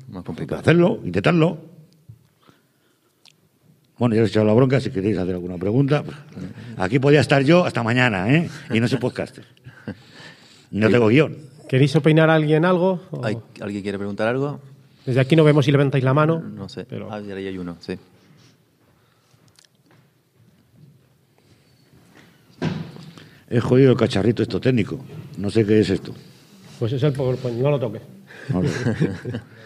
Más 0.08 0.24
complicado. 0.24 0.61
hacerlo, 0.62 1.00
intentarlo. 1.04 1.58
Bueno, 4.01 4.14
ya 4.16 4.22
os 4.22 4.28
he 4.28 4.30
echado 4.30 4.46
la 4.46 4.55
bronca. 4.55 4.80
Si 4.80 4.90
queréis 4.90 5.18
hacer 5.18 5.34
alguna 5.34 5.59
pregunta, 5.59 6.03
pues, 6.03 6.16
aquí 6.78 6.98
podía 6.98 7.20
estar 7.20 7.42
yo 7.44 7.64
hasta 7.66 7.82
mañana, 7.82 8.34
¿eh? 8.34 8.48
Y 8.72 8.80
no 8.80 8.88
soy 8.88 8.98
podcaster. 8.98 9.44
No 10.70 10.88
tengo 10.88 11.09
guion. 11.09 11.36
¿Queréis 11.68 11.94
opinar 11.96 12.30
a 12.30 12.34
alguien 12.34 12.64
algo? 12.64 13.03
O- 13.11 13.24
¿Hay- 13.24 13.36
¿Alguien 13.61 13.82
quiere 13.82 13.98
preguntar 13.98 14.26
algo? 14.26 14.59
Desde 15.05 15.20
aquí 15.20 15.36
no 15.36 15.44
vemos 15.44 15.66
si 15.66 15.70
levantáis 15.72 16.03
la 16.03 16.14
mano. 16.14 16.40
No 16.40 16.68
sé. 16.68 16.86
Pero- 16.88 17.12
Ah, 17.12 17.20
ya 17.20 17.34
ahí 17.34 17.46
hay 17.46 17.59
uno, 17.59 17.76
sí. 17.80 17.98
He 23.48 23.61
jodido 23.61 23.90
el 23.92 23.96
cacharrito 23.96 24.42
esto 24.42 24.61
técnico. 24.61 25.01
No 25.36 25.51
sé 25.51 25.64
qué 25.66 25.80
es 25.80 25.90
esto. 25.90 26.14
Pues 26.78 26.92
es 26.92 27.03
el 27.03 27.12
PowerPoint, 27.12 27.59
no 27.59 27.70
lo 27.70 27.78
toques. 27.80 28.03
No 28.48 28.62
lo, 28.62 28.68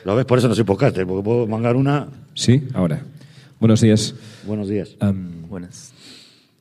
¿Lo 0.04 0.16
ves? 0.16 0.24
Por 0.24 0.38
eso 0.38 0.48
no 0.48 0.54
soy 0.54 0.64
podcaster, 0.64 1.06
porque 1.06 1.22
puedo 1.22 1.46
mangar 1.46 1.76
una. 1.76 2.08
Sí, 2.34 2.66
ahora. 2.74 3.02
Buenos 3.64 3.80
días. 3.80 4.14
Buenos 4.46 4.68
días. 4.68 4.94
Buenas. 5.48 5.94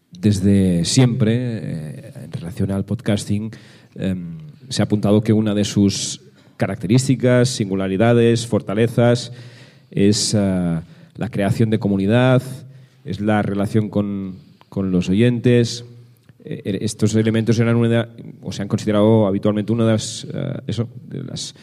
desde 0.09 0.85
siempre, 0.85 1.35
eh, 1.35 2.13
en 2.23 2.31
relación 2.31 2.71
al 2.71 2.85
podcasting, 2.85 3.51
em, 3.95 4.37
se 4.69 4.81
ha 4.81 4.85
apuntado 4.85 5.19
que 5.19 5.33
una 5.33 5.53
de 5.53 5.65
sus 5.65 6.21
características, 6.55 7.49
singularidades, 7.49 8.47
fortalezas, 8.47 9.33
es 9.91 10.33
ah, 10.33 10.83
la 11.17 11.27
creación 11.27 11.69
de 11.71 11.79
comunidad, 11.79 12.41
es 13.03 13.19
la 13.19 13.41
relación 13.41 13.89
con, 13.89 14.35
con 14.69 14.91
los 14.91 15.09
oyentes. 15.09 15.83
Eh, 16.45 16.61
eh, 16.63 16.77
estos 16.83 17.15
elementos 17.15 17.59
eran 17.59 17.75
una 17.75 17.89
de- 17.89 18.07
o 18.41 18.53
se 18.53 18.61
han 18.61 18.69
considerado 18.69 19.27
habitualmente 19.27 19.73
una 19.73 19.85
de 19.87 19.91
las, 19.91 20.25
eh, 20.33 20.53
eso, 20.67 20.87
de 21.09 21.21
las 21.25 21.53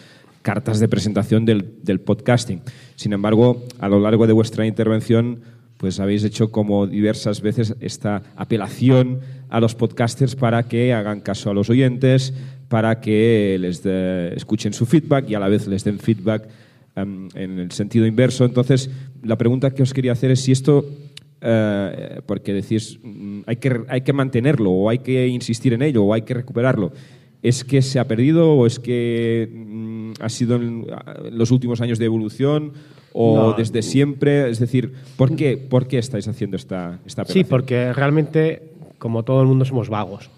cartas 0.43 0.81
de 0.81 0.89
presentación 0.89 1.45
del, 1.45 2.01
podcasting. 2.01 2.63
Sin 2.97 3.13
embargo, 3.13 3.63
a 3.79 3.89
lo 3.89 4.01
largo 4.01 4.27
de 4.27 4.33
vuestra 4.33 4.67
intervención, 4.67 5.41
pues 5.77 6.01
habéis 6.01 6.25
hecho 6.25 6.51
como 6.51 6.87
diversas 6.87 7.41
veces 7.41 7.75
esta 7.81 8.23
apelación 8.37 9.21
a 9.49 9.61
los 9.61 9.75
podcasters 9.75 10.37
para 10.37 10.65
que 10.65 10.93
hagan 10.93 11.21
caso 11.21 11.51
a 11.51 11.55
los 11.55 11.71
oyentes, 11.71 12.35
para 12.69 13.01
que 13.01 13.57
les 13.59 13.85
escuchen 13.85 14.73
su 14.73 14.87
feedback 14.87 15.29
y 15.29 15.35
a 15.35 15.41
la 15.41 15.49
vez 15.49 15.67
les 15.67 15.85
den 15.85 15.99
feedback 15.99 16.49
em, 16.97 17.29
en 17.35 17.59
el 17.59 17.73
sentido 17.73 18.07
inverso. 18.07 18.45
Entonces, 18.45 18.91
la 19.23 19.37
pregunta 19.37 19.71
que 19.71 19.83
os 19.83 19.95
quería 19.95 20.13
hacer 20.13 20.31
es 20.31 20.43
si 20.43 20.53
esto, 20.53 20.85
eh, 21.41 22.21
porque 22.27 22.53
decís, 22.53 22.99
mm, 23.03 23.41
hay 23.47 23.57
que, 23.57 23.81
hay 23.89 24.01
que 24.03 24.13
mantenerlo 24.13 24.71
o 24.71 24.91
hay 24.91 24.99
que 24.99 25.27
insistir 25.29 25.73
en 25.73 25.83
ello 25.83 26.05
o 26.05 26.15
hay 26.15 26.23
que 26.23 26.35
recuperarlo. 26.35 26.93
¿Es 27.43 27.65
que 27.65 27.81
se 27.83 27.99
ha 27.99 28.07
perdido 28.07 28.53
o 28.53 28.67
es 28.67 28.79
que 28.79 29.49
mm, 29.51 30.13
ha 30.21 30.29
sido 30.29 30.57
en 30.57 30.87
los 31.33 31.51
últimos 31.51 31.81
años 31.81 31.99
de 31.99 32.05
evolución 32.05 32.73
o 33.13 33.37
No. 33.37 33.53
desde 33.55 33.83
siempre? 33.83 34.51
Es 34.51 34.59
decir, 34.59 34.93
¿por 35.17 35.35
qué, 35.37 35.57
por 35.57 35.87
qué 35.87 35.99
estáis 35.99 36.29
haciendo 36.29 36.57
esta, 36.57 36.99
esta 37.07 37.25
Sí, 37.25 37.45
porque 37.45 37.93
realmente, 37.93 38.73
como 38.99 39.23
todo 39.23 39.41
el 39.41 39.49
mundo, 39.49 39.65
somos 39.65 39.89
vagos. 39.89 40.29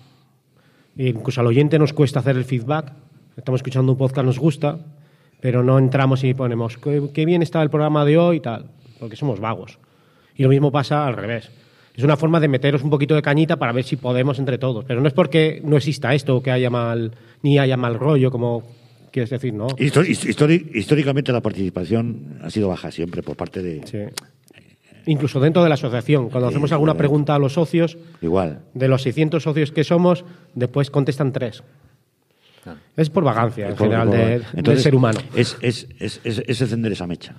E 0.97 1.09
incluso 1.09 1.41
al 1.41 1.47
oyente 1.49 1.79
nos 1.79 1.93
cuesta 1.93 2.21
hacer 2.21 2.37
el 2.37 2.45
feedback. 2.45 2.93
Estamos 3.37 3.59
escuchando 3.61 3.93
un 3.93 3.99
podcast, 3.99 4.27
nos 4.27 4.39
gusta, 4.39 4.79
pero 5.41 5.65
no 5.65 5.79
entramos 5.79 6.23
y 6.23 6.35
ponemos 6.35 6.77
qué, 6.79 7.03
qué 7.13 7.25
bien 7.27 7.43
está 7.43 7.63
el 7.63 7.71
programa 7.71 8.05
de 8.05 8.17
hoy 8.19 8.37
y 8.37 8.41
tal, 8.41 8.67
porque 9.01 9.17
somos 9.17 9.41
vagos. 9.41 9.79
Y 10.37 10.43
lo 10.45 10.51
mismo 10.51 10.71
pasa 10.71 11.07
al 11.07 11.17
revés. 11.17 11.51
Es 11.95 12.05
una 12.05 12.17
forma 12.17 12.41
de 12.41 12.49
meteros 12.49 12.83
un 12.83 12.91
poquito 12.91 13.15
de 13.15 13.23
cañita 13.23 13.57
para 13.57 13.73
ver 13.73 13.85
si 13.85 13.97
podemos 13.97 14.39
entre 14.39 14.57
todos. 14.59 14.85
Pero 14.85 15.01
no 15.01 15.09
es 15.09 15.13
porque 15.15 15.61
no 15.65 15.77
exista 15.77 16.15
esto 16.15 16.37
o 16.37 16.43
que 16.43 16.51
haya 16.51 16.71
mal, 16.71 17.13
ni 17.43 17.59
haya 17.59 17.77
mal 17.77 17.99
rollo, 17.99 18.31
como 18.31 18.63
quieres 19.11 19.29
decir, 19.31 19.53
¿no? 19.53 19.67
Históricamente 19.79 21.33
la 21.33 21.41
participación 21.41 22.39
ha 22.43 22.51
sido 22.51 22.69
baja 22.69 22.91
siempre 22.91 23.23
por 23.23 23.37
parte 23.37 23.63
de. 23.63 23.87
Sí. 23.87 23.99
Incluso 25.07 25.41
dentro 25.41 25.63
de 25.63 25.69
la 25.69 25.75
asociación, 25.75 26.31
cuando 26.31 26.49
Sí, 26.49 26.55
hacemos 26.55 26.71
alguna 26.73 26.95
pregunta 26.95 27.35
a 27.35 27.39
los 27.39 27.55
socios, 27.55 27.99
Igual. 28.21 28.61
de 28.73 28.87
los 28.89 29.03
600 29.03 29.43
socios 29.43 29.73
que 29.73 29.83
somos, 29.85 30.25
después 30.55 30.91
contestan 30.91 31.33
tres. 31.33 31.63
Claro. 32.63 32.79
Es 32.97 33.11
por 33.11 33.25
vagancia, 33.25 33.69
en 33.69 33.75
Por- 33.75 33.89
general, 33.89 34.09
por- 34.09 34.17
de- 34.17 34.63
del 34.63 34.79
ser 34.79 34.95
humano. 34.95 35.19
Es, 35.35 35.59
es, 35.61 35.89
es, 35.99 36.21
es- 36.23 36.43
es 36.47 36.61
encender 36.61 36.93
esa 36.93 37.09
mecha. 37.09 37.35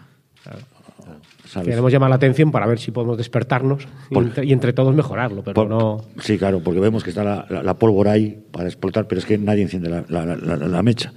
¿Sabes? 1.53 1.69
Queremos 1.69 1.91
llamar 1.91 2.09
la 2.09 2.15
atención 2.15 2.51
para 2.51 2.65
ver 2.65 2.79
si 2.79 2.91
podemos 2.91 3.17
despertarnos 3.17 3.87
y, 4.09 4.17
entre, 4.17 4.45
y 4.45 4.53
entre 4.53 4.73
todos 4.73 4.95
mejorarlo, 4.95 5.43
pero 5.43 5.53
Por- 5.53 5.69
no... 5.69 6.05
Sí, 6.19 6.37
claro, 6.37 6.61
porque 6.61 6.79
vemos 6.79 7.03
que 7.03 7.11
está 7.11 7.23
la, 7.23 7.45
la- 7.49 7.61
la 7.63 7.73
pólvora 7.75 8.13
ahí 8.13 8.43
para 8.51 8.67
explotar, 8.67 9.07
pero 9.07 9.19
es 9.19 9.25
que 9.25 9.37
nadie 9.37 9.61
enciende 9.61 9.89
la, 10.09 10.81
mecha. 10.83 11.13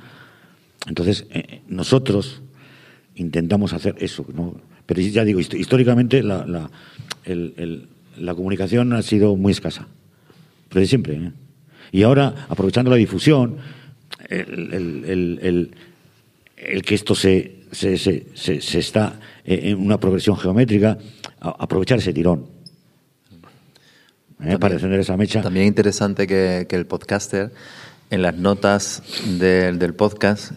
Entonces, 0.87 1.27
eh, 1.31 1.63
nosotros 1.69 2.43
intentamos 3.15 3.73
hacer 3.73 3.97
eso, 3.99 4.27
¿no? 4.35 4.55
Pero 4.85 5.01
ya 5.01 5.25
digo, 5.25 5.41
hist- 5.41 5.59
históricamente 5.59 6.23
la, 6.23 6.47
la- 6.47 6.71
el- 7.25 7.55
el- 7.57 7.89
la 8.19 8.35
comunicación 8.35 8.93
ha 8.93 9.03
sido 9.03 9.37
muy 9.37 9.53
escasa, 9.53 9.89
pero 10.69 10.81
de 10.81 10.87
siempre. 10.87 11.15
¿eh? 11.17 11.33
Y 11.93 12.03
ahora, 12.03 12.47
aprovechando 12.49 12.91
la 12.91 12.97
difusión, 12.97 13.57
el- 14.29 14.73
el- 15.43 15.71
el 16.57 16.83
que 16.83 16.95
esto 16.95 17.15
se, 17.15 17.61
se, 17.77 17.99
se- 17.99 18.27
se- 18.35 18.61
se 18.61 18.79
está 18.79 19.21
eh, 19.45 19.61
en 19.71 19.79
una 19.81 19.99
progresión 19.99 20.37
geométrica, 20.37 20.99
a- 21.41 21.57
aprovechar 21.59 21.99
ese 21.99 22.13
tirón. 22.13 22.47
¿eh? 24.45 24.59
para 24.59 24.75
encender 24.75 25.01
esa 25.01 25.17
mecha. 25.17 25.43
También 25.43 25.67
interesante 25.67 26.27
que, 26.27 26.67
que 26.69 26.77
el 26.77 26.87
podcaster 26.87 27.53
en 28.11 28.23
las 28.23 28.37
notas 28.37 29.03
del- 29.39 29.79
del 29.79 29.95
podcast 29.95 30.53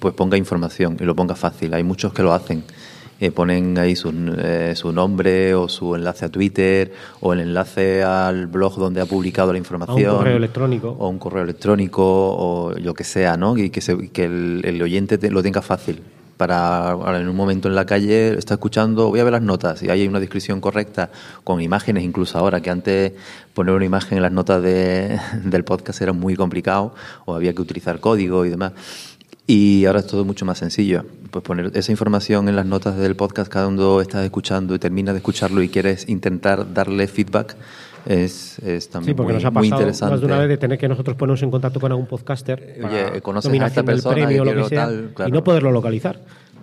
pues 0.00 0.14
ponga 0.14 0.36
información 0.36 0.96
y 1.00 1.04
lo 1.04 1.14
ponga 1.14 1.34
fácil. 1.34 1.74
Hay 1.74 1.82
muchos 1.84 2.12
que 2.12 2.22
lo 2.22 2.32
hacen. 2.32 2.64
Eh, 3.20 3.30
ponen 3.30 3.78
ahí 3.78 3.94
su, 3.94 4.10
eh, 4.38 4.72
su 4.74 4.90
nombre 4.92 5.54
o 5.54 5.68
su 5.68 5.94
enlace 5.94 6.24
a 6.24 6.28
Twitter 6.28 6.92
o 7.20 7.32
el 7.32 7.40
enlace 7.40 8.02
al 8.02 8.48
blog 8.48 8.74
donde 8.76 9.00
ha 9.00 9.06
publicado 9.06 9.52
la 9.52 9.58
información. 9.58 10.16
correo 10.16 10.36
electrónico. 10.38 10.96
O 10.98 11.08
un 11.08 11.18
correo 11.20 11.44
electrónico 11.44 12.02
o 12.04 12.72
lo 12.76 12.94
que 12.94 13.04
sea, 13.04 13.36
¿no? 13.36 13.56
Y 13.56 13.70
que, 13.70 13.80
se- 13.80 14.08
que 14.10 14.24
el, 14.24 14.62
el 14.64 14.82
oyente 14.82 15.18
te- 15.18 15.30
lo 15.30 15.40
tenga 15.42 15.62
fácil. 15.62 16.00
Para 16.36 16.96
en 17.20 17.28
un 17.28 17.36
momento 17.36 17.68
en 17.68 17.74
la 17.74 17.86
calle 17.86 18.36
está 18.36 18.54
escuchando, 18.54 19.08
voy 19.08 19.20
a 19.20 19.24
ver 19.24 19.32
las 19.32 19.42
notas 19.42 19.82
y 19.82 19.90
hay 19.90 20.06
una 20.08 20.18
descripción 20.18 20.60
correcta 20.60 21.10
con 21.44 21.60
imágenes 21.60 22.02
incluso 22.04 22.38
ahora, 22.38 22.60
que 22.60 22.70
antes 22.70 23.12
poner 23.54 23.74
una 23.74 23.84
imagen 23.84 24.18
en 24.18 24.22
las 24.22 24.32
notas 24.32 24.62
de- 24.62 25.20
del 25.44 25.64
podcast 25.64 26.02
era 26.02 26.12
muy 26.12 26.34
complicado 26.34 26.94
o 27.26 27.34
había 27.34 27.52
que 27.54 27.62
utilizar 27.62 28.00
código 28.00 28.44
y 28.44 28.50
demás. 28.50 28.72
Y 29.46 29.84
ahora 29.86 30.00
es 30.00 30.06
todo 30.06 30.24
mucho 30.24 30.44
más 30.44 30.58
sencillo. 30.58 31.04
Pues 31.30 31.44
poner 31.44 31.70
esa 31.74 31.90
información 31.90 32.48
en 32.48 32.56
las 32.56 32.64
notas 32.66 32.96
del 32.96 33.16
podcast 33.16 33.52
cuando 33.52 34.00
estás 34.00 34.24
escuchando 34.24 34.74
y 34.74 34.78
terminas 34.78 35.14
de 35.14 35.18
escucharlo 35.18 35.62
y 35.62 35.68
quieres 35.68 36.08
intentar 36.08 36.72
darle 36.72 37.06
feedback 37.08 37.56
es, 38.06 38.58
es 38.60 38.88
también 38.88 39.12
Sí, 39.12 39.14
porque 39.14 39.32
muy, 39.32 39.42
nos 39.42 39.44
ha 39.44 39.50
muy 39.50 39.68
pasado 39.68 39.80
interesante. 39.82 40.10
más 40.12 40.20
de 40.20 40.26
una 40.26 40.38
vez 40.38 40.48
de 40.48 40.56
tener 40.56 40.78
que 40.78 40.88
nosotros 40.88 41.16
ponernos 41.16 41.42
en 41.42 41.50
contacto 41.50 41.80
con 41.80 41.92
algún 41.92 42.06
podcaster 42.06 42.78
Oye, 42.84 43.04
para 43.04 43.20
¿conoces 43.20 43.60
a 43.60 43.66
esta 43.66 43.82
persona 43.82 44.14
premio 44.14 44.44
que 44.44 44.54
lo 44.54 44.62
que 44.62 44.68
sea 44.68 44.86
tal? 44.86 45.14
y 45.26 45.30
no 45.30 45.44
poderlo 45.44 45.70
localizar. 45.70 46.20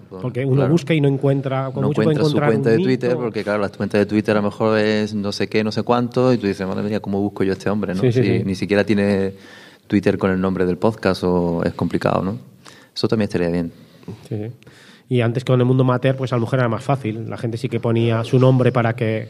Porque 0.10 0.44
uno 0.44 0.56
claro. 0.56 0.72
busca 0.72 0.94
y 0.96 1.02
no 1.02 1.08
encuentra, 1.08 1.66
como 1.68 1.82
no 1.82 1.88
mucho 1.90 2.02
encuentra 2.02 2.26
su 2.26 2.38
cuenta 2.38 2.72
de 2.72 2.78
Twitter, 2.80 3.16
porque 3.16 3.44
claro, 3.44 3.62
la 3.62 3.70
cuenta 3.70 4.00
de 4.00 4.08
Twitter 4.08 4.36
a 4.36 4.42
lo 4.42 4.48
mejor 4.50 4.80
es 4.80 5.14
no 5.14 5.32
sé 5.32 5.48
qué, 5.48 5.64
no 5.64 5.72
sé 5.72 5.84
cuánto, 5.84 6.34
y 6.34 6.40
tú 6.40 6.48
dices, 6.48 6.66
madre 6.68 6.82
mía, 6.82 7.00
¿cómo 7.00 7.22
busco 7.22 7.44
yo 7.44 7.52
a 7.52 7.54
este 7.54 7.70
hombre? 7.70 7.94
¿no? 7.94 8.02
Sí, 8.02 8.12
sí, 8.12 8.24
Si 8.24 8.38
sí. 8.40 8.44
Ni 8.44 8.56
siquiera 8.56 8.84
tiene 8.84 9.34
Twitter 9.86 10.18
con 10.18 10.32
el 10.32 10.42
nombre 10.42 10.66
del 10.66 10.78
podcast 10.78 11.24
o 11.24 11.62
es 11.64 11.74
complicado, 11.76 12.24
¿no? 12.24 12.40
Eso 12.96 13.08
también 13.08 13.26
estaría 13.26 13.50
bien. 13.50 13.72
Y 15.08 15.22
antes 15.22 15.46
con 15.46 15.60
el 15.60 15.66
mundo 15.68 15.84
amateur, 15.84 16.16
pues 16.16 16.34
a 16.34 16.38
lo 16.38 16.42
mejor 16.42 16.60
era 16.60 16.70
más 16.70 16.84
fácil. 16.84 17.30
La 17.30 17.38
gente 17.38 17.58
sí 17.58 17.70
que 17.70 17.80
ponía 17.80 18.24
su 18.24 18.40
nombre 18.40 18.72
para 18.72 18.96
que 18.96 19.30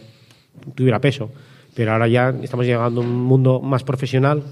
tuviera 0.76 0.99
peso. 0.99 1.30
Pero 1.76 1.93
ahora 1.93 2.07
ya 2.07 2.34
estamos 2.41 2.65
llegando 2.65 3.01
a 3.01 3.03
un 3.03 3.22
mundo 3.22 3.61
más 3.61 3.84
profesional, 3.84 4.43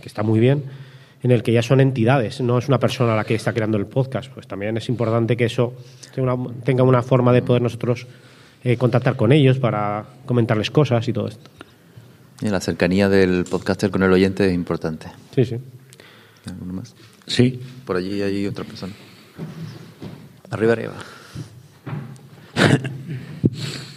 que 0.00 0.08
está 0.08 0.22
muy 0.22 0.40
bien, 0.40 0.64
en 1.22 1.30
el 1.30 1.42
que 1.42 1.52
ya 1.52 1.62
son 1.62 1.80
entidades, 1.80 2.40
no 2.40 2.58
es 2.58 2.68
una 2.68 2.78
persona 2.78 3.16
la 3.16 3.24
que 3.24 3.34
está 3.34 3.52
creando 3.52 3.76
el 3.78 3.86
podcast. 3.86 4.30
Pues 4.32 4.46
también 4.46 4.76
es 4.76 4.88
importante 4.88 5.36
que 5.36 5.46
eso 5.46 5.74
tenga 6.14 6.34
una, 6.34 6.54
tenga 6.64 6.82
una 6.84 7.02
forma 7.02 7.32
de 7.32 7.42
poder 7.42 7.62
nosotros 7.62 8.06
eh, 8.64 8.76
contactar 8.76 9.16
con 9.16 9.32
ellos 9.32 9.58
para 9.58 10.04
comentarles 10.26 10.70
cosas 10.70 11.06
y 11.08 11.12
todo 11.12 11.28
esto. 11.28 11.50
Y 12.40 12.48
la 12.48 12.60
cercanía 12.60 13.08
del 13.08 13.44
podcaster 13.44 13.90
con 13.90 14.02
el 14.02 14.12
oyente 14.12 14.46
es 14.46 14.54
importante. 14.54 15.08
Sí, 15.34 15.44
sí. 15.44 15.56
¿Alguno 16.46 16.74
más? 16.74 16.94
Sí, 17.26 17.60
Por 17.84 17.96
allí 17.96 18.22
hay 18.22 18.46
otra 18.46 18.64
persona. 18.64 18.92
Arriba, 20.50 20.72
arriba. 20.72 20.94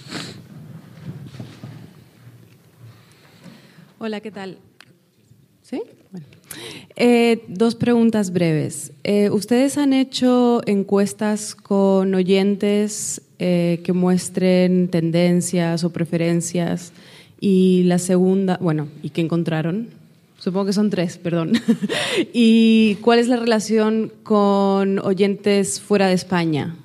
Hola, 4.04 4.20
¿qué 4.20 4.32
tal? 4.32 4.58
¿Sí? 5.62 5.84
Bueno. 6.10 6.26
Eh, 6.95 7.43
dos 7.47 7.76
preguntas 7.76 8.34
breves. 8.34 8.93
Eh, 9.04 9.30
¿Ustedes 9.30 9.78
han 9.78 9.93
hecho 9.93 10.64
encuestas 10.66 11.54
con 11.54 12.16
oyentes 12.16 13.22
eh, 13.38 13.80
que 13.84 13.93
muestren 13.93 14.88
tendencias 14.88 15.84
o 15.84 15.91
preferencias? 15.91 16.93
Y 17.39 17.84
la 17.84 17.99
segunda, 17.99 18.58
bueno, 18.60 18.88
¿y 19.04 19.12
qué 19.12 19.22
encontraron? 19.22 19.89
Supongo 20.39 20.66
que 20.66 20.74
son 20.74 20.89
tres, 20.89 21.20
perdón. 21.20 21.52
¿Y 22.34 22.95
cuál 23.02 23.20
es 23.20 23.28
la 23.28 23.36
relación 23.36 24.12
con 24.24 24.97
oyentes 24.97 25.80
fuera 25.80 26.08
de 26.08 26.16
España? 26.16 26.76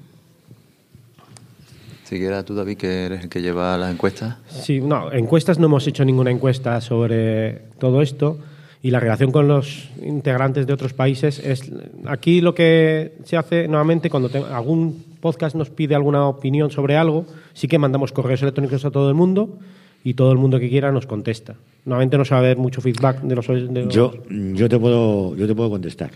Si 2.09 2.19
quieres 2.19 2.45
tú, 2.45 2.55
David, 2.55 2.77
que 2.77 3.07
eres 3.07 3.23
el 3.25 3.29
que 3.29 3.43
lleva 3.43 3.77
las 3.77 3.93
encuestas. 3.93 4.37
Sí, 4.49 4.81
no, 4.81 5.11
encuestas 5.13 5.59
no 5.59 5.67
hemos 5.67 5.87
hecho 5.87 6.05
ninguna 6.05 6.31
encuesta 6.31 6.81
sobre 6.81 7.63
todo 7.79 8.01
esto 8.01 8.39
y 8.83 8.91
la 8.93 9.01
relación 9.01 9.33
con 9.33 9.49
los 9.49 9.89
integrantes 10.05 10.67
de 10.69 10.73
otros 10.73 10.93
países 10.93 11.41
es 11.41 11.73
aquí 12.07 12.41
lo 12.41 12.55
que 12.55 13.15
se 13.25 13.37
hace 13.37 13.67
nuevamente 13.67 14.09
cuando 14.09 14.29
te- 14.29 14.39
algún 14.39 15.03
podcast 15.21 15.57
nos 15.57 15.71
pide 15.71 15.97
alguna 15.97 16.29
opinión 16.29 16.71
sobre 16.71 16.97
algo, 16.97 17.27
sí 17.55 17.67
que 17.67 17.79
mandamos 17.79 18.13
correos 18.13 18.41
electrónicos 18.43 18.85
a 18.85 18.93
todo 18.93 19.09
el 19.09 19.15
mundo 19.17 19.59
y 20.05 20.15
todo 20.15 20.31
el 20.31 20.39
mundo 20.39 20.61
que 20.61 20.69
quiera 20.69 20.93
nos 20.93 21.07
contesta. 21.07 21.55
Nuevamente 21.85 22.17
no 22.19 22.25
se 22.25 22.35
va 22.35 22.39
a 22.39 22.43
ver 22.43 22.57
mucho 22.59 22.81
feedback 22.81 23.23
de 23.23 23.35
los, 23.35 23.47
de 23.49 23.85
los- 23.85 23.93
yo, 23.93 24.13
yo, 24.29 24.69
te 24.69 24.79
puedo, 24.79 25.35
yo 25.35 25.49
te 25.49 25.55
puedo 25.57 25.71
contestar. 25.71 26.11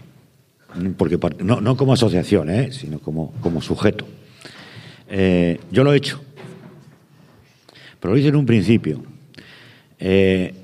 Porque 0.96 1.18
no, 1.42 1.60
no 1.60 1.76
como 1.76 1.94
asociación, 1.94 2.48
¿eh? 2.48 2.70
sino 2.70 3.00
como, 3.00 3.32
como 3.40 3.60
sujeto. 3.60 4.04
Eh, 5.10 5.58
yo 5.70 5.84
lo 5.84 5.92
he 5.92 5.96
hecho. 5.96 6.22
Pero 7.98 8.14
lo 8.14 8.18
hice 8.18 8.28
en 8.28 8.36
un 8.36 8.46
principio. 8.46 9.02
Eh, 9.98 10.54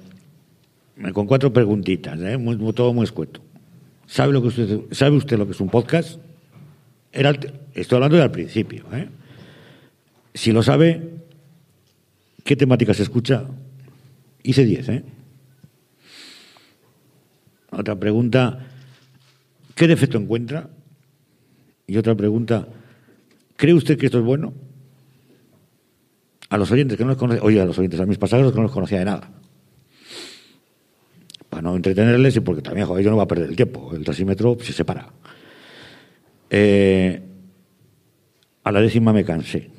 con 1.13 1.27
cuatro 1.27 1.53
preguntitas, 1.53 2.19
¿eh? 2.21 2.39
Todo 2.75 2.95
muy 2.95 3.05
escueto. 3.05 3.41
¿Sabe, 4.07 4.33
lo 4.33 4.41
que 4.41 4.49
usted, 4.49 4.81
¿Sabe 4.93 5.17
usted 5.17 5.37
lo 5.37 5.47
que 5.47 5.53
es 5.53 5.61
un 5.61 5.69
podcast? 5.69 6.19
Estoy 7.13 7.97
hablando 7.97 8.17
del 8.17 8.31
principio. 8.31 8.85
¿eh? 8.93 9.09
Si 10.33 10.53
lo 10.53 10.63
sabe, 10.63 11.03
¿qué 12.45 12.57
temática 12.57 12.95
se 12.95 13.03
escucha? 13.03 13.47
Hice 14.43 14.65
10, 14.65 14.89
¿eh? 14.89 15.05
Otra 17.71 17.97
pregunta, 17.97 18.67
¿qué 19.75 19.87
defecto 19.87 20.17
encuentra? 20.17 20.71
Y 21.87 21.99
otra 21.99 22.15
pregunta, 22.15 22.69
¿cree 23.57 23.75
usted 23.75 23.99
que 23.99 24.07
esto 24.07 24.19
es 24.19 24.25
bueno? 24.25 24.55
A 26.49 26.59
los 26.59 26.71
oyentes 26.71 26.97
que 26.97 27.05
no 27.05 27.11
los 27.11 27.19
conocía, 27.19 27.43
oye, 27.43 27.61
a 27.61 27.65
los 27.65 27.79
oyentes, 27.79 27.99
a 27.99 28.07
mis 28.07 28.19
pasajeros 28.19 28.53
que 28.53 28.59
no 28.59 28.65
los 28.65 28.73
conocía 28.73 29.01
de 29.01 29.05
nada. 29.07 29.31
Para 31.51 31.63
no 31.63 31.75
entretenerles 31.75 32.37
y 32.37 32.41
porque 32.41 32.63
también, 32.63 32.87
joder, 32.87 33.05
yo 33.05 33.11
no 33.11 33.17
voy 33.17 33.25
a 33.25 33.29
perder 33.29 33.49
el 33.51 33.57
tiempo. 33.57 33.93
El 33.95 34.05
taxímetro 34.05 34.57
se 34.61 34.73
separa. 34.73 35.09
Eh, 36.51 37.23
a 38.63 38.73
la 38.73 38.81
décima 38.81 39.13
me 39.13 39.25
cansé. 39.25 39.71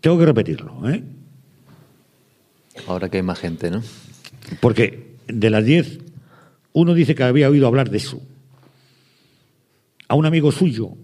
Tengo 0.00 0.18
que 0.18 0.26
repetirlo, 0.26 0.88
¿eh? 0.88 1.02
Ahora 2.86 3.08
que 3.08 3.18
hay 3.18 3.22
más 3.22 3.38
gente, 3.38 3.70
¿no? 3.70 3.82
Porque 4.60 5.16
de 5.26 5.50
las 5.50 5.64
10, 5.64 5.98
uno 6.72 6.94
dice 6.94 7.14
que 7.14 7.24
había 7.24 7.50
oído 7.50 7.66
hablar 7.66 7.90
de 7.90 7.98
eso. 7.98 8.22
A 10.08 10.14
un 10.14 10.24
amigo 10.24 10.52
suyo 10.52 10.94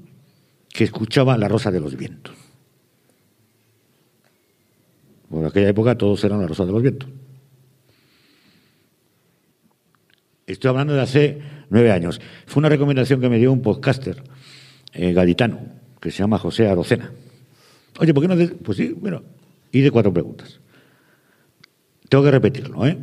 que 0.75 0.83
escuchaba 0.83 1.39
La 1.39 1.47
Rosa 1.47 1.71
de 1.71 1.79
los 1.79 1.97
Vientos. 1.97 2.35
Por 5.31 5.47
aquella 5.47 5.69
época 5.69 5.97
todos 5.97 6.23
eran 6.25 6.41
La 6.41 6.49
Rosa 6.49 6.67
de 6.67 6.73
los 6.73 6.83
Vientos. 6.83 7.09
Estoy 10.49 10.69
hablando 10.71 10.93
de 10.93 11.01
hace 11.01 11.41
nueve 11.71 11.93
años. 11.93 12.21
Fue 12.47 12.61
una 12.61 12.69
recomendación 12.69 13.21
que 13.21 13.29
me 13.29 13.39
dio 13.39 13.53
un 13.53 13.63
podcaster 13.63 14.25
eh, 14.93 15.13
gaditano 15.13 15.61
que 16.01 16.11
se 16.11 16.19
llama 16.19 16.41
José 16.41 16.67
Arocena. 16.67 17.13
Oye, 18.01 18.13
¿por 18.13 18.27
qué 18.27 18.35
no? 18.35 18.57
Pues 18.65 18.77
sí, 18.77 18.97
mira, 19.01 19.23
y 19.71 19.81
de 19.81 19.93
cuatro 19.93 20.13
preguntas. 20.13 20.59
Tengo 22.09 22.25
que 22.25 22.33
repetirlo, 22.33 22.85
¿eh? 22.85 22.99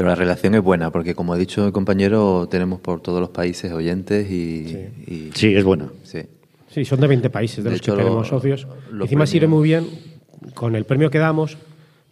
Pero 0.00 0.08
la 0.08 0.14
relación 0.14 0.54
es 0.54 0.62
buena, 0.62 0.90
porque 0.90 1.14
como 1.14 1.34
ha 1.34 1.36
dicho 1.36 1.66
el 1.66 1.72
compañero, 1.72 2.48
tenemos 2.50 2.80
por 2.80 3.02
todos 3.02 3.20
los 3.20 3.28
países 3.28 3.70
oyentes 3.70 4.30
y... 4.30 4.76
y- 5.06 5.30
Sí, 5.34 5.54
es 5.54 5.62
buena. 5.62 5.90
sí. 6.04 6.20
Sí, 6.70 6.84
son 6.86 7.00
de 7.00 7.06
20 7.08 7.28
países 7.28 7.58
de, 7.58 7.64
De 7.64 7.70
los 7.70 7.80
hecho, 7.80 7.92
que 7.92 7.98
lo- 7.98 8.04
tenemos 8.04 8.28
socios. 8.28 8.66
lo 8.90 9.04
Encima 9.04 9.26
sirve 9.26 9.46
muy 9.48 9.64
bien, 9.68 9.86
con 10.54 10.74
el 10.74 10.84
premio 10.86 11.10
que 11.10 11.18
damos, 11.18 11.58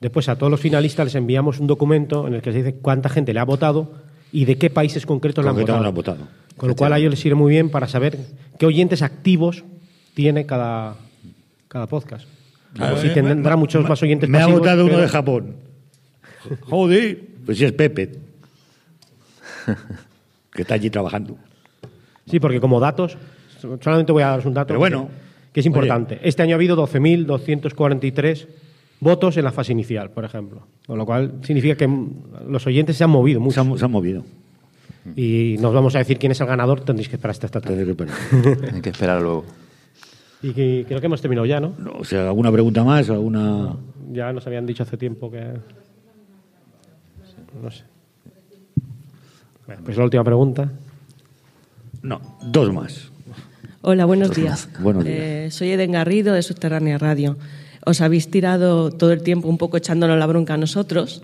después 0.03 0.28
a 0.28 0.36
todos 0.36 0.51
los 0.51 0.61
finalistas 0.61 1.07
les 1.07 1.14
enviamos 1.14 1.61
un 1.61 1.66
documento 1.66 2.26
en 2.26 2.34
el 2.34 2.43
que 2.43 2.53
se 2.53 2.59
dice 2.59 2.74
cuánta 2.74 3.09
gente 3.09 3.32
le 3.32 3.41
ha 3.41 3.45
votado 3.45 3.91
y 4.32 4.45
de 4.45 4.59
qué 4.59 4.68
países 4.68 5.07
concretos 5.07 5.45
le 5.45 5.51
han 5.51 5.57
votado. 5.57 5.80
le 5.80 5.89
han 5.89 5.95
votado. 5.95 6.28
Con 6.59 6.68
lo 6.68 6.74
cual 6.76 6.93
a 6.93 6.99
ellos 6.99 7.11
les 7.12 7.20
sirve 7.20 7.36
muy 7.36 7.51
bien 7.53 7.70
para 7.70 7.86
saber 7.89 8.18
qué 8.59 8.66
oyentes 8.66 9.01
activos 9.01 9.64
tiene 10.14 10.45
cada, 10.45 10.97
cada 11.68 11.86
podcast. 11.86 12.26
Sí 13.01 13.07
eh, 13.07 13.11
tendrá 13.14 13.57
me- 13.57 13.61
muchos 13.61 13.89
más 13.89 14.03
oyentes 14.03 14.28
Me 14.28 14.39
ha 14.43 14.47
votado 14.49 14.82
uno 14.82 14.91
pero- 14.91 15.03
de 15.03 15.09
Japón. 15.09 15.57
Joder, 16.62 17.26
pues 17.49 17.57
sí 17.57 17.64
es 17.64 17.72
Pepe. 17.72 18.12
que 20.53 20.62
está 20.62 20.74
allí 20.74 20.90
trabajando. 20.90 21.36
Sí, 22.26 22.38
porque 22.40 22.61
como 22.61 22.78
datos, 22.78 23.16
solamente 23.80 24.12
voy 24.12 24.22
a 24.22 24.28
daros 24.28 24.44
un 24.44 24.53
dato. 24.53 24.66
Pero 24.68 24.78
bueno, 24.80 25.09
que, 25.09 25.53
que 25.55 25.61
es 25.61 25.66
importante. 25.66 26.18
Este 26.22 26.42
año 26.42 26.55
ha 26.55 26.57
habido 26.57 26.76
12.243 26.76 28.46
votos 29.01 29.36
en 29.38 29.44
la 29.44 29.53
fase 29.53 29.72
inicial, 29.72 30.11
por 30.11 30.26
ejemplo. 30.26 30.66
Con 30.86 30.99
lo 30.99 31.07
cual 31.07 31.40
significa 31.42 31.74
que 31.74 31.88
los 32.46 32.66
oyentes 32.66 32.96
se 32.99 33.05
han 33.05 33.11
movido 33.11 33.38
Se 33.40 33.44
mucho. 33.44 33.61
han, 33.62 33.78
se 33.78 33.84
han 33.86 33.90
movido. 33.90 34.24
Y 35.16 35.57
nos 35.61 35.72
vamos 35.72 35.94
a 35.94 36.01
decir 36.01 36.18
quién 36.18 36.32
es 36.32 36.40
el 36.42 36.46
ganador, 36.46 36.80
tendréis 36.82 37.09
que 37.09 37.16
esperar 37.16 37.30
hasta 37.30 37.46
esta 37.46 37.62
tarde. 37.62 37.76
Tendré 37.76 37.96
que 37.96 38.11
esperar. 38.12 38.74
Hay 38.74 38.80
que 38.82 38.90
esperar 38.90 39.22
luego. 39.22 39.46
Y 40.42 40.53
que- 40.53 40.84
creo 40.86 41.01
que 41.01 41.07
hemos 41.07 41.22
terminado 41.22 41.46
ya, 41.46 41.61
¿no? 41.61 41.72
No, 41.78 41.92
o 42.01 42.05
sea, 42.05 42.26
¿alguna 42.28 42.53
pregunta 42.53 42.84
más? 42.84 43.09
¿Alguna...? 43.09 43.74
Ya 44.12 44.32
nos 44.34 44.46
habían 44.46 44.66
dicho 44.66 44.82
hace 44.82 44.96
tiempo 44.99 45.30
que. 45.30 45.44
No 47.62 47.70
sé. 47.70 47.84
Bueno, 49.66 49.82
pues 49.84 49.96
la 49.96 50.05
última 50.05 50.24
pregunta. 50.24 50.70
No, 52.03 52.20
dos 52.42 52.72
más. 52.72 53.11
Hola, 53.82 54.05
buenos 54.05 54.34
días. 54.34 54.68
Buenos 54.80 55.05
días. 55.05 55.16
Eh, 55.18 55.49
soy 55.51 55.70
Eden 55.70 55.92
Garrido 55.92 56.34
de 56.34 56.42
Subterránea 56.42 56.99
Radio. 56.99 57.36
Os 57.84 58.01
habéis 58.01 58.30
tirado 58.30 58.90
todo 58.90 59.12
el 59.12 59.22
tiempo 59.22 59.49
un 59.49 59.59
poco 59.59 59.76
echándonos 59.76 60.18
la 60.18 60.26
bronca 60.26 60.55
a 60.55 60.57
nosotros 60.57 61.22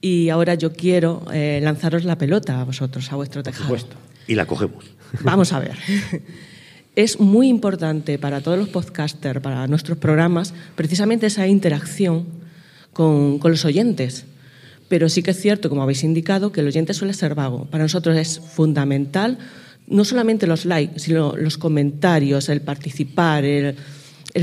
y 0.00 0.28
ahora 0.28 0.54
yo 0.54 0.72
quiero 0.72 1.24
eh, 1.32 1.60
lanzaros 1.62 2.04
la 2.04 2.16
pelota 2.18 2.60
a 2.60 2.64
vosotros, 2.64 3.10
a 3.12 3.16
vuestro 3.16 3.42
tejado. 3.42 3.64
supuesto. 3.64 3.96
Y 4.26 4.34
la 4.34 4.46
cogemos. 4.46 4.84
Vamos 5.22 5.52
a 5.52 5.58
ver. 5.60 5.76
Es 6.96 7.18
muy 7.18 7.48
importante 7.48 8.20
para 8.20 8.40
todos 8.40 8.56
los 8.56 8.68
podcasters, 8.68 9.40
para 9.40 9.66
nuestros 9.66 9.98
programas, 9.98 10.54
precisamente 10.76 11.26
esa 11.26 11.48
interacción 11.48 12.24
con, 12.92 13.40
con 13.40 13.50
los 13.50 13.64
oyentes. 13.64 14.26
Pero 14.94 15.08
sí 15.08 15.24
que 15.24 15.32
es 15.32 15.40
cierto, 15.40 15.68
como 15.68 15.82
habéis 15.82 16.04
indicado, 16.04 16.52
que 16.52 16.60
el 16.60 16.68
oyente 16.68 16.94
suele 16.94 17.14
ser 17.14 17.34
vago. 17.34 17.64
Para 17.64 17.82
nosotros 17.82 18.16
es 18.16 18.38
fundamental 18.38 19.38
no 19.88 20.04
solamente 20.04 20.46
los 20.46 20.66
likes, 20.66 21.00
sino 21.00 21.34
los 21.36 21.58
comentarios, 21.58 22.48
el 22.48 22.60
participar, 22.60 23.44
el, 23.44 23.74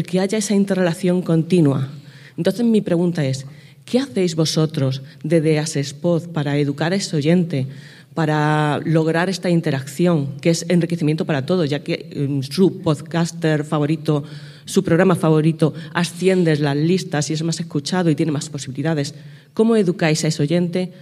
que 0.06 0.20
haya 0.20 0.38
esa 0.38 0.54
interrelación 0.54 1.22
continua. 1.22 1.88
Entonces 2.36 2.66
mi 2.66 2.82
pregunta 2.82 3.24
es, 3.24 3.46
¿qué 3.86 4.00
hacéis 4.00 4.36
vosotros 4.36 5.04
desde 5.24 5.58
Asespod 5.58 6.28
para 6.34 6.58
educar 6.58 6.92
a 6.92 6.98
ese 6.98 7.16
oyente, 7.16 7.68
para 8.14 8.82
lograr 8.84 9.30
esta 9.30 9.50
interacción, 9.50 10.38
que 10.42 10.50
es 10.50 10.66
enriquecimiento 10.68 11.24
para 11.24 11.46
todos, 11.46 11.70
ya 11.70 11.80
que 11.80 12.10
eh, 12.12 12.42
su 12.42 12.82
podcaster 12.82 13.64
favorito, 13.64 14.26
su 14.72 14.84
programa 14.84 15.16
favorito, 15.16 15.74
asciende 15.94 16.56
las 16.56 16.78
listas 16.78 17.30
y 17.30 17.34
es 17.34 17.44
más 17.44 17.60
escuchado 17.60 18.10
y 18.10 18.16
tiene 18.16 18.32
más 18.32 18.50
posibilidades? 18.50 19.14
¿Cómo 19.54 19.76
educáis 19.76 20.24
a 20.24 20.30
ese 20.30 20.42
oyente? 20.42 20.94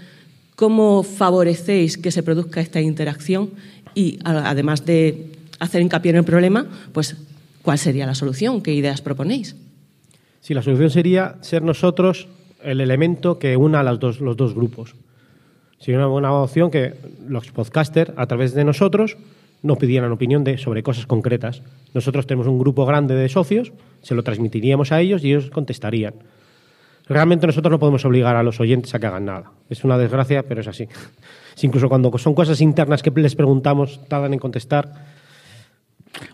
¿Cómo 0.56 1.04
favorecéis 1.04 1.98
que 1.98 2.12
se 2.12 2.24
produzca 2.24 2.62
esta 2.62 2.82
interacción? 2.82 3.52
Y 3.94 4.20
además 4.24 4.86
de 4.86 5.32
hacer 5.60 5.82
hincapié 5.82 6.12
en 6.12 6.18
el 6.18 6.24
problema, 6.24 6.66
pues, 6.92 7.16
¿cuál 7.62 7.78
sería 7.78 8.06
la 8.06 8.16
solución? 8.16 8.62
¿Qué 8.62 8.74
ideas 8.74 9.02
proponéis? 9.02 9.56
Sí, 10.42 10.54
la 10.54 10.64
solución 10.64 10.90
sería 10.90 11.36
ser 11.42 11.62
nosotros 11.62 12.28
el 12.64 12.82
elemento 12.82 13.40
que 13.40 13.56
una 13.56 13.82
a 13.82 13.84
los 13.84 14.00
dos 14.00 14.54
grupos. 14.56 14.96
Sería 15.80 16.00
una 16.00 16.08
buena 16.08 16.34
opción 16.34 16.72
que 16.72 16.94
los 17.28 17.52
podcasters, 17.52 18.12
a 18.18 18.26
través 18.26 18.54
de 18.54 18.66
nosotros, 18.66 19.16
nos 19.62 19.78
pidieran 19.78 20.12
opinión 20.12 20.44
de, 20.44 20.58
sobre 20.58 20.84
cosas 20.84 21.06
concretas. 21.06 21.62
Nosotros 21.94 22.28
tenemos 22.28 22.48
un 22.48 22.60
grupo 22.60 22.86
grande 22.86 23.16
de 23.16 23.30
socios, 23.30 23.74
se 24.02 24.16
lo 24.16 24.24
transmitiríamos 24.24 24.92
a 24.92 25.02
ellos 25.02 25.24
y 25.24 25.30
ellos 25.30 25.50
contestarían. 25.50 26.14
Realmente 27.08 27.48
nosotros 27.48 27.72
no 27.72 27.80
podemos 27.80 28.06
obligar 28.06 28.36
a 28.36 28.44
los 28.44 28.60
oyentes 28.60 28.94
a 28.94 29.00
que 29.00 29.08
hagan 29.08 29.26
nada. 29.26 29.52
Es 29.70 29.84
una 29.84 29.98
desgracia, 29.98 30.44
pero 30.44 30.62
es 30.62 30.68
así. 30.68 30.88
Incluso 31.62 31.90
cuando 31.90 32.16
son 32.18 32.36
cosas 32.36 32.62
internas 32.62 33.02
que 33.02 33.12
les 33.12 33.36
preguntamos, 33.36 34.00
tardan 34.08 34.34
en 34.34 34.40
contestar, 34.40 35.20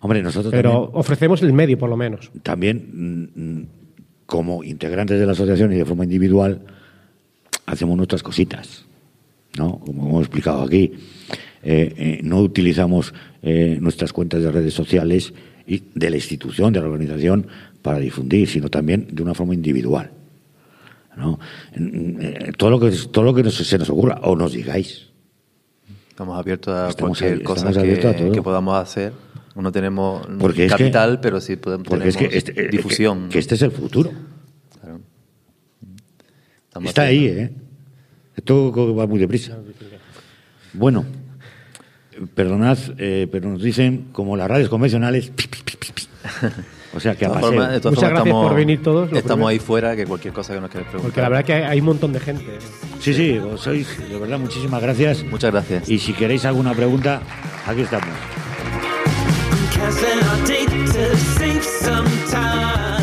Hombre, 0.02 0.22
nosotros 0.22 0.52
pero 0.52 0.72
también, 0.72 0.90
ofrecemos 0.94 1.42
el 1.42 1.54
medio, 1.54 1.78
por 1.78 1.90
lo 1.90 1.98
menos. 1.98 2.32
también, 2.44 2.90
mm, 2.94 3.40
mm, 3.40 3.68
como 4.26 4.64
integrantes 4.64 5.20
de 5.20 5.26
la 5.26 5.34
asociación 5.34 5.74
y 5.74 5.76
de 5.76 5.86
forma 5.86 6.04
individual, 6.04 6.62
hacemos 7.66 7.98
nuestras 7.98 8.24
cositas. 8.24 8.86
¿no? 9.58 9.80
Como 9.80 10.10
hemos 10.10 10.22
explicado 10.22 10.64
aquí, 10.64 10.94
no 12.24 12.40
utilizamos 12.42 13.14
eh, 13.42 13.78
nuestras 13.82 14.14
cuentas 14.14 14.42
de 14.44 14.52
redes 14.52 14.74
sociales 14.74 15.34
y 15.68 15.84
de 15.96 16.10
la 16.12 16.16
institución, 16.18 16.72
de 16.74 16.80
la 16.80 16.86
organización, 16.86 17.48
para 17.82 17.98
difundir, 18.00 18.48
sino 18.48 18.70
también 18.70 19.08
de 19.12 19.24
una 19.24 19.34
forma 19.34 19.54
individual. 19.54 20.12
¿no? 21.18 21.40
Eh, 21.74 22.52
todo, 22.58 22.70
lo 22.72 22.80
que, 22.80 22.92
todo 23.12 23.24
lo 23.24 23.34
que 23.34 23.42
nos- 23.44 23.56
se 23.56 23.78
nos 23.78 23.90
ocurra, 23.90 24.20
o 24.24 24.36
nos 24.36 24.52
digáis. 24.54 25.08
Estamos 26.10 26.38
abiertos 26.38 26.74
a 26.74 26.90
Estamos 26.90 27.18
cualquier 27.18 27.44
cosa 27.44 27.72
que, 27.74 28.32
que 28.32 28.42
podamos 28.42 28.76
hacer. 28.76 29.14
No 29.56 29.72
tenemos 29.72 30.28
Porque 30.40 30.66
es 30.66 30.72
que- 30.74 30.78
capital, 30.78 31.20
pero 31.22 31.40
sí 31.40 31.56
podemos, 31.56 31.88
Porque 31.88 32.10
es 32.10 32.16
tenemos 32.16 32.32
que 32.34 32.38
este, 32.38 32.66
eh, 32.66 32.70
difusión. 32.70 33.24
que- 33.28 33.34
que 33.34 33.40
este 33.40 33.56
es 33.56 33.62
el 33.62 33.72
futuro. 33.72 34.12
Claro. 34.82 35.00
Está 36.86 37.04
ahí, 37.04 37.26
¿eh? 37.28 37.52
Esto 38.36 38.72
va 38.94 39.08
muy 39.08 39.18
deprisa. 39.20 39.58
Bueno, 40.74 41.06
perdonad, 42.34 42.78
eh, 42.98 43.28
pero 43.32 43.50
nos 43.50 43.62
dicen, 43.62 44.08
como 44.12 44.38
las 44.38 44.50
radios 44.50 44.70
convencionales, 44.70 45.30
pi, 45.30 45.48
pi, 45.48 45.60
pi, 45.64 45.78
pi, 45.78 45.92
pi. 45.94 46.04
o 46.96 47.00
sea, 47.00 47.16
que 47.16 47.26
a 47.26 47.32
paseo. 47.34 47.52
Muchas 47.52 47.82
gracias 47.84 48.04
estamos, 48.04 48.48
por 48.48 48.56
venir 48.56 48.82
todos, 48.82 49.06
Estamos 49.08 49.26
primero. 49.28 49.48
ahí 49.48 49.60
fuera, 49.60 49.96
que 49.96 50.06
cualquier 50.06 50.34
cosa 50.34 50.54
que 50.54 50.62
nos 50.62 50.70
queráis 50.70 50.90
preguntar. 50.90 51.12
Porque 51.12 51.22
la 51.22 51.30
verdad 51.30 51.46
que 51.46 51.54
hay, 51.54 51.64
hay 51.64 51.80
un 51.80 51.86
montón 51.86 52.14
de 52.14 52.20
gente. 52.20 52.58
Sí, 53.00 53.14
sí, 53.14 53.38
vos 53.38 53.62
sois, 53.62 53.88
de 54.10 54.20
verdad, 54.20 54.40
muchísimas 54.40 54.82
gracias. 54.82 55.24
Muchas 55.24 55.52
gracias. 55.52 55.90
Y 55.90 56.00
si 56.00 56.14
queréis 56.14 56.46
alguna 56.46 56.74
pregunta, 56.74 57.22
aquí 57.66 57.82
estamos. 57.82 58.10
Casting 59.74 60.20
our 60.24 60.38
data 62.32 62.95